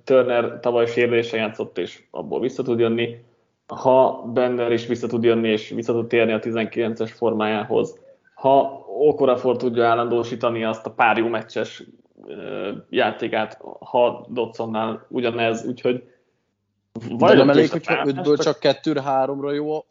[0.04, 3.24] Turner tavaly sérülése játszott, és abból vissza tud jönni,
[3.74, 7.98] ha Bender is vissza tud jönni, és vissza tud térni a 19-es formájához,
[8.34, 11.82] ha Okorafor tudja állandósítani azt a pár jó meccses
[12.88, 16.12] játékát, ha Dodsonnál ugyanez, úgyhogy
[17.08, 19.84] vagy nem elég, hogyha ötből csak kettőre, háromra jó, a,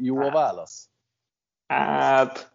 [0.00, 0.32] jó a hát.
[0.32, 0.88] válasz?
[1.66, 2.52] Hát,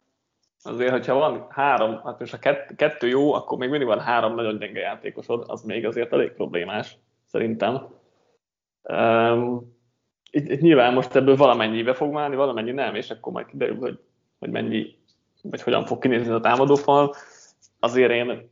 [0.63, 4.57] azért, hogyha van három, hát most a kettő jó, akkor még mindig van három nagyon
[4.57, 7.87] gyenge játékosod, az még azért elég problémás, szerintem.
[8.81, 9.75] Um,
[10.35, 13.77] itt, itt nyilván most ebből valamennyi be fog válni, valamennyi nem, és akkor majd kiderül,
[13.77, 13.99] hogy,
[14.39, 14.95] hogy mennyi,
[15.41, 17.15] vagy hogyan fog kinézni a támadófal.
[17.79, 18.49] Azért én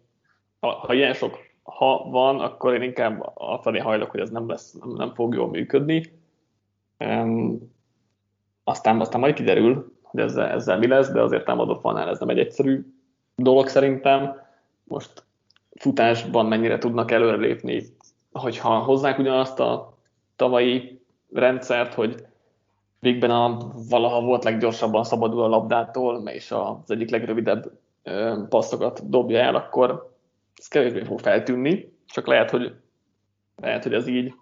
[0.59, 4.73] ha, ha ilyen sok ha van, akkor én inkább felé hajlok, hogy ez nem, lesz,
[4.73, 6.19] nem, nem fog jól működni.
[6.99, 7.71] Um,
[8.63, 12.29] aztán, aztán majd kiderül, hogy ezzel, ezzel mi lesz, de azért támadó falnál ez nem
[12.29, 12.85] egy egyszerű
[13.35, 14.35] dolog szerintem.
[14.83, 15.23] Most
[15.75, 17.83] futásban mennyire tudnak előrelépni,
[18.31, 19.97] hogyha hozzák ugyanazt a
[20.35, 21.01] tavalyi
[21.33, 22.25] rendszert, hogy
[22.99, 23.57] Bigben a
[23.89, 27.71] valaha volt leggyorsabban szabadul a labdától, és az egyik legrövidebb
[28.49, 30.11] passzokat dobja el, akkor
[30.55, 32.75] ez kevésbé fog feltűnni, csak lehet, hogy,
[33.55, 34.33] lehet, hogy ez így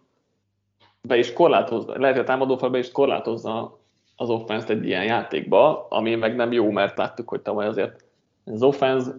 [1.01, 3.79] be is korlátozza, lehet, hogy a támadófal be is korlátozza
[4.15, 8.05] az offense egy ilyen játékba, ami meg nem jó, mert láttuk, hogy tavaly azért
[8.45, 9.11] az offense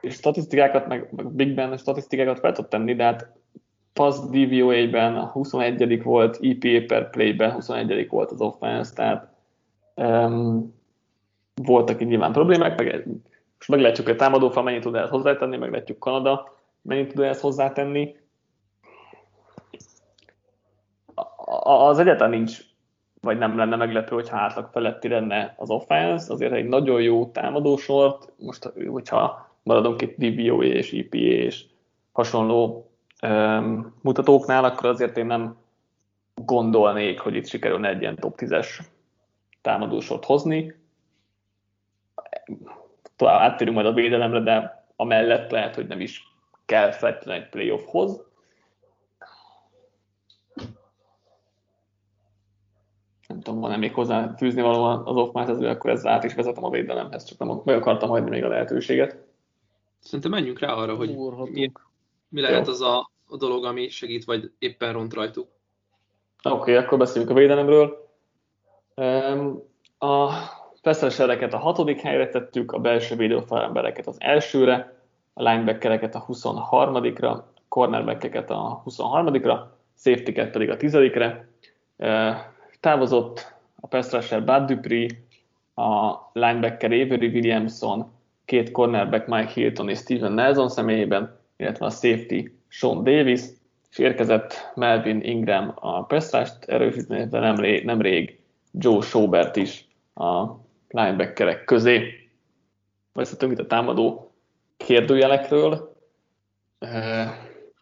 [0.00, 3.37] és statisztikákat, meg, meg Big Ben statisztikákat fel tud tenni, de hát
[3.98, 9.28] pass DVOA-ben 21 volt, EPA per play-ben 21 volt az offense, tehát
[9.94, 10.74] um,
[11.62, 13.06] voltak itt nyilván problémák, meg
[13.56, 18.16] most meglátjuk, hogy a támadófal mennyit tud ehhez hozzátenni, meglátjuk Kanada mennyit tud ehhez hozzátenni.
[21.64, 22.60] Az egyáltalán nincs,
[23.20, 28.32] vagy nem lenne meglepő, hogy átlag feletti lenne az offense, azért egy nagyon jó támadósort,
[28.36, 31.64] most hogyha maradunk itt DVOA és EPA és
[32.12, 32.87] hasonló
[34.02, 35.56] mutatóknál, akkor azért én nem
[36.34, 38.66] gondolnék, hogy itt sikerülne egy ilyen top 10-es
[39.60, 40.74] támadósort hozni
[43.18, 46.22] talán áttérünk majd a védelemre, de amellett lehet, hogy nem is
[46.64, 48.26] kell feltétlenül egy playoffhoz.
[53.26, 56.70] Nem tudom, van-e még hozzá fűzni való az off akkor ezzel át is vezetem a
[56.70, 59.26] védelemhez, csak nem meg akartam hagyni még a lehetőséget.
[59.98, 61.16] Szerintem menjünk rá arra, hogy
[61.50, 61.72] mi,
[62.28, 62.72] mi lehet Jó.
[62.72, 65.48] az a, a dolog, ami segít, vagy éppen ront rajtuk.
[66.42, 68.08] Oké, okay, akkor beszéljünk a védelemről.
[69.98, 70.30] A
[70.82, 75.02] Feszresereket a hatodik helyre tettük, a belső védőfalembereket az elsőre,
[75.34, 79.60] a linebackereket a 23-ra, a cornerbackeket a 23-ra,
[79.96, 81.48] safety pedig a 10-re.
[82.80, 85.08] Távozott a pass rusher Bud Dupree,
[85.74, 88.12] a linebacker Avery Williamson,
[88.44, 93.40] két cornerback Mike Hilton és Steven Nelson személyében, illetve a safety Sean Davis,
[93.90, 98.40] és érkezett Melvin Ingram a pass rush-t erősíteni, de nemrég, nemrég
[98.72, 100.46] Joe Schobert is a
[100.88, 102.28] linebackerek közé.
[103.12, 104.32] Beszéltünk itt a támadó
[104.76, 105.96] kérdőjelekről.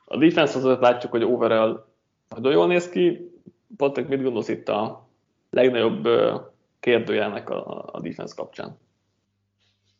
[0.04, 1.86] A defense azért látjuk, hogy overall
[2.28, 3.30] nagyon jól néz ki.
[3.76, 5.08] Patrik, mit gondolsz itt a
[5.50, 6.08] legnagyobb
[6.80, 8.78] kérdőjelnek a, a defense kapcsán?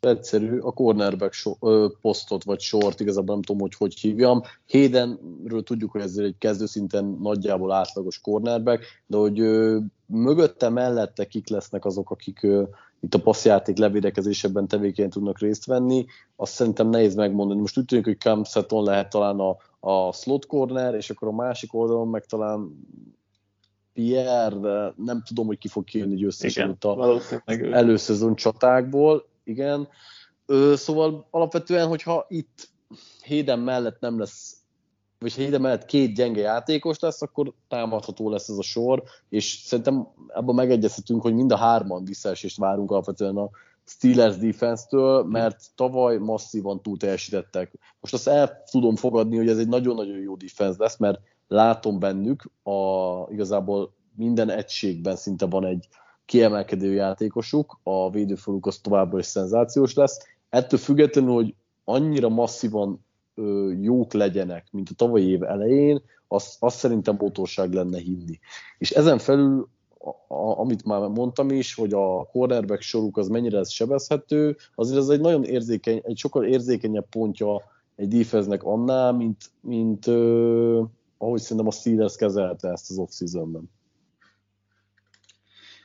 [0.06, 4.42] Egyszerű, a cornerback so, ö, posztot vagy sort, igazából nem tudom, hogy hogy hívjam.
[4.66, 11.48] Hédenről tudjuk, hogy ez egy kezdőszinten nagyjából átlagos cornerback, de hogy ö, mögötte, mellette kik
[11.48, 12.62] lesznek azok, akik ö,
[13.00, 16.06] itt a passzjáték levédekezésében tevékeny tudnak részt venni,
[16.36, 17.60] azt szerintem nehéz megmondani.
[17.60, 19.56] Most úgy tűnik, hogy Cam Sutton lehet talán a,
[19.88, 22.86] a slot corner, és akkor a másik oldalon meg talán
[23.92, 27.20] Pierre, de nem tudom, hogy ki fog kijönni győztesen itt a
[27.70, 29.26] előszezon csatákból.
[29.46, 29.88] Igen.
[30.46, 32.68] Ö, szóval alapvetően, hogyha itt
[33.22, 34.56] Héden mellett nem lesz
[35.18, 40.08] vagy ide mellett két gyenge játékos lesz, akkor támadható lesz ez a sor, és szerintem
[40.28, 43.50] abban megegyezhetünk, hogy mind a hárman visszaesést várunk alapvetően a
[43.84, 47.72] Steelers defense-től, mert tavaly masszívan túl teljesítettek.
[48.00, 52.50] Most azt el tudom fogadni, hogy ez egy nagyon-nagyon jó defense lesz, mert látom bennük,
[52.62, 52.72] a,
[53.30, 55.88] igazából minden egységben szinte van egy
[56.26, 60.18] kiemelkedő játékosuk, a védőfaluk az továbbra is szenzációs lesz.
[60.48, 61.54] Ettől függetlenül, hogy
[61.84, 63.04] annyira masszívan
[63.34, 68.38] ö, jók legyenek, mint a tavalyi év elején, azt, azt szerintem bótorság lenne hinni.
[68.78, 73.58] És ezen felül, a, a, amit már mondtam is, hogy a cornerback soruk az mennyire
[73.58, 77.62] ez sebezhető, azért ez egy nagyon érzékeny, egy sokkal érzékenyebb pontja
[77.96, 80.82] egy defense annál, mint, mint ö,
[81.18, 83.70] ahogy szerintem a Steelers kezelte ezt az off-seasonben.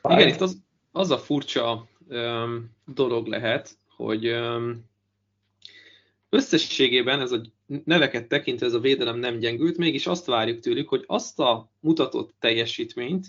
[0.10, 0.58] Igen, itt az,
[0.92, 4.90] az a furcsa um, dolog lehet, hogy um,
[6.30, 7.42] összességében ez a
[7.84, 12.34] neveket tekintve ez a védelem nem gyengült, mégis azt várjuk tőlük, hogy azt a mutatott
[12.40, 13.28] teljesítményt,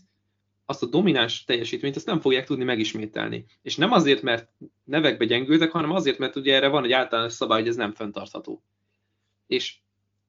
[0.65, 3.45] azt a domináns teljesítményt, azt nem fogják tudni megismételni.
[3.63, 4.51] És nem azért, mert
[4.85, 8.63] nevekbe gyengültek, hanem azért, mert ugye erre van egy általános szabály, hogy ez nem fenntartható.
[9.47, 9.77] És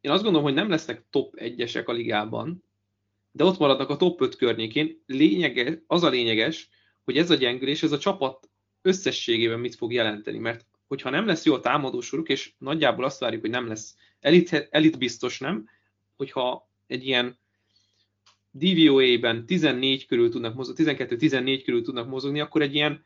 [0.02, 2.64] én azt gondolom, hogy nem lesznek top 1-esek a ligában,
[3.36, 5.04] de ott maradnak a top 5 környékén.
[5.06, 6.70] Lényege, az a lényeges,
[7.04, 8.50] hogy ez a gyengülés, ez a csapat
[8.82, 13.42] összességében mit fog jelenteni, mert hogyha nem lesz jó a támadósoruk, és nagyjából azt várjuk,
[13.42, 15.70] hogy nem lesz elit, elit biztos nem,
[16.16, 17.38] hogyha egy ilyen
[18.52, 23.06] DVOA-ben 14 körül tudnak mozogni, 12-14 körül tudnak mozogni, akkor egy ilyen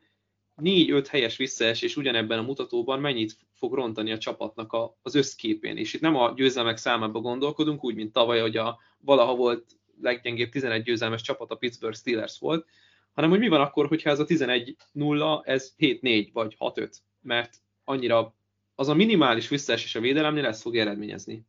[0.62, 5.78] 4-5 helyes visszaesés ugyanebben a mutatóban mennyit fog rontani a csapatnak a, az összképén.
[5.78, 10.49] És itt nem a győzelmek számában gondolkodunk, úgy, mint tavaly, hogy a valaha volt leggyengébb
[10.49, 12.65] 11 győzelmes csapat a Pittsburgh Steelers volt,
[13.14, 16.91] hanem hogy mi van akkor, hogyha ez a 11-0, ez 7-4 vagy 6-5,
[17.22, 18.34] mert annyira
[18.76, 21.45] az a minimális visszaesés a védelemnél ezt fog eredményezni.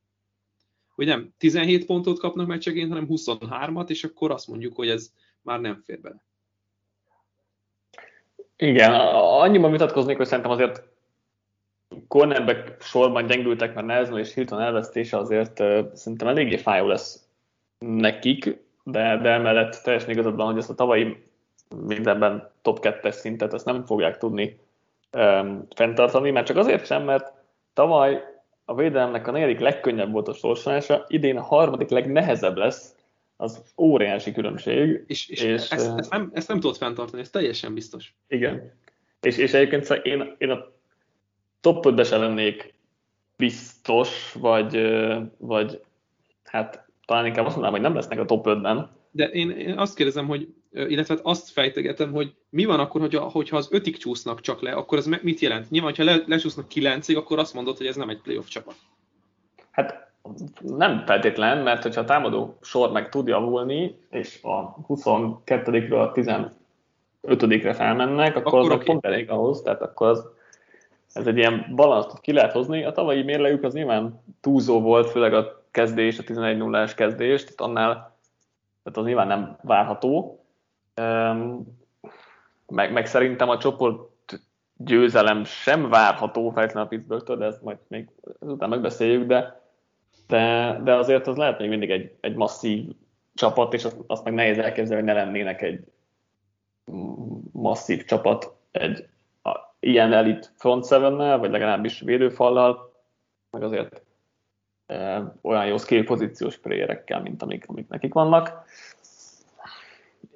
[0.95, 5.13] Hogy nem 17 pontot kapnak meccseként, hanem 23-at, és akkor azt mondjuk, hogy ez
[5.43, 6.23] már nem fér bele.
[8.57, 10.83] Igen, annyiban vitatkoznék, hogy szerintem azért
[12.09, 15.57] cornerback sorban gyengültek, mert Nelson és Hilton elvesztése azért
[15.97, 17.28] szerintem eléggé fájó lesz
[17.79, 21.23] nekik, de, de emellett teljesen igazadban, hogy ezt a tavalyi
[21.87, 24.59] mindenben top 2-es szintet ezt nem fogják tudni
[25.13, 27.33] um, fenntartani, mert csak azért sem, mert
[27.73, 28.25] tavaly
[28.65, 32.97] a védelemnek a negyedik legkönnyebb volt a sorsolása, idén a harmadik legnehezebb lesz,
[33.41, 35.05] az óriási különbség.
[35.07, 38.15] És, és, és ezt, ezt, nem, ezt nem tudod fenntartani, ez teljesen biztos.
[38.29, 38.73] Igen.
[39.21, 40.73] És, és egyébként szóval én, én a
[41.61, 42.75] top 5 sem lennék
[43.37, 44.91] biztos, vagy,
[45.37, 45.81] vagy
[46.45, 48.89] hát talán inkább azt mondanám, hogy nem lesznek a top 5-ben.
[49.11, 53.21] De én, én azt kérdezem, hogy illetve hát azt fejtegetem, hogy mi van akkor, hogyha,
[53.21, 55.71] hogyha az ötig csúsznak csak le, akkor ez mit jelent?
[55.71, 58.75] Nyilván, ha le, lecsúsznak kilencig, akkor azt mondod, hogy ez nem egy playoff csapat.
[59.71, 60.13] Hát
[60.63, 66.13] nem feltétlen, mert hogyha a támadó sor meg tud javulni, és a 22-ről a
[67.23, 68.85] 15-re felmennek, akkor, akkor az okay.
[68.85, 70.29] pont elég ahhoz, tehát akkor az,
[71.13, 72.85] ez egy ilyen balanszt ki lehet hozni.
[72.85, 77.61] A tavalyi mérlegük az nyilván túlzó volt, főleg a kezdés, a 11 0 kezdés, tehát
[77.61, 78.17] annál
[78.83, 80.45] tehát az nyilván nem várható.
[82.67, 84.11] Meg, meg szerintem a csoport
[84.77, 88.09] győzelem sem várható feltétlenül a Pittsburgh-től, de ezt majd még
[88.41, 89.61] ezután megbeszéljük, de,
[90.27, 92.85] de, de azért az lehet még mindig egy, egy masszív
[93.35, 95.85] csapat, és azt, azt meg nehéz elképzelni, hogy ne lennének egy
[97.53, 99.09] masszív csapat egy
[99.43, 99.51] a,
[99.81, 102.93] ilyen elit front seven vagy legalábbis védőfallal,
[103.51, 104.03] meg azért
[105.43, 108.67] olyan jó skill pozíciós playerekkel, mint amik, amik nekik vannak.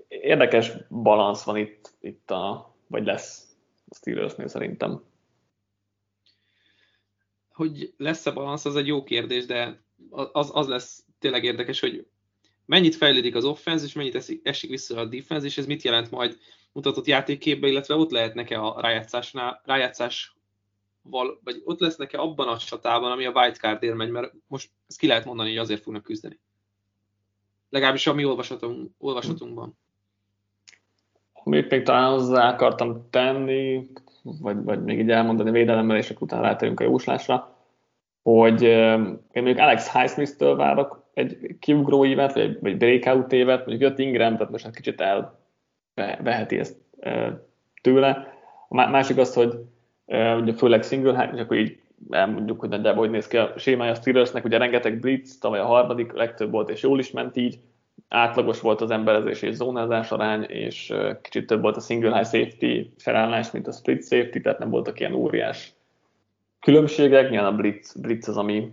[0.08, 3.56] Érdekes balansz van itt, itt a, vagy lesz
[3.88, 5.02] a Steelersnél szerintem.
[7.52, 9.80] Hogy lesz-e balansz, az egy jó kérdés, de
[10.10, 12.06] az, az lesz tényleg érdekes, hogy
[12.64, 16.10] mennyit fejlődik az offense, és mennyit esik, esik vissza a defense, és ez mit jelent
[16.10, 16.38] majd
[16.72, 20.36] mutatott játékképbe, illetve ott lehetnek-e a rájátszásnál, rájátszás
[21.02, 25.24] vagy ott lesznek-e abban a csatában, ami a wildcardért megy, mert most ezt ki lehet
[25.24, 26.38] mondani, hogy azért fognak küzdeni.
[27.70, 29.78] Legalábbis a mi olvasatunk, olvasatunkban.
[31.32, 33.90] Amit még talán hozzá akartam tenni,
[34.22, 37.56] vagy, vagy még így elmondani védelemmel, és akkor utána rátérünk a jóslásra,
[38.22, 43.98] hogy én mondjuk Alex Highsmith-től várok egy kiugró évet, vagy egy breakout évet, mondjuk jött
[43.98, 45.02] Ingram, tehát most egy kicsit
[45.94, 46.76] elveheti ezt
[47.82, 48.34] tőle.
[48.68, 49.64] A másik az, hogy
[50.12, 51.78] ugye főleg single és akkor így
[52.10, 55.66] elmondjuk, hogy nagyjából hogy néz ki a sémája a Steelersnek, ugye rengeteg blitz, tavaly a
[55.66, 57.58] harmadik legtöbb volt, és jól is ment így,
[58.08, 62.92] átlagos volt az emberezés és zónázás arány, és kicsit több volt a single high safety
[62.98, 65.74] felállás, mint a split safety, tehát nem voltak ilyen óriás
[66.60, 67.30] különbségek.
[67.30, 68.72] Nyilván a blitz, blitz az, ami,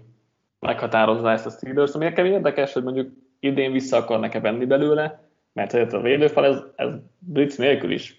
[0.59, 5.73] meghatározza ezt a Steelers, ami nekem érdekes, hogy mondjuk idén vissza akarnak-e venni belőle, mert
[5.73, 6.89] ez a védőfal, ez, ez
[7.19, 8.18] blitz nélkül is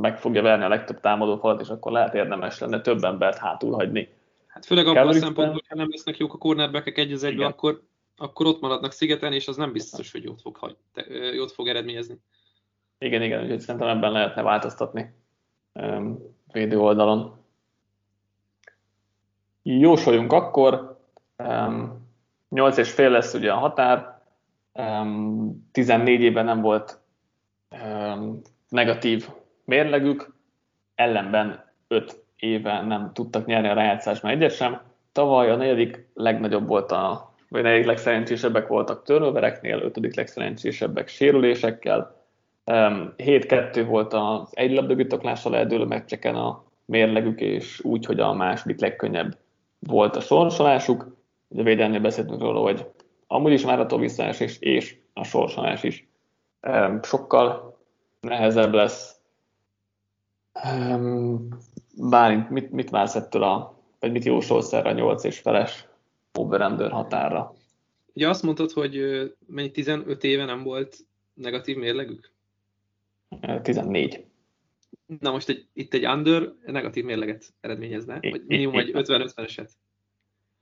[0.00, 3.72] meg fogja verni a legtöbb támadó falat, és akkor lehet érdemes lenne több embert hátul
[3.72, 4.08] hagyni.
[4.46, 7.82] Hát főleg abban a szempontból, hogy nem lesznek jók a cornerbackek egy az egybe, akkor,
[8.16, 10.76] akkor ott maradnak szigeten, és az nem biztos, hogy jót fog, hagy,
[11.34, 12.18] jót fog eredményezni.
[12.98, 15.14] Igen, igen, úgyhogy szerintem ebben lehetne változtatni
[16.52, 17.36] védő oldalon.
[19.62, 21.00] Jósoljunk akkor,
[22.48, 24.22] 8 és fél lesz ugye a határ,
[25.72, 27.00] 14 éven nem volt
[28.68, 29.28] negatív
[29.68, 30.32] mérlegük,
[30.94, 34.80] ellenben 5 éve nem tudtak nyerni a rájátszásban egyet sem.
[35.12, 42.16] Tavaly a negyedik legnagyobb volt a, vagy negyedik legszerencsésebbek voltak turnovereknél, ötödik legszerencsésebbek sérülésekkel.
[42.66, 49.36] 7-2 volt az egy labdabirtoklással eldőlő meccseken a mérlegük, és úgy, hogy a második legkönnyebb
[49.78, 51.16] volt a sorsolásuk.
[51.48, 52.86] Ugye védelmnél beszéltünk róla, hogy
[53.26, 56.08] amúgy is várható visszaesés, és a sorsolás is
[57.02, 57.78] sokkal
[58.20, 59.17] nehezebb lesz.
[61.94, 65.86] Bárint, mit, mit vársz ettől a, vagy mit jósolsz erre a 8 és feles
[66.32, 67.54] over határra?
[68.12, 69.00] Ugye azt mondtad, hogy
[69.46, 70.96] mennyi 15 éve nem volt
[71.34, 72.32] negatív mérlegük?
[73.62, 74.24] 14.
[75.20, 79.70] Na most egy, itt egy under negatív mérleget eredményezne, vagy minimum egy 50-50-eset.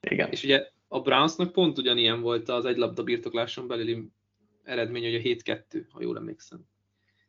[0.01, 0.31] Igen.
[0.31, 4.09] És ugye a Brownsnak pont ugyanilyen volt az egy labda birtokláson belüli
[4.63, 6.61] eredmény, hogy a 7-2, ha jól emlékszem.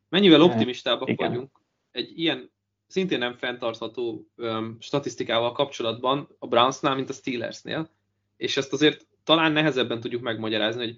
[0.08, 1.28] Mennyivel optimistábbak Igen.
[1.28, 2.50] vagyunk egy ilyen
[2.88, 7.90] szintén nem fenntartható um, statisztikával kapcsolatban a Brownsnál, mint a Steelersnél,
[8.36, 10.96] és ezt azért talán nehezebben tudjuk megmagyarázni, hogy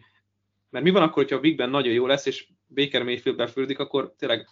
[0.70, 3.78] mert mi van akkor, hogyha a Big Ben nagyon jó lesz, és Baker Mayfield befürdik,
[3.78, 4.48] akkor tényleg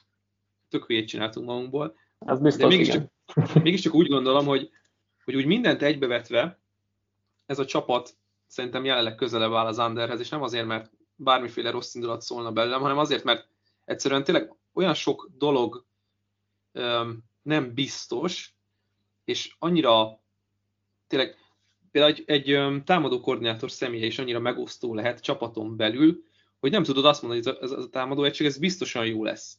[0.69, 1.95] tök hülyét csináltunk magunkból.
[2.19, 3.11] Ez biztos, De mégiscsak,
[3.63, 4.71] mégiscsak úgy gondolom, hogy,
[5.25, 6.59] hogy úgy mindent egybevetve
[7.47, 8.17] ez a csapat
[8.47, 12.81] szerintem jelenleg közelebb áll az Underhez, és nem azért, mert bármiféle rossz indulat szólna belőlem,
[12.81, 13.49] hanem azért, mert
[13.85, 15.85] egyszerűen tényleg olyan sok dolog
[16.73, 18.55] öm, nem biztos,
[19.25, 20.21] és annyira
[21.07, 21.37] tényleg
[21.91, 26.23] például egy, egy támadó koordinátor személye is annyira megosztó lehet csapaton belül,
[26.61, 29.25] hogy nem tudod azt mondani, hogy ez a, ez a támadó egység, ez biztosan jó
[29.25, 29.59] lesz.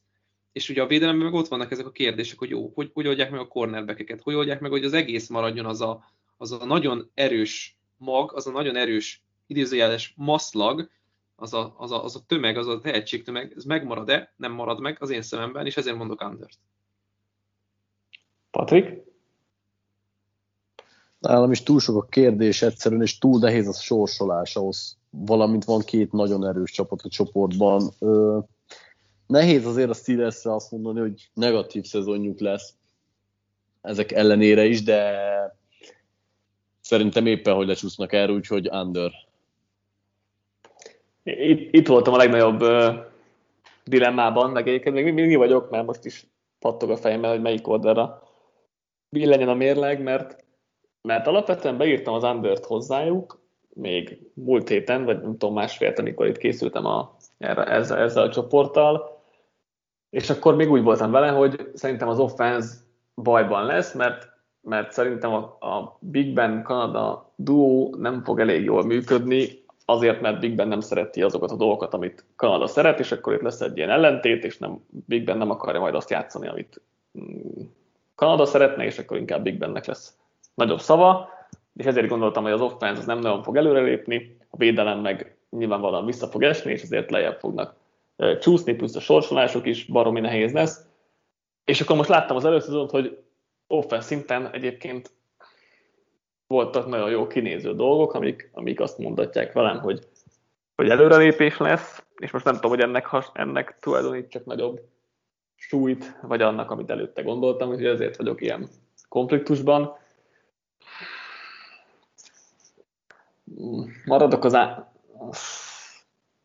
[0.52, 3.32] És ugye a védelemben meg ott vannak ezek a kérdések, hogy jó, hogy, hogy oldják
[3.32, 6.04] meg a cornerbackeket, hogy oldják meg, hogy az egész maradjon az a,
[6.38, 10.90] az a nagyon erős mag, az a nagyon erős idézőjeles maszlag,
[11.36, 14.98] az a, az, a, az a tömeg, az a tehetségtömeg, ez megmarad-e, nem marad meg
[15.00, 16.54] az én szememben, és ezért mondok Anders.
[18.52, 19.08] Patrik?
[21.20, 25.82] Nálam is túl sok a kérdés egyszerűen, és túl nehéz a sorsolás ahhoz, valamint van
[25.82, 27.90] két nagyon erős csapat a csoportban.
[28.00, 28.40] Ö,
[29.28, 32.74] nehéz azért a steelers azt mondani, hogy negatív szezonjuk lesz
[33.82, 35.18] ezek ellenére is, de
[36.82, 39.12] szerintem éppen, hogy lecsúsznak erről, úgyhogy under.
[41.24, 42.96] Itt, itt voltam a legnagyobb uh,
[43.84, 46.28] dilemmában, meg egyébként még mindig vagyok, mert most is
[46.60, 48.29] pattog a fejemmel, hogy melyik oldalra
[49.10, 50.44] billenjen a mérleg, mert,
[51.02, 53.42] mert alapvetően beírtam az undert hozzájuk,
[53.74, 58.30] még múlt héten, vagy nem tudom, másfél, amikor itt készültem a, erre, ezzel, ezzel a
[58.30, 59.22] csoporttal,
[60.10, 62.76] és akkor még úgy voltam vele, hogy szerintem az offense
[63.16, 64.30] bajban lesz, mert
[64.62, 70.40] mert szerintem a, a Big Ben Kanada duó nem fog elég jól működni, azért, mert
[70.40, 73.78] Big Ben nem szereti azokat a dolgokat, amit Kanada szeret, és akkor itt lesz egy
[73.78, 76.82] ilyen ellentét, és nem, Big Ben nem akarja majd azt játszani, amit
[77.20, 77.64] mm,
[78.20, 80.18] Kanada szeretne, és akkor inkább Big Bennek lesz
[80.54, 81.30] nagyobb szava,
[81.76, 86.06] és ezért gondoltam, hogy az offense az nem nagyon fog előrelépni, a védelem meg nyilvánvalóan
[86.06, 87.76] vissza fog esni, és ezért lejjebb fognak
[88.40, 90.86] csúszni, plusz a sorsolások is baromi nehéz lesz.
[91.66, 93.18] És akkor most láttam az előszezont, hogy
[93.68, 95.12] offense szinten egyébként
[96.48, 100.08] voltak nagyon jó kinéző dolgok, amik, amik azt mondatják velem, hogy,
[100.76, 104.82] hogy előrelépés lesz, és most nem tudom, hogy ennek, ennek tulajdonít csak nagyobb
[105.60, 108.68] súlyt, vagy annak, amit előtte gondoltam, hogy ezért vagyok ilyen
[109.10, 109.98] konfliktusban.
[114.06, 114.92] Maradok az, á...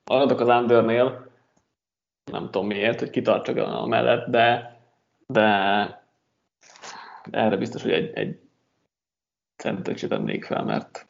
[0.05, 1.31] maradok az undernél,
[2.25, 4.79] nem tudom miért, hogy kitartsak a mellett, de,
[5.27, 5.43] de
[7.31, 8.41] erre biztos, hogy egy, egy
[9.57, 10.09] centet se
[10.41, 11.07] fel, mert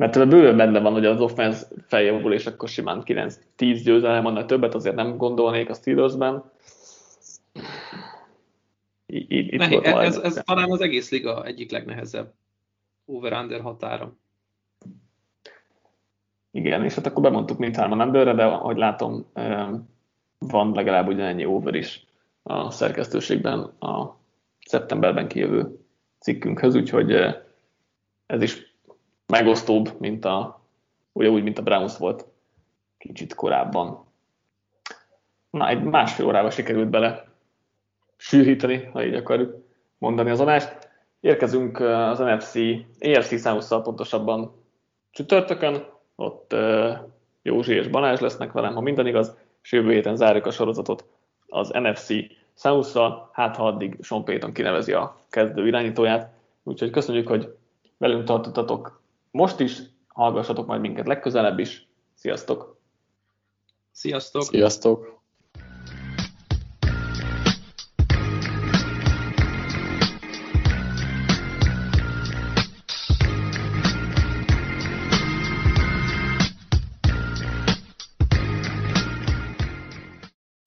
[0.00, 4.46] mert ebben bőven benne van, hogy az offense feljavul, és akkor simán 9-10 győzelem, annál
[4.46, 6.49] többet azért nem gondolnék a Steelersben.
[9.12, 12.32] Itt Nehéz, volt ez, ez, ez talán az egész liga egyik legnehezebb
[13.04, 14.16] over-under határa.
[16.50, 19.26] Igen, és hát akkor bemondtuk mindhárman emberre, de ahogy látom,
[20.38, 22.06] van legalább ugyanennyi over is
[22.42, 24.16] a szerkesztőségben a
[24.60, 25.78] szeptemberben kijövő
[26.18, 27.12] cikkünkhöz, úgyhogy
[28.26, 28.74] ez is
[29.26, 30.60] megosztóbb, mint a,
[31.12, 32.26] ugye úgy, mint a Browns volt
[32.98, 34.04] kicsit korábban.
[35.50, 37.29] Na, egy másfél órába sikerült bele
[38.20, 39.64] sűríteni, ha így akarjuk
[39.98, 40.88] mondani az adást.
[41.20, 42.54] Érkezünk az NFC,
[43.00, 44.52] AFC számusszal pontosabban
[45.10, 45.84] csütörtökön,
[46.16, 46.54] ott
[47.42, 51.04] Józsi és Balázs lesznek velem, ha minden igaz, és jövő héten zárjuk a sorozatot
[51.46, 52.12] az NFC
[52.54, 56.32] Számusszal, hát ha addig Sean Payton kinevezi a kezdő irányítóját.
[56.62, 57.56] Úgyhogy köszönjük, hogy
[57.98, 59.78] velünk tartottatok most is,
[60.08, 61.88] hallgassatok majd minket legközelebb is.
[62.14, 62.76] Sziasztok!
[63.90, 64.42] Sziasztok!
[64.42, 65.19] Sziasztok!